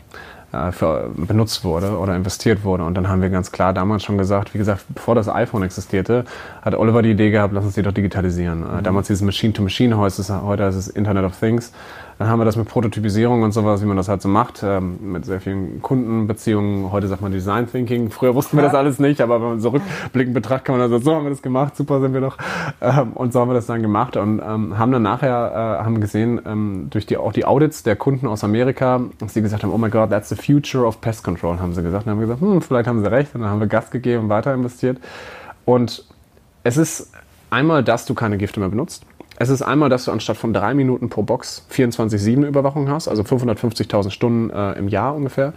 äh, 0.55 0.71
für, 0.71 1.09
benutzt 1.15 1.63
wurde 1.63 1.97
oder 1.97 2.15
investiert 2.15 2.63
wurde. 2.63 2.83
Und 2.83 2.95
dann 2.95 3.07
haben 3.07 3.21
wir 3.21 3.29
ganz 3.29 3.51
klar 3.51 3.73
damals 3.73 4.03
schon 4.03 4.17
gesagt, 4.17 4.53
wie 4.53 4.57
gesagt, 4.57 4.85
bevor 4.89 5.15
das 5.15 5.27
iPhone 5.27 5.63
existierte, 5.63 6.25
hat 6.61 6.75
Oliver 6.75 7.01
die 7.01 7.11
Idee 7.11 7.31
gehabt, 7.31 7.53
lass 7.53 7.65
uns 7.65 7.75
die 7.75 7.81
doch 7.81 7.93
digitalisieren. 7.93 8.63
Äh, 8.63 8.77
mhm. 8.77 8.83
Damals 8.83 9.07
dieses 9.07 9.21
Machine-to-Machine, 9.23 9.95
-Machine, 9.95 10.41
heute 10.43 10.63
ist 10.63 10.75
es 10.75 10.87
Internet 10.87 11.25
of 11.25 11.37
Things. 11.37 11.71
Dann 12.17 12.29
haben 12.29 12.39
wir 12.39 12.45
das 12.45 12.55
mit 12.55 12.69
Prototypisierung 12.69 13.43
und 13.43 13.51
sowas, 13.51 13.81
wie 13.81 13.85
man 13.85 13.97
das 13.97 14.07
halt 14.07 14.21
so 14.21 14.29
macht, 14.29 14.63
ähm, 14.63 15.11
mit 15.11 15.25
sehr 15.25 15.41
vielen 15.41 15.81
Kundenbeziehungen. 15.81 16.91
Heute 16.91 17.07
sagt 17.07 17.21
man 17.21 17.33
Design 17.33 17.69
Thinking. 17.69 18.09
Früher 18.09 18.33
wussten 18.35 18.55
wir 18.55 18.63
das 18.63 18.73
alles 18.73 18.99
nicht, 18.99 19.19
aber 19.19 19.41
wenn 19.41 19.49
man 19.49 19.59
so 19.59 19.69
rückblickend 19.69 20.33
betrachtet, 20.33 20.65
kann 20.65 20.77
man 20.77 20.89
dann 20.89 20.91
sagen, 20.91 21.03
so 21.03 21.15
haben 21.15 21.25
wir 21.25 21.31
das 21.31 21.41
gemacht, 21.41 21.75
super 21.75 21.99
sind 21.99 22.13
wir 22.13 22.21
doch. 22.21 22.37
Ähm, 22.79 23.11
und 23.13 23.33
so 23.33 23.41
haben 23.41 23.49
wir 23.49 23.53
das 23.53 23.65
dann 23.65 23.81
gemacht 23.81 24.15
und 24.15 24.39
ähm, 24.39 24.77
haben 24.77 24.91
dann 24.93 25.03
nachher 25.03 25.79
äh, 25.81 25.83
haben 25.83 25.99
gesehen, 25.99 26.39
ähm, 26.45 26.87
durch 26.89 27.05
die, 27.05 27.17
auch 27.17 27.33
die 27.33 27.43
Audits 27.43 27.83
der 27.83 27.97
Kunden 27.97 28.27
aus 28.27 28.45
Amerika, 28.45 29.01
dass 29.19 29.33
sie 29.33 29.41
gesagt 29.41 29.63
haben, 29.63 29.73
oh 29.73 29.77
my 29.77 29.89
God, 29.89 30.09
that's 30.09 30.29
the 30.29 30.35
future 30.35 30.85
of 30.85 31.01
Pest 31.01 31.23
Control, 31.23 31.59
haben 31.59 31.73
sie 31.73 31.83
gesagt. 31.83 32.05
Und 32.05 32.11
haben 32.11 32.19
wir 32.19 32.27
gesagt, 32.27 32.41
hm, 32.41 32.61
vielleicht 32.61 32.87
haben 32.87 33.03
sie 33.03 33.11
recht. 33.11 33.35
Und 33.35 33.41
dann 33.41 33.49
haben 33.49 33.59
wir 33.59 33.67
Gas 33.67 33.91
gegeben 33.91 34.23
und 34.23 34.29
weiter 34.29 34.53
investiert. 34.53 34.99
Und 35.65 36.05
es 36.63 36.77
ist 36.77 37.11
einmal, 37.49 37.83
dass 37.83 38.05
du 38.05 38.13
keine 38.13 38.37
Gifte 38.37 38.61
mehr 38.61 38.69
benutzt. 38.69 39.05
Es 39.37 39.49
ist 39.49 39.61
einmal, 39.61 39.89
dass 39.89 40.05
du 40.05 40.11
anstatt 40.11 40.37
von 40.37 40.53
drei 40.53 40.73
Minuten 40.73 41.09
pro 41.09 41.21
Box 41.21 41.65
24-7 41.71 42.45
Überwachung 42.45 42.89
hast, 42.89 43.09
also 43.09 43.23
550.000 43.23 44.09
Stunden 44.09 44.49
äh, 44.49 44.73
im 44.73 44.87
Jahr 44.87 45.13
ungefähr. 45.13 45.53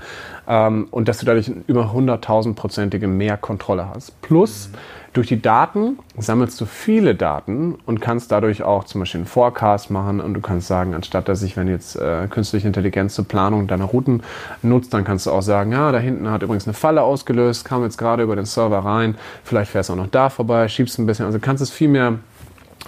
Ähm, 0.49 0.89
und 0.91 1.07
dass 1.07 1.19
du 1.19 1.27
dadurch 1.27 1.53
über 1.69 1.93
100.000-prozentige 1.95 3.07
mehr 3.07 3.37
Kontrolle 3.37 3.89
hast. 3.95 4.21
Plus, 4.21 4.69
mhm. 4.69 4.79
durch 5.13 5.29
die 5.29 5.41
Daten 5.41 6.01
sammelst 6.17 6.61
du 6.61 6.67
viele 6.67 7.15
Daten 7.15 7.77
und 7.87 8.01
kannst 8.01 8.33
dadurch 8.33 8.65
auch 8.65 8.83
zum 8.83 9.01
Beispiel 9.01 9.21
einen 9.21 9.29
Forecast 9.29 9.93
machen 9.93 10.21
und 10.21 10.35
du 10.35 10.41
kannst 10.41 10.67
sagen, 10.67 10.95
anstatt 10.95 11.29
dass 11.29 11.45
ich, 11.45 11.57
wenn 11.57 11.69
jetzt 11.69 11.95
äh, 11.95 12.27
künstliche 12.29 12.67
Intelligenz 12.67 13.15
zur 13.15 13.27
Planung 13.27 13.69
deiner 13.69 13.85
Routen 13.85 14.25
nutzt, 14.61 14.93
dann 14.93 15.05
kannst 15.05 15.27
du 15.27 15.31
auch 15.31 15.43
sagen, 15.43 15.71
ja, 15.71 15.93
da 15.93 15.99
hinten 15.99 16.29
hat 16.29 16.43
übrigens 16.43 16.67
eine 16.67 16.75
Falle 16.75 17.03
ausgelöst, 17.03 17.65
kam 17.65 17.85
jetzt 17.85 17.97
gerade 17.97 18.25
über 18.25 18.35
den 18.35 18.45
Server 18.45 18.81
rein, 18.81 19.15
vielleicht 19.45 19.71
fährst 19.71 19.89
du 19.89 19.93
auch 19.93 19.99
noch 19.99 20.09
da 20.09 20.31
vorbei, 20.31 20.67
schiebst 20.67 20.99
ein 20.99 21.07
bisschen, 21.07 21.27
also 21.27 21.39
kannst 21.39 21.63
es 21.63 21.71
viel 21.71 21.89
mehr 21.89 22.19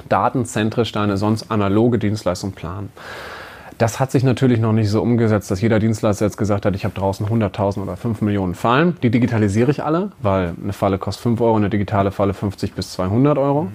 datenzentrisch 0.09 0.93
deine 0.93 1.17
sonst 1.17 1.51
analoge 1.51 1.99
Dienstleistung 1.99 2.53
planen. 2.53 2.91
Das 3.79 3.99
hat 3.99 4.11
sich 4.11 4.25
natürlich 4.25 4.61
noch 4.61 4.75
nicht 4.75 4.91
so 4.91 5.01
umgesetzt, 5.01 5.51
dass 5.51 5.63
jeder 5.63 5.79
Dienstleister 5.79 6.27
jetzt 6.27 6.37
gesagt 6.37 6.67
hat, 6.67 6.75
ich 6.75 6.85
habe 6.85 6.95
draußen 6.95 7.27
100.000 7.27 7.83
oder 7.83 7.97
5 7.97 8.21
Millionen 8.21 8.55
Fallen. 8.55 8.99
Die 9.03 9.09
digitalisiere 9.09 9.71
ich 9.71 9.83
alle, 9.83 10.11
weil 10.21 10.53
eine 10.63 10.75
Falle 10.75 10.99
kostet 10.99 11.23
5 11.23 11.41
Euro, 11.41 11.57
eine 11.57 11.71
digitale 11.71 12.11
Falle 12.11 12.35
50 12.35 12.75
bis 12.75 12.93
200 12.93 13.39
Euro. 13.39 13.69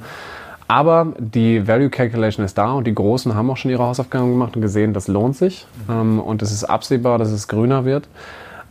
Aber 0.68 1.08
die 1.18 1.68
Value 1.68 1.90
Calculation 1.90 2.46
ist 2.46 2.58
da 2.58 2.74
und 2.74 2.86
die 2.86 2.94
Großen 2.94 3.34
haben 3.34 3.50
auch 3.50 3.58
schon 3.58 3.72
ihre 3.72 3.84
Hausaufgaben 3.84 4.30
gemacht 4.30 4.56
und 4.56 4.62
gesehen, 4.62 4.94
das 4.94 5.08
lohnt 5.08 5.36
sich. 5.36 5.66
Ähm, 5.90 6.20
und 6.20 6.44
es 6.44 6.52
ist 6.52 6.66
absehbar, 6.66 7.18
dass 7.18 7.32
es 7.32 7.48
grüner 7.48 7.86
wird. 7.86 8.08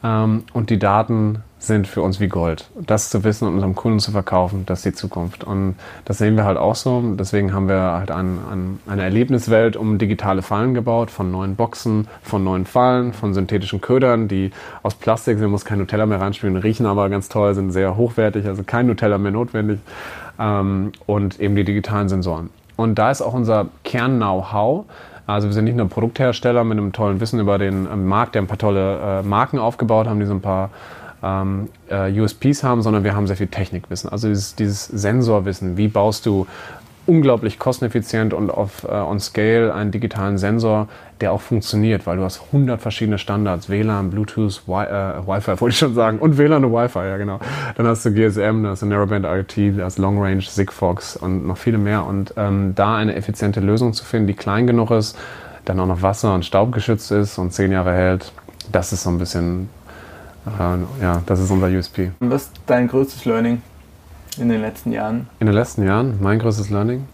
Ähm, 0.04 0.44
und 0.52 0.70
die 0.70 0.78
Daten 0.78 1.42
sind 1.66 1.86
für 1.86 2.02
uns 2.02 2.20
wie 2.20 2.28
Gold. 2.28 2.66
Das 2.74 3.10
zu 3.10 3.24
wissen 3.24 3.46
und 3.48 3.54
unserem 3.54 3.74
Kunden 3.74 3.98
zu 3.98 4.12
verkaufen, 4.12 4.64
das 4.66 4.80
ist 4.80 4.84
die 4.84 4.92
Zukunft. 4.92 5.44
Und 5.44 5.76
das 6.04 6.18
sehen 6.18 6.36
wir 6.36 6.44
halt 6.44 6.58
auch 6.58 6.74
so. 6.74 7.02
Deswegen 7.18 7.52
haben 7.52 7.68
wir 7.68 7.80
halt 7.80 8.10
ein, 8.10 8.38
ein, 8.50 8.80
eine 8.86 9.02
Erlebniswelt 9.02 9.76
um 9.76 9.98
digitale 9.98 10.42
Fallen 10.42 10.74
gebaut, 10.74 11.10
von 11.10 11.30
neuen 11.30 11.56
Boxen, 11.56 12.08
von 12.22 12.44
neuen 12.44 12.66
Fallen, 12.66 13.12
von 13.12 13.34
synthetischen 13.34 13.80
Ködern, 13.80 14.28
die 14.28 14.50
aus 14.82 14.94
Plastik 14.94 15.38
sind, 15.38 15.50
muss 15.50 15.64
kein 15.64 15.78
Nutella 15.78 16.06
mehr 16.06 16.20
reinspielen, 16.20 16.56
riechen 16.56 16.86
aber 16.86 17.08
ganz 17.08 17.28
toll, 17.28 17.54
sind 17.54 17.70
sehr 17.72 17.96
hochwertig, 17.96 18.46
also 18.46 18.62
kein 18.64 18.86
Nutella 18.86 19.18
mehr 19.18 19.32
notwendig. 19.32 19.80
Ähm, 20.38 20.92
und 21.06 21.40
eben 21.40 21.56
die 21.56 21.64
digitalen 21.64 22.08
Sensoren. 22.08 22.50
Und 22.76 22.96
da 22.96 23.10
ist 23.10 23.22
auch 23.22 23.34
unser 23.34 23.68
Kern-Know-how, 23.84 24.84
also 25.26 25.48
wir 25.48 25.54
sind 25.54 25.64
nicht 25.64 25.76
nur 25.76 25.88
Produkthersteller 25.88 26.64
mit 26.64 26.78
einem 26.78 26.92
tollen 26.92 27.20
Wissen 27.20 27.40
über 27.40 27.58
den 27.58 27.86
äh, 27.86 27.96
Markt, 27.96 28.34
der 28.34 28.42
ein 28.42 28.46
paar 28.46 28.58
tolle 28.58 29.20
äh, 29.20 29.22
Marken 29.22 29.58
aufgebaut 29.58 30.06
haben, 30.06 30.20
die 30.20 30.26
so 30.26 30.34
ein 30.34 30.42
paar 30.42 30.70
ähm, 31.24 31.68
äh, 31.88 32.20
USPs 32.20 32.62
haben, 32.62 32.82
sondern 32.82 33.04
wir 33.04 33.16
haben 33.16 33.26
sehr 33.26 33.36
viel 33.36 33.46
Technikwissen. 33.46 34.10
Also 34.10 34.28
dieses, 34.28 34.54
dieses 34.54 34.84
Sensorwissen, 34.86 35.76
wie 35.76 35.88
baust 35.88 36.26
du 36.26 36.46
unglaublich 37.06 37.58
kosteneffizient 37.58 38.32
und 38.32 38.50
auf 38.50 38.84
äh, 38.84 38.92
on 38.92 39.20
Scale 39.20 39.74
einen 39.74 39.90
digitalen 39.90 40.38
Sensor, 40.38 40.88
der 41.20 41.32
auch 41.32 41.40
funktioniert, 41.40 42.06
weil 42.06 42.16
du 42.16 42.24
hast 42.24 42.40
100 42.46 42.80
verschiedene 42.80 43.18
Standards, 43.18 43.68
WLAN, 43.68 44.10
Bluetooth, 44.10 44.62
Wi 44.66 44.84
äh, 44.84 45.26
Wi-Fi 45.26 45.60
wollte 45.60 45.72
ich 45.74 45.78
schon 45.78 45.94
sagen 45.94 46.18
und 46.18 46.38
WLAN 46.38 46.64
und 46.64 46.72
Wi-Fi, 46.72 47.00
ja 47.00 47.16
genau. 47.18 47.40
Dann 47.76 47.86
hast 47.86 48.04
du 48.06 48.12
GSM, 48.12 48.62
dann 48.62 48.68
hast 48.68 48.82
du 48.82 48.86
Narrowband 48.86 49.26
IoT, 49.26 49.78
da 49.78 49.84
hast 49.84 49.98
Long 49.98 50.20
Range, 50.20 50.40
Sigfox 50.40 51.16
und 51.16 51.46
noch 51.46 51.58
viele 51.58 51.78
mehr 51.78 52.06
und 52.06 52.34
ähm, 52.36 52.74
da 52.74 52.96
eine 52.96 53.14
effiziente 53.14 53.60
Lösung 53.60 53.92
zu 53.92 54.04
finden, 54.04 54.26
die 54.26 54.34
klein 54.34 54.66
genug 54.66 54.90
ist, 54.90 55.18
dann 55.66 55.78
auch 55.80 55.86
noch 55.86 56.00
Wasser- 56.00 56.34
und 56.34 56.44
Staubgeschützt 56.44 57.10
ist 57.12 57.38
und 57.38 57.52
zehn 57.52 57.70
Jahre 57.70 57.92
hält, 57.92 58.32
das 58.72 58.92
ist 58.92 59.02
so 59.02 59.10
ein 59.10 59.18
bisschen, 59.18 59.68
ja, 61.00 61.22
das 61.26 61.40
ist 61.40 61.50
unser 61.50 61.68
USP. 61.68 62.10
Was 62.20 62.44
ist 62.44 62.52
dein 62.66 62.88
größtes 62.88 63.24
Learning 63.24 63.62
in 64.38 64.48
den 64.48 64.60
letzten 64.60 64.92
Jahren? 64.92 65.28
In 65.40 65.46
den 65.46 65.54
letzten 65.54 65.84
Jahren? 65.84 66.18
Mein 66.20 66.38
größtes 66.38 66.70
Learning? 66.70 67.06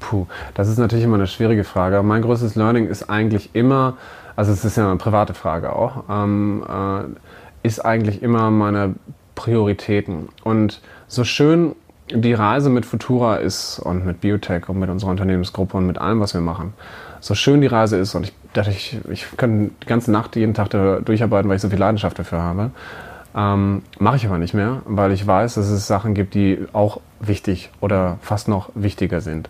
Puh, 0.00 0.26
das 0.54 0.68
ist 0.68 0.78
natürlich 0.78 1.04
immer 1.04 1.16
eine 1.16 1.26
schwierige 1.26 1.64
Frage. 1.64 2.02
mein 2.02 2.22
größtes 2.22 2.54
Learning 2.56 2.86
ist 2.86 3.08
eigentlich 3.08 3.54
immer, 3.54 3.96
also 4.36 4.52
es 4.52 4.64
ist 4.64 4.76
ja 4.76 4.86
eine 4.86 4.98
private 4.98 5.34
Frage 5.34 5.74
auch, 5.74 6.04
ähm, 6.10 6.64
äh, 6.68 7.66
ist 7.66 7.84
eigentlich 7.84 8.22
immer 8.22 8.50
meine 8.50 8.94
Prioritäten. 9.34 10.28
Und 10.42 10.80
so 11.08 11.24
schön 11.24 11.74
die 12.10 12.34
Reise 12.34 12.68
mit 12.68 12.84
Futura 12.84 13.36
ist 13.36 13.78
und 13.78 14.04
mit 14.04 14.20
Biotech 14.20 14.68
und 14.68 14.78
mit 14.78 14.90
unserer 14.90 15.10
Unternehmensgruppe 15.10 15.76
und 15.76 15.86
mit 15.86 15.98
allem, 15.98 16.20
was 16.20 16.34
wir 16.34 16.42
machen, 16.42 16.74
so 17.20 17.34
schön 17.34 17.62
die 17.62 17.66
Reise 17.66 17.96
ist 17.96 18.14
und 18.14 18.24
ich 18.24 18.32
dachte, 18.54 18.70
ich, 18.70 18.98
ich 19.10 19.26
kann 19.36 19.70
die 19.82 19.86
ganze 19.86 20.10
Nacht, 20.10 20.36
jeden 20.36 20.54
Tag 20.54 20.70
durcharbeiten, 20.70 21.48
weil 21.48 21.56
ich 21.56 21.62
so 21.62 21.68
viel 21.68 21.78
Leidenschaft 21.78 22.18
dafür 22.18 22.42
habe. 22.42 22.70
Ähm, 23.36 23.82
Mache 23.98 24.16
ich 24.16 24.26
aber 24.26 24.38
nicht 24.38 24.54
mehr, 24.54 24.82
weil 24.86 25.12
ich 25.12 25.26
weiß, 25.26 25.54
dass 25.54 25.68
es 25.68 25.86
Sachen 25.86 26.14
gibt, 26.14 26.34
die 26.34 26.58
auch 26.72 27.00
wichtig 27.20 27.70
oder 27.80 28.18
fast 28.22 28.48
noch 28.48 28.70
wichtiger 28.74 29.20
sind. 29.20 29.48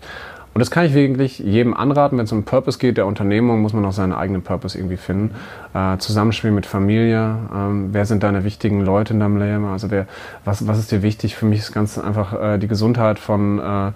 Und 0.54 0.60
das 0.60 0.70
kann 0.70 0.86
ich 0.86 0.94
wirklich 0.94 1.40
jedem 1.40 1.74
anraten, 1.74 2.16
wenn 2.16 2.26
es 2.26 2.32
um 2.32 2.44
Purpose 2.44 2.78
geht. 2.78 2.96
Der 2.96 3.06
Unternehmung 3.06 3.60
muss 3.60 3.72
man 3.72 3.84
auch 3.84 3.92
seinen 3.92 4.12
eigenen 4.12 4.42
Purpose 4.42 4.78
irgendwie 4.78 4.96
finden. 4.96 5.34
Äh, 5.74 5.98
Zusammenspiel 5.98 6.52
mit 6.52 6.64
Familie. 6.64 7.36
Ähm, 7.52 7.88
wer 7.90 8.06
sind 8.06 8.22
deine 8.22 8.44
wichtigen 8.44 8.80
Leute 8.80 9.14
in 9.14 9.20
deinem 9.20 9.36
Leben? 9.36 9.64
Also 9.64 9.90
wer, 9.90 10.06
was, 10.44 10.68
was 10.68 10.78
ist 10.78 10.92
dir 10.92 11.02
wichtig? 11.02 11.34
Für 11.34 11.44
mich 11.44 11.58
ist 11.58 11.72
ganz 11.72 11.98
einfach 11.98 12.40
äh, 12.40 12.58
die 12.58 12.68
Gesundheit 12.68 13.18
von 13.18 13.58
äh, 13.58 13.90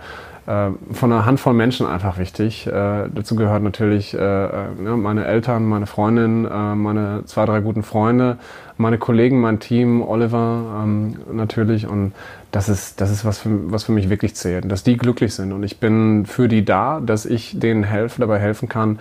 von 0.49 1.13
einer 1.13 1.27
Handvoll 1.27 1.53
Menschen 1.53 1.87
einfach 1.87 2.17
wichtig. 2.17 2.67
Äh, 2.67 2.71
dazu 3.15 3.37
gehört 3.37 3.63
natürlich 3.63 4.15
äh, 4.15 4.19
ne, 4.19 4.97
meine 4.97 5.27
Eltern, 5.27 5.67
meine 5.67 5.87
Freundin, 5.87 6.47
äh, 6.47 6.75
meine 6.75 7.25
zwei, 7.27 7.45
drei 7.45 7.61
guten 7.61 7.83
Freunde, 7.83 8.39
meine 8.79 8.97
Kollegen, 8.97 9.43
mein 9.43 9.61
Team, 9.61 10.01
Oliver 10.01 10.83
ähm, 10.83 11.17
natürlich. 11.31 11.87
Und 11.87 12.15
das 12.51 12.71
ist, 12.71 13.01
das 13.03 13.11
ist 13.11 13.27
was, 13.27 13.41
für, 13.41 13.71
was 13.71 13.85
für 13.85 13.93
mich 13.93 14.09
wirklich 14.09 14.37
zählt, 14.37 14.71
dass 14.73 14.83
die 14.83 14.97
glücklich 14.97 15.35
sind. 15.35 15.53
Und 15.53 15.65
ich 15.65 15.81
bin 15.81 16.25
für 16.25 16.49
die 16.49 16.65
da, 16.65 17.01
dass 17.01 17.27
ich 17.27 17.59
denen 17.61 17.85
helfe, 17.85 18.23
dabei 18.23 18.39
helfen 18.39 18.71
kann, 18.71 19.01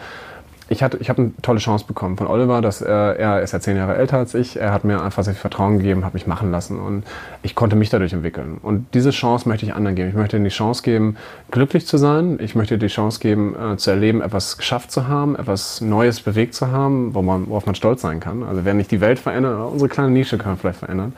ich, 0.70 0.84
hatte, 0.84 0.98
ich 0.98 1.10
habe 1.10 1.22
eine 1.22 1.32
tolle 1.42 1.60
Chance 1.60 1.86
bekommen 1.88 2.18
von 2.18 2.28
Oliver, 2.28 2.62
dass 2.62 2.82
er, 2.82 3.16
er 3.18 3.42
ist 3.42 3.54
ja 3.54 3.60
zehn 3.60 3.78
Jahre 3.78 3.96
älter 3.96 4.18
als 4.18 4.34
ich. 4.34 4.60
Er 4.60 4.74
hat 4.74 4.84
mir 4.84 5.02
einfach 5.02 5.24
sehr 5.24 5.34
viel 5.34 5.42
Vertrauen 5.42 5.78
gegeben, 5.78 6.04
hat 6.04 6.14
mich 6.14 6.28
machen 6.28 6.52
lassen 6.52 6.80
und 6.80 7.04
ich 7.44 7.56
konnte 7.56 7.76
mich 7.76 7.90
dadurch 7.90 8.14
entwickeln. 8.14 8.58
Und 8.62 8.94
diese 8.94 9.12
Chance 9.12 9.48
möchte 9.48 9.66
ich 9.66 9.74
anderen 9.74 9.96
geben. 9.96 10.10
Ich 10.10 10.16
möchte 10.16 10.36
ihnen 10.36 10.44
die 10.44 10.52
Chance 10.52 10.84
geben, 10.84 11.18
glücklich 11.52 11.88
zu 11.88 11.98
sein. 11.98 12.38
Ich 12.42 12.56
möchte 12.56 12.78
die 12.78 12.88
Chance 12.88 13.20
geben, 13.20 13.56
äh, 13.56 13.78
zu 13.78 13.92
erleben, 13.92 14.22
etwas 14.22 14.58
geschafft 14.58 14.92
zu 14.92 15.08
haben, 15.08 15.36
etwas 15.36 15.82
Neues 15.82 16.20
bewegt 16.20 16.54
zu 16.54 16.68
haben, 16.68 17.14
wo 17.14 17.22
man, 17.22 17.48
worauf 17.50 17.66
man 17.66 17.76
stolz 17.76 18.02
sein 18.02 18.20
kann. 18.20 18.44
Also 18.44 18.66
wer 18.66 18.74
nicht 18.74 18.92
die 18.92 19.02
Welt 19.02 19.20
verändert, 19.20 19.72
unsere 19.72 19.90
kleine 19.90 20.12
Nische 20.12 20.38
kann 20.38 20.52
man 20.52 20.58
vielleicht 20.58 20.80
verändern. 20.80 21.14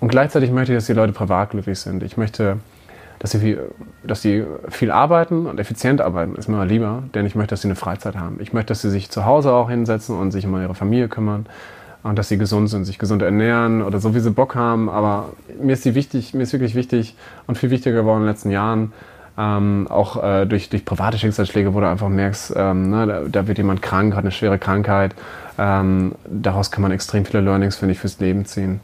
Und 0.00 0.08
gleichzeitig 0.08 0.50
möchte 0.50 0.72
ich, 0.72 0.78
dass 0.78 0.86
die 0.86 0.92
Leute 0.92 1.12
privat 1.12 1.50
glücklich 1.50 1.78
sind. 1.78 2.02
Ich 2.02 2.16
möchte 2.16 2.58
dass 3.18 3.30
sie, 3.30 3.38
viel, 3.38 3.70
dass 4.04 4.22
sie 4.22 4.44
viel 4.68 4.90
arbeiten 4.90 5.46
und 5.46 5.58
effizient 5.58 6.00
arbeiten, 6.00 6.34
ist 6.36 6.48
mir 6.48 6.56
mal 6.56 6.68
lieber, 6.68 7.02
denn 7.14 7.26
ich 7.26 7.34
möchte, 7.34 7.50
dass 7.50 7.62
sie 7.62 7.68
eine 7.68 7.76
Freizeit 7.76 8.16
haben. 8.16 8.38
Ich 8.40 8.52
möchte, 8.52 8.68
dass 8.68 8.82
sie 8.82 8.90
sich 8.90 9.10
zu 9.10 9.24
Hause 9.24 9.52
auch 9.52 9.70
hinsetzen 9.70 10.18
und 10.18 10.32
sich 10.32 10.46
um 10.46 10.60
ihre 10.60 10.74
Familie 10.74 11.08
kümmern 11.08 11.46
und 12.02 12.18
dass 12.18 12.28
sie 12.28 12.38
gesund 12.38 12.68
sind, 12.70 12.84
sich 12.84 12.98
gesund 12.98 13.22
ernähren 13.22 13.82
oder 13.82 13.98
so, 13.98 14.14
wie 14.14 14.20
sie 14.20 14.30
Bock 14.30 14.54
haben. 14.54 14.88
Aber 14.88 15.30
mir 15.60 15.72
ist, 15.72 15.84
die 15.84 15.94
wichtig, 15.94 16.34
mir 16.34 16.42
ist 16.42 16.52
wirklich 16.52 16.74
wichtig 16.74 17.16
und 17.46 17.58
viel 17.58 17.70
wichtiger 17.70 17.96
geworden 17.96 18.18
in 18.18 18.24
den 18.24 18.32
letzten 18.32 18.50
Jahren, 18.50 18.92
ähm, 19.38 19.86
auch 19.90 20.22
äh, 20.22 20.46
durch, 20.46 20.70
durch 20.70 20.84
private 20.84 21.18
Schicksalsschläge, 21.18 21.74
wo 21.74 21.80
du 21.80 21.88
einfach 21.88 22.08
merkst, 22.08 22.54
ähm, 22.56 22.90
ne, 22.90 23.06
da, 23.06 23.20
da, 23.28 23.46
wird 23.46 23.58
jemand 23.58 23.82
krank, 23.82 24.14
hat 24.14 24.24
eine 24.24 24.30
schwere 24.30 24.58
Krankheit. 24.58 25.14
Ähm, 25.58 26.14
daraus 26.26 26.70
kann 26.70 26.82
man 26.82 26.92
extrem 26.92 27.24
viele 27.24 27.42
Learnings, 27.42 27.76
finde 27.76 27.92
ich, 27.92 27.98
fürs 27.98 28.18
Leben 28.20 28.46
ziehen. 28.46 28.80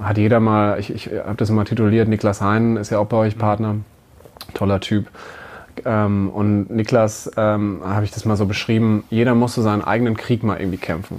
Hat 0.00 0.18
jeder 0.18 0.40
mal, 0.40 0.78
ich, 0.78 0.92
ich 0.92 1.10
habe 1.12 1.36
das 1.36 1.50
immer 1.50 1.64
tituliert, 1.64 2.08
Niklas 2.08 2.40
Hein 2.40 2.76
ist 2.76 2.90
ja 2.90 2.98
auch 2.98 3.06
bei 3.06 3.16
euch 3.16 3.38
Partner, 3.38 3.76
toller 4.54 4.80
Typ. 4.80 5.08
Ähm, 5.84 6.30
und 6.30 6.70
Niklas, 6.70 7.30
ähm, 7.36 7.80
habe 7.84 8.04
ich 8.04 8.10
das 8.10 8.24
mal 8.24 8.36
so 8.36 8.46
beschrieben, 8.46 9.04
jeder 9.10 9.34
musste 9.34 9.62
seinen 9.62 9.82
eigenen 9.82 10.16
Krieg 10.16 10.42
mal 10.42 10.58
irgendwie 10.58 10.78
kämpfen, 10.78 11.18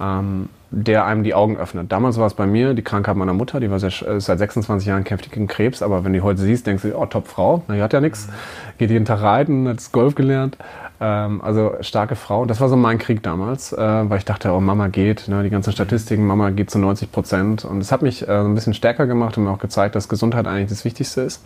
ähm, 0.00 0.48
der 0.70 1.06
einem 1.06 1.22
die 1.22 1.34
Augen 1.34 1.56
öffnet. 1.56 1.90
Damals 1.90 2.18
war 2.18 2.26
es 2.26 2.34
bei 2.34 2.46
mir 2.46 2.74
die 2.74 2.82
Krankheit 2.82 3.16
meiner 3.16 3.32
Mutter, 3.32 3.60
die 3.60 3.70
war 3.70 3.78
sehr, 3.78 3.90
äh, 4.06 4.20
seit 4.20 4.38
26 4.38 4.86
Jahren 4.86 5.04
kämpft 5.04 5.30
gegen 5.32 5.46
Krebs, 5.46 5.82
aber 5.82 6.04
wenn 6.04 6.12
du 6.12 6.18
die 6.18 6.22
heute 6.22 6.40
siehst, 6.40 6.66
denkst 6.66 6.82
du, 6.82 6.96
oh, 6.96 7.06
top 7.06 7.28
Frau, 7.28 7.62
die 7.68 7.80
hat 7.80 7.92
ja 7.92 8.00
nichts, 8.00 8.28
geht 8.76 8.90
jeden 8.90 9.06
Tag 9.06 9.22
reiten, 9.22 9.68
hat 9.68 9.92
Golf 9.92 10.14
gelernt. 10.14 10.58
Ähm, 11.00 11.40
also 11.42 11.74
starke 11.80 12.16
Frau. 12.16 12.44
Das 12.44 12.60
war 12.60 12.68
so 12.68 12.76
mein 12.76 12.98
Krieg 12.98 13.22
damals, 13.22 13.72
äh, 13.72 13.76
weil 13.78 14.18
ich 14.18 14.24
dachte, 14.24 14.52
oh, 14.52 14.60
Mama 14.60 14.88
geht, 14.88 15.28
ne, 15.28 15.42
die 15.42 15.50
ganzen 15.50 15.72
Statistiken, 15.72 16.26
Mama 16.26 16.50
geht 16.50 16.70
zu 16.70 16.78
90 16.78 17.12
Prozent. 17.12 17.64
Und 17.64 17.80
es 17.80 17.92
hat 17.92 18.02
mich 18.02 18.26
äh, 18.26 18.32
ein 18.32 18.54
bisschen 18.54 18.74
stärker 18.74 19.06
gemacht 19.06 19.38
und 19.38 19.44
mir 19.44 19.50
auch 19.50 19.58
gezeigt, 19.58 19.94
dass 19.94 20.08
Gesundheit 20.08 20.46
eigentlich 20.46 20.68
das 20.68 20.84
Wichtigste 20.84 21.22
ist. 21.22 21.44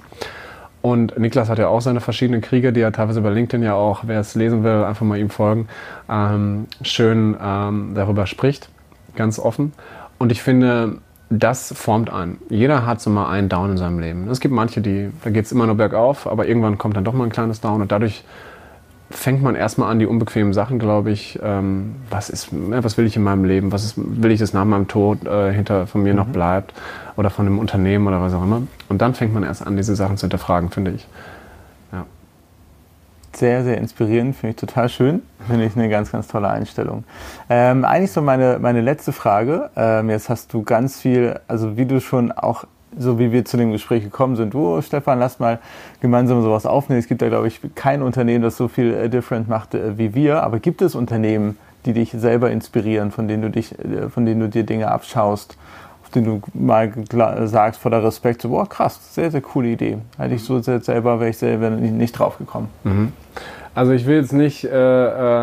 Und 0.81 1.17
Niklas 1.17 1.49
hat 1.49 1.59
ja 1.59 1.69
auch 1.69 1.81
seine 1.81 2.01
verschiedenen 2.01 2.41
Kriege, 2.41 2.73
die 2.73 2.81
er 2.81 2.91
teilweise 2.93 3.21
über 3.21 3.31
LinkedIn 3.31 3.63
ja 3.63 3.75
auch, 3.75 4.01
wer 4.05 4.19
es 4.19 4.35
lesen 4.35 4.65
will, 4.65 4.83
einfach 4.83 5.07
mal 5.07 5.17
ihm 5.17 5.31
folgen, 5.31 5.69
ähm, 6.11 6.67
schön 6.83 7.37
ähm, 7.41 7.93
darüber 7.95 8.27
spricht, 8.27 8.69
ganz 9.15 9.39
offen. 9.39 9.73
Und 10.19 10.33
ich 10.33 10.43
finde, 10.43 10.99
das 11.31 11.73
formt 11.73 12.11
einen. 12.11 12.39
Jeder 12.49 12.85
hat 12.85 13.01
so 13.01 13.11
mal 13.11 13.31
einen 13.31 13.49
Down 13.49 13.71
in 13.71 13.77
seinem 13.77 14.01
Leben. 14.01 14.29
Es 14.29 14.41
gibt 14.41 14.53
manche, 14.53 14.81
die, 14.81 15.11
da 15.23 15.31
geht 15.31 15.45
es 15.45 15.53
immer 15.53 15.67
nur 15.67 15.77
bergauf, 15.77 16.27
aber 16.27 16.49
irgendwann 16.49 16.79
kommt 16.79 16.97
dann 16.97 17.05
doch 17.05 17.13
mal 17.15 17.25
ein 17.25 17.31
kleines 17.31 17.61
Down 17.61 17.81
und 17.81 17.93
dadurch 17.93 18.25
fängt 19.13 19.43
man 19.43 19.55
erstmal 19.55 19.91
an, 19.91 19.99
die 19.99 20.07
unbequemen 20.07 20.53
Sachen, 20.53 20.79
glaube 20.79 21.11
ich. 21.11 21.39
Ähm, 21.43 21.97
was, 22.11 22.31
ist, 22.31 22.49
was 22.51 22.99
will 22.99 23.07
ich 23.07 23.17
in 23.17 23.23
meinem 23.23 23.45
Leben? 23.45 23.73
Was 23.73 23.85
ist, 23.85 23.95
will 23.97 24.31
ich, 24.31 24.41
dass 24.41 24.53
nach 24.53 24.65
meinem 24.65 24.89
Tod 24.89 25.27
äh, 25.27 25.53
hinter 25.53 25.87
von 25.87 26.03
mir 26.03 26.13
mhm. 26.13 26.19
noch 26.19 26.27
bleibt? 26.27 26.75
Oder 27.17 27.31
von 27.31 27.47
einem 27.47 27.59
Unternehmen 27.59 28.07
oder 28.07 28.21
was 28.21 28.35
auch 28.35 28.43
immer. 28.43 28.63
Und 28.89 29.03
dann 29.03 29.15
fängt 29.15 29.35
man 29.35 29.43
erst 29.43 29.67
an, 29.67 29.77
diese 29.77 29.95
Sachen 29.95 30.17
zu 30.17 30.25
hinterfragen, 30.25 30.71
finde 30.71 30.93
ich. 30.93 31.07
Ja. 31.93 32.07
Sehr, 33.35 33.65
sehr 33.65 33.79
inspirierend, 33.79 34.35
finde 34.35 34.51
ich 34.51 34.57
total 34.57 34.89
schön. 34.89 35.23
Finde 35.47 35.67
ich 35.67 35.77
eine 35.77 35.89
ganz, 35.89 36.11
ganz 36.11 36.29
tolle 36.29 36.49
Einstellung. 36.49 37.05
Ähm, 37.51 37.85
eigentlich 37.85 38.13
so 38.13 38.23
meine, 38.23 38.59
meine 38.61 38.81
letzte 38.81 39.13
Frage. 39.13 39.71
Ähm, 39.77 40.11
jetzt 40.11 40.29
hast 40.29 40.53
du 40.55 40.63
ganz 40.63 41.01
viel, 41.01 41.39
also 41.49 41.77
wie 41.77 41.87
du 41.87 42.01
schon 42.01 42.33
auch 42.33 42.65
so 42.99 43.19
wie 43.19 43.33
wir 43.33 43.45
zu 43.45 43.57
dem 43.57 43.73
Gespräch 43.73 44.03
gekommen 44.03 44.37
sind, 44.37 44.55
du, 44.55 44.81
Stefan, 44.83 45.19
lass 45.19 45.39
mal 45.39 45.59
gemeinsam 46.01 46.43
sowas 46.43 46.67
aufnehmen. 46.67 47.01
Es 47.01 47.09
gibt 47.09 47.23
da, 47.23 47.29
glaube 47.29 47.49
ich, 47.49 47.61
kein 47.75 48.03
Unternehmen, 48.03 48.43
das 48.43 48.57
so 48.57 48.69
viel 48.69 48.95
äh, 48.95 49.09
different 49.09 49.49
macht 49.49 49.75
äh, 49.75 49.99
wie 49.99 50.15
wir. 50.15 50.43
Aber 50.43 50.59
gibt 50.59 50.83
es 50.83 50.95
Unternehmen, 50.95 51.59
die 51.87 51.93
dich 51.93 52.11
selber 52.13 52.51
inspirieren, 52.51 53.11
von 53.11 53.29
denen 53.29 53.43
du 53.43 53.51
dich, 53.51 53.79
äh, 53.79 54.09
von 54.09 54.27
denen 54.27 54.41
du 54.41 54.49
dir 54.49 54.65
Dinge 54.65 54.91
abschaust, 54.91 55.57
auf 56.03 56.11
denen 56.11 56.27
du 56.27 56.41
mal 56.55 56.93
sagst 57.47 57.81
vor 57.81 57.91
der 57.91 58.05
Respekt, 58.05 58.43
so, 58.43 58.51
boah, 58.51 58.69
krass, 58.69 59.15
sehr, 59.15 59.31
sehr 59.31 59.41
coole 59.41 59.69
Idee. 59.69 59.99
Hätte 60.19 60.35
ich 60.35 60.45
so 60.45 60.61
selber, 60.61 61.21
wäre 61.21 61.31
ich 61.31 61.39
selber 61.39 61.71
nicht 61.71 62.13
drauf 62.13 62.39
gekommen. 62.39 62.69
Mhm. 62.85 63.13
Also 63.75 63.93
ich 63.93 64.07
will 64.07 64.17
jetzt 64.17 64.33
nicht 64.33 64.65
äh, 64.65 64.69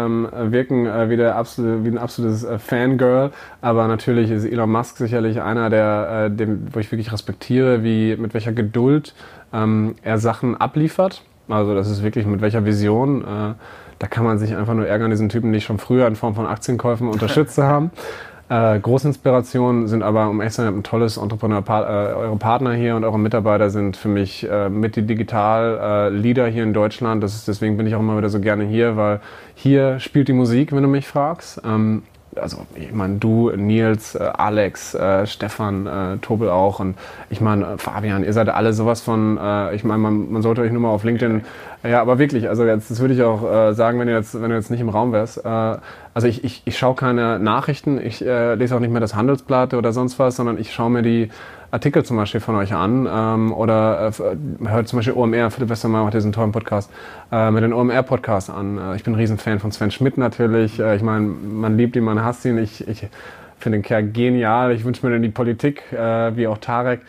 ähm, 0.05 0.27
wirken 0.31 0.85
äh, 0.85 1.09
wie, 1.09 1.17
der 1.17 1.35
absolute, 1.35 1.83
wie 1.83 1.89
ein 1.89 1.97
absolutes 1.97 2.43
äh, 2.43 2.59
Fangirl, 2.59 3.31
aber 3.61 3.87
natürlich 3.87 4.29
ist 4.29 4.45
Elon 4.45 4.71
Musk 4.71 4.97
sicherlich 4.97 5.41
einer, 5.41 5.69
der, 5.69 6.25
äh, 6.25 6.31
dem, 6.31 6.67
wo 6.71 6.79
ich 6.79 6.91
wirklich 6.91 7.11
respektiere, 7.11 7.83
wie 7.83 8.15
mit 8.17 8.35
welcher 8.35 8.53
Geduld 8.53 9.15
ähm, 9.51 9.95
er 10.03 10.19
Sachen 10.19 10.55
abliefert. 10.55 11.23
Also 11.47 11.73
das 11.73 11.89
ist 11.89 12.03
wirklich 12.03 12.27
mit 12.27 12.41
welcher 12.41 12.65
Vision. 12.65 13.23
Äh, 13.23 13.53
da 13.97 14.07
kann 14.07 14.23
man 14.23 14.37
sich 14.37 14.55
einfach 14.55 14.75
nur 14.75 14.87
ärgern, 14.87 15.09
diesen 15.09 15.29
Typen 15.29 15.49
nicht 15.49 15.65
schon 15.65 15.79
früher 15.79 16.07
in 16.07 16.15
Form 16.15 16.35
von 16.35 16.45
Aktienkäufen 16.45 17.07
unterstützt 17.07 17.55
zu 17.55 17.63
haben. 17.63 17.91
Äh, 18.49 18.79
Großinspirationen 18.79 19.87
sind 19.87 20.01
aber, 20.01 20.27
um 20.27 20.41
echt 20.41 20.53
zu 20.53 20.63
sein, 20.63 20.75
ein 20.75 20.83
tolles 20.83 21.17
Entrepreneur. 21.17 21.63
Äh, 21.67 22.13
eure 22.13 22.35
Partner 22.37 22.73
hier 22.73 22.95
und 22.95 23.03
eure 23.03 23.19
Mitarbeiter 23.19 23.69
sind 23.69 23.95
für 23.95 24.07
mich 24.07 24.49
äh, 24.49 24.69
mit 24.69 24.95
die 24.95 25.03
Digital-Leader 25.03 26.47
äh, 26.47 26.51
hier 26.51 26.63
in 26.63 26.73
Deutschland. 26.73 27.23
Das 27.23 27.35
ist, 27.35 27.47
deswegen 27.47 27.77
bin 27.77 27.85
ich 27.85 27.93
auch 27.93 27.99
immer 27.99 28.17
wieder 28.17 28.29
so 28.29 28.39
gerne 28.39 28.63
hier, 28.63 28.97
weil 28.97 29.21
hier 29.53 29.99
spielt 29.99 30.27
die 30.27 30.33
Musik, 30.33 30.71
wenn 30.71 30.81
du 30.81 30.89
mich 30.89 31.07
fragst. 31.07 31.61
Ähm, 31.63 32.01
also 32.35 32.65
ich 32.75 32.91
meine, 32.91 33.17
du, 33.17 33.51
Nils, 33.51 34.15
äh, 34.15 34.19
Alex, 34.19 34.93
äh, 34.93 35.25
Stefan, 35.25 35.87
äh, 35.87 36.17
Tobel 36.17 36.49
auch 36.49 36.79
und 36.79 36.95
ich 37.29 37.41
meine, 37.41 37.65
äh, 37.65 37.77
Fabian, 37.77 38.23
ihr 38.23 38.33
seid 38.33 38.49
alle 38.49 38.73
sowas 38.73 39.01
von, 39.01 39.37
äh, 39.37 39.75
ich 39.75 39.83
meine, 39.83 39.99
man, 39.99 40.31
man, 40.31 40.41
sollte 40.41 40.61
euch 40.61 40.71
nur 40.71 40.81
mal 40.81 40.89
auf 40.89 41.03
LinkedIn, 41.03 41.43
ja, 41.83 42.01
aber 42.01 42.19
wirklich, 42.19 42.49
also 42.49 42.65
jetzt, 42.65 42.91
das 42.91 42.99
würde 42.99 43.13
ich 43.13 43.23
auch 43.23 43.43
äh, 43.49 43.73
sagen, 43.73 43.99
wenn 43.99 44.07
du 44.07 44.13
jetzt, 44.13 44.39
wenn 44.39 44.49
du 44.49 44.55
jetzt 44.55 44.69
nicht 44.69 44.81
im 44.81 44.89
Raum 44.89 45.11
wärst. 45.11 45.45
also 45.45 46.27
ich, 46.27 46.43
ich, 46.43 46.61
ich 46.65 46.77
schaue 46.77 46.95
keine 46.95 47.39
Nachrichten, 47.39 47.99
ich 47.99 48.19
lese 48.19 48.75
auch 48.75 48.79
nicht 48.79 48.91
mehr 48.91 48.99
das 48.99 49.15
Handelsblatt 49.15 49.73
oder 49.73 49.93
sonst 49.93 50.19
was, 50.19 50.35
sondern 50.35 50.59
ich 50.59 50.73
schaue 50.73 50.89
mir 50.89 51.01
die 51.01 51.29
Artikel 51.71 52.03
zum 52.03 52.17
Beispiel 52.17 52.41
von 52.41 52.55
euch 52.55 52.73
an 52.73 53.07
ähm, 53.11 53.53
oder 53.53 54.07
äh, 54.09 54.67
hört 54.67 54.87
zum 54.87 54.97
Beispiel 54.97 55.13
OMR, 55.13 55.51
Philipp 55.51 55.69
Westermeier 55.69 56.03
macht 56.03 56.13
diesen 56.13 56.31
tollen 56.31 56.51
Podcast, 56.51 56.91
äh, 57.31 57.51
mit 57.51 57.63
den 57.63 57.73
OMR-Podcast 57.73 58.49
an. 58.49 58.77
Äh, 58.77 58.95
ich 58.95 59.03
bin 59.03 59.13
ein 59.13 59.19
Riesenfan 59.19 59.59
von 59.59 59.71
Sven 59.71 59.91
Schmidt 59.91 60.17
natürlich. 60.17 60.79
Äh, 60.79 60.95
ich 60.95 61.03
meine, 61.03 61.25
man 61.25 61.77
liebt 61.77 61.95
ihn, 61.95 62.03
man 62.03 62.23
hasst 62.23 62.45
ihn. 62.45 62.57
Ich, 62.57 62.87
ich 62.87 63.07
finde 63.59 63.77
den 63.77 63.83
Kerl 63.83 64.03
genial. 64.03 64.71
Ich 64.71 64.83
wünsche 64.83 65.05
mir 65.05 65.13
den 65.13 65.21
die 65.21 65.29
Politik, 65.29 65.83
äh, 65.93 66.35
wie 66.35 66.47
auch 66.47 66.57
Tarek 66.57 67.01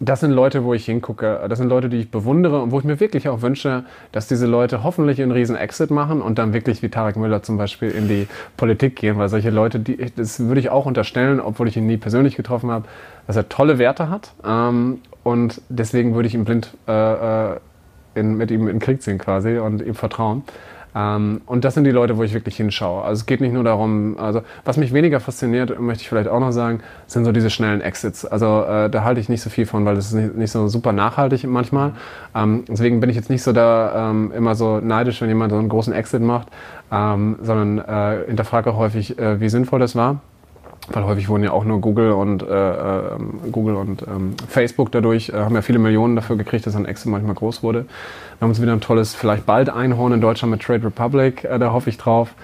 das 0.00 0.20
sind 0.20 0.30
Leute, 0.30 0.64
wo 0.64 0.74
ich 0.74 0.84
hingucke. 0.84 1.44
Das 1.48 1.58
sind 1.58 1.68
Leute, 1.68 1.88
die 1.88 1.98
ich 1.98 2.10
bewundere 2.10 2.62
und 2.62 2.70
wo 2.70 2.78
ich 2.78 2.84
mir 2.84 3.00
wirklich 3.00 3.28
auch 3.28 3.42
wünsche, 3.42 3.84
dass 4.12 4.28
diese 4.28 4.46
Leute 4.46 4.84
hoffentlich 4.84 5.20
einen 5.20 5.32
riesen 5.32 5.56
Exit 5.56 5.90
machen 5.90 6.22
und 6.22 6.38
dann 6.38 6.52
wirklich 6.52 6.82
wie 6.82 6.88
Tarek 6.88 7.16
Müller 7.16 7.42
zum 7.42 7.58
Beispiel 7.58 7.90
in 7.90 8.06
die 8.06 8.28
Politik 8.56 8.96
gehen, 8.96 9.18
weil 9.18 9.28
solche 9.28 9.50
Leute, 9.50 9.80
die, 9.80 9.96
das 10.14 10.40
würde 10.40 10.60
ich 10.60 10.70
auch 10.70 10.86
unterstellen, 10.86 11.40
obwohl 11.40 11.68
ich 11.68 11.76
ihn 11.76 11.86
nie 11.86 11.96
persönlich 11.96 12.36
getroffen 12.36 12.70
habe, 12.70 12.84
dass 13.26 13.36
er 13.36 13.48
tolle 13.48 13.78
Werte 13.78 14.08
hat 14.08 14.32
ähm, 14.46 15.00
und 15.24 15.60
deswegen 15.68 16.14
würde 16.14 16.28
ich 16.28 16.34
ihm 16.34 16.44
blind 16.44 16.74
äh, 16.86 17.52
äh 17.52 17.56
in, 18.14 18.36
mit 18.36 18.50
ihm 18.50 18.62
in 18.62 18.76
den 18.76 18.78
Krieg 18.80 19.00
ziehen 19.00 19.18
quasi 19.18 19.58
und 19.58 19.80
ihm 19.80 19.94
vertrauen. 19.94 20.42
Ähm, 20.94 21.40
und 21.46 21.64
das 21.64 21.74
sind 21.74 21.84
die 21.84 21.90
Leute, 21.90 22.16
wo 22.16 22.22
ich 22.22 22.34
wirklich 22.34 22.56
hinschaue. 22.56 23.02
Also 23.02 23.20
es 23.20 23.26
geht 23.26 23.40
nicht 23.40 23.52
nur 23.52 23.64
darum, 23.64 24.16
also 24.18 24.42
was 24.64 24.76
mich 24.76 24.92
weniger 24.92 25.20
fasziniert, 25.20 25.78
möchte 25.80 26.02
ich 26.02 26.08
vielleicht 26.08 26.28
auch 26.28 26.40
noch 26.40 26.52
sagen, 26.52 26.80
sind 27.06 27.24
so 27.24 27.32
diese 27.32 27.50
schnellen 27.50 27.80
Exits. 27.80 28.24
Also 28.24 28.64
äh, 28.64 28.90
da 28.90 29.04
halte 29.04 29.20
ich 29.20 29.28
nicht 29.28 29.42
so 29.42 29.50
viel 29.50 29.66
von, 29.66 29.84
weil 29.84 29.94
das 29.94 30.06
ist 30.06 30.14
nicht, 30.14 30.34
nicht 30.36 30.50
so 30.50 30.68
super 30.68 30.92
nachhaltig 30.92 31.44
manchmal. 31.44 31.92
Ähm, 32.34 32.64
deswegen 32.68 33.00
bin 33.00 33.10
ich 33.10 33.16
jetzt 33.16 33.30
nicht 33.30 33.42
so 33.42 33.52
da 33.52 34.10
ähm, 34.10 34.32
immer 34.34 34.54
so 34.54 34.80
neidisch, 34.80 35.20
wenn 35.20 35.28
jemand 35.28 35.52
so 35.52 35.58
einen 35.58 35.68
großen 35.68 35.92
Exit 35.92 36.22
macht, 36.22 36.48
ähm, 36.90 37.36
sondern 37.42 37.78
äh, 37.78 38.26
hinterfrage 38.26 38.70
auch 38.70 38.76
häufig, 38.76 39.18
äh, 39.18 39.40
wie 39.40 39.48
sinnvoll 39.48 39.80
das 39.80 39.94
war. 39.94 40.20
Weil 40.90 41.04
häufig 41.04 41.28
wurden 41.28 41.44
ja 41.44 41.50
auch 41.50 41.64
nur 41.64 41.80
Google 41.80 42.12
und, 42.12 42.42
äh, 42.42 42.46
ähm, 42.46 43.40
Google 43.52 43.76
und 43.76 44.02
ähm, 44.02 44.34
Facebook 44.48 44.90
dadurch, 44.90 45.28
äh, 45.28 45.34
haben 45.34 45.54
ja 45.54 45.62
viele 45.62 45.78
Millionen 45.78 46.16
dafür 46.16 46.36
gekriegt, 46.36 46.66
dass 46.66 46.74
ein 46.76 46.86
Exit 46.86 47.10
manchmal 47.10 47.34
groß 47.34 47.62
wurde. 47.62 47.84
Wir 47.84 48.40
haben 48.40 48.50
uns 48.50 48.62
wieder 48.62 48.72
ein 48.72 48.80
tolles, 48.80 49.14
vielleicht 49.14 49.44
bald 49.44 49.68
Einhorn 49.68 50.12
in 50.12 50.20
Deutschland 50.20 50.50
mit 50.50 50.62
Trade 50.62 50.84
Republic, 50.84 51.44
äh, 51.44 51.58
da 51.58 51.72
hoffe 51.72 51.90
ich 51.90 51.98
drauf. 51.98 52.34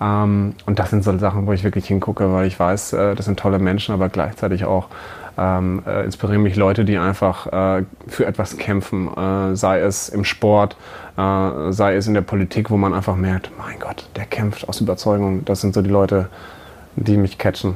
Ähm, 0.00 0.54
und 0.66 0.78
das 0.78 0.90
sind 0.90 1.04
so 1.04 1.16
Sachen, 1.18 1.46
wo 1.46 1.52
ich 1.52 1.62
wirklich 1.62 1.86
hingucke, 1.86 2.32
weil 2.32 2.46
ich 2.46 2.58
weiß, 2.58 2.92
äh, 2.94 3.14
das 3.14 3.26
sind 3.26 3.38
tolle 3.38 3.58
Menschen, 3.58 3.94
aber 3.94 4.08
gleichzeitig 4.08 4.64
auch 4.64 4.88
ähm, 5.38 5.82
äh, 5.86 6.04
inspirieren 6.04 6.42
mich 6.42 6.56
Leute, 6.56 6.84
die 6.84 6.98
einfach 6.98 7.46
äh, 7.46 7.84
für 8.08 8.26
etwas 8.26 8.56
kämpfen, 8.56 9.08
sei 9.54 9.80
es 9.80 10.08
im 10.08 10.24
Sport, 10.24 10.76
sei 11.16 11.94
es 11.94 12.06
in 12.06 12.14
der 12.14 12.22
Politik, 12.22 12.70
wo 12.70 12.76
man 12.76 12.94
einfach 12.94 13.16
merkt, 13.16 13.50
mein 13.58 13.78
Gott, 13.78 14.08
der 14.16 14.24
kämpft 14.24 14.68
aus 14.68 14.80
Überzeugung. 14.80 15.44
Das 15.44 15.60
sind 15.60 15.74
so 15.74 15.82
die 15.82 15.90
Leute, 15.90 16.28
die 16.96 17.16
mich 17.16 17.38
catchen. 17.38 17.74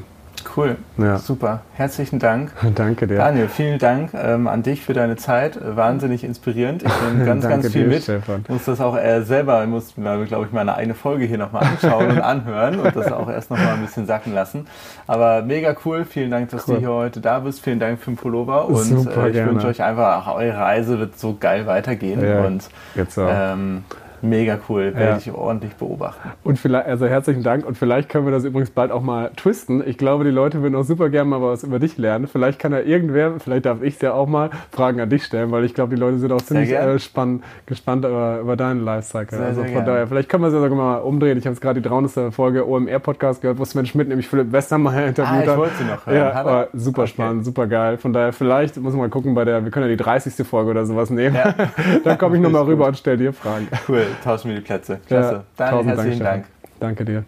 Cool, 0.57 0.77
ja. 0.97 1.19
super. 1.19 1.61
Herzlichen 1.75 2.19
Dank. 2.19 2.51
Danke 2.75 3.07
dir. 3.07 3.19
Daniel, 3.19 3.49
vielen 3.49 3.79
Dank 3.79 4.13
ähm, 4.15 4.47
an 4.47 4.63
dich 4.63 4.81
für 4.81 4.95
deine 4.95 5.17
Zeit. 5.17 5.59
Wahnsinnig 5.63 6.25
inspirierend. 6.25 6.83
Ich 6.83 6.93
nehme 7.03 7.25
ganz, 7.27 7.47
ganz 7.47 7.71
viel 7.71 7.83
dir, 7.83 7.89
mit. 7.89 8.03
Stefan. 8.05 8.45
muss 8.49 8.65
das 8.65 8.81
auch 8.81 8.97
äh, 8.97 9.23
selber, 9.23 9.67
muss 9.67 9.95
glaube 9.95 10.47
ich, 10.47 10.53
meine 10.53 10.75
eine 10.75 10.95
Folge 10.95 11.27
hier 11.27 11.37
nochmal 11.37 11.65
anschauen 11.65 12.11
und 12.11 12.21
anhören 12.23 12.81
und 12.81 12.97
das 12.97 13.13
auch 13.13 13.29
erst 13.29 13.51
nochmal 13.51 13.75
ein 13.75 13.83
bisschen 13.83 14.07
sacken 14.07 14.33
lassen. 14.33 14.67
Aber 15.07 15.43
mega 15.43 15.77
cool. 15.85 16.07
Vielen 16.07 16.31
Dank, 16.31 16.51
dass 16.51 16.67
cool. 16.67 16.77
du 16.77 16.81
hier 16.81 16.91
heute 16.91 17.21
da 17.21 17.41
bist. 17.41 17.61
Vielen 17.61 17.79
Dank 17.79 18.01
für 18.01 18.11
den 18.11 18.17
Pullover 18.17 18.67
und 18.67 18.85
super, 18.85 19.27
äh, 19.27 19.31
ich 19.31 19.47
wünsche 19.47 19.67
euch 19.67 19.83
einfach, 19.83 20.25
ach, 20.27 20.35
eure 20.35 20.57
Reise 20.57 20.99
wird 20.99 21.19
so 21.19 21.37
geil 21.39 21.67
weitergehen. 21.67 22.25
Ja, 22.25 22.45
und 22.45 22.69
jetzt 22.95 23.19
auch. 23.19 23.29
Ähm, 23.31 23.85
Mega 24.23 24.59
cool, 24.69 24.95
werde 24.95 25.11
ja. 25.13 25.17
ich 25.17 25.33
ordentlich 25.33 25.75
beobachten. 25.75 26.31
Und 26.45 26.59
vielleicht, 26.59 26.87
also 26.87 27.07
herzlichen 27.07 27.43
Dank 27.43 27.67
und 27.67 27.77
vielleicht 27.77 28.09
können 28.09 28.27
wir 28.27 28.33
das 28.33 28.45
übrigens 28.45 28.71
bald 28.71 28.91
auch 28.91 29.03
mal 29.03 29.31
twisten. 29.37 29.83
Ich 29.87 29.99
glaube, 29.99 30.25
die 30.25 30.31
Leute 30.31 30.63
würden 30.63 30.75
auch 30.75 30.85
super 30.85 31.09
gerne 31.09 31.31
mal 31.31 31.43
was 31.43 31.65
über 31.65 31.79
dich 31.79 31.99
lernen. 31.99 32.27
Vielleicht 32.27 32.59
kann 32.59 32.73
ja 32.73 32.81
irgendwer, 32.81 33.39
vielleicht 33.39 33.67
darf 33.67 33.83
ich 33.83 33.95
es 33.95 34.01
ja 34.01 34.13
auch 34.13 34.27
mal, 34.27 34.51
Fragen 34.71 35.01
an 35.01 35.11
dich 35.11 35.25
stellen, 35.25 35.51
weil 35.51 35.65
ich 35.65 35.75
glaube, 35.75 35.95
die 35.95 36.01
Leute 36.01 36.19
sind 36.19 36.33
auch 36.33 36.43
ziemlich 36.43 36.71
äh, 36.71 36.99
spann, 36.99 37.43
gespannt 37.67 38.05
über, 38.05 38.41
über 38.41 38.57
deinen 38.57 38.85
Lifecycle. 38.85 39.39
Sehr, 39.39 39.47
also 39.47 39.65
von 39.65 39.85
daher, 39.85 40.07
vielleicht 40.07 40.29
können 40.29 40.43
wir 40.43 40.49
es 40.49 40.55
ja 40.55 40.61
sogar 40.61 40.77
mal 40.77 40.99
umdrehen. 40.99 41.39
Ich 41.39 41.45
habe 41.45 41.55
jetzt 41.55 41.61
gerade 41.61 41.81
die 41.81 41.89
300. 41.89 42.33
Folge 42.33 42.67
OMR-Podcast 42.67 43.41
gehört, 43.41 43.59
wo 43.59 43.65
Sven 43.65 43.87
Schmidt 43.87 44.09
nämlich 44.09 44.29
Philipp 44.29 44.53
Westermeier 44.53 45.09
interviewt 45.09 45.47
hat. 45.47 45.49
Ah, 45.49 45.53
ich 45.53 45.59
wollte 45.59 45.77
sie 45.77 45.85
noch 45.85 46.07
hören. 46.07 46.17
Ja, 46.17 46.45
war 46.45 46.69
super 46.73 47.03
okay. 47.03 47.11
spannend, 47.11 47.45
super 47.45 47.67
geil. 47.67 47.99
Von 47.99 48.13
daher, 48.13 48.33
vielleicht 48.33 48.77
muss 48.77 48.93
man 48.93 49.03
mal 49.03 49.09
gucken 49.11 49.35
bei 49.35 49.45
der, 49.45 49.65
wir 49.65 49.71
können 49.71 49.87
ja 49.87 49.91
die 49.91 50.03
30. 50.03 50.47
Folge 50.47 50.71
oder 50.71 50.87
sowas 50.87 51.11
nehmen. 51.11 51.37
Ja. 51.37 51.55
Dann 52.05 52.19
komme 52.19 52.37
ich 52.37 52.43
nochmal 52.43 52.63
rüber 52.63 52.87
und 52.87 52.97
stelle 52.97 53.17
dir 53.17 53.33
Fragen. 53.33 53.69
Cool, 53.89 54.06
tauschen 54.23 54.51
wir 54.51 54.57
die 54.57 54.63
Plätze. 54.63 55.01
Klasse. 55.07 55.35
Ja, 55.35 55.45
Dann 55.57 55.85
herzlichen 55.85 56.21
Dank. 56.21 56.47
Danke 56.81 57.05
dir. 57.05 57.25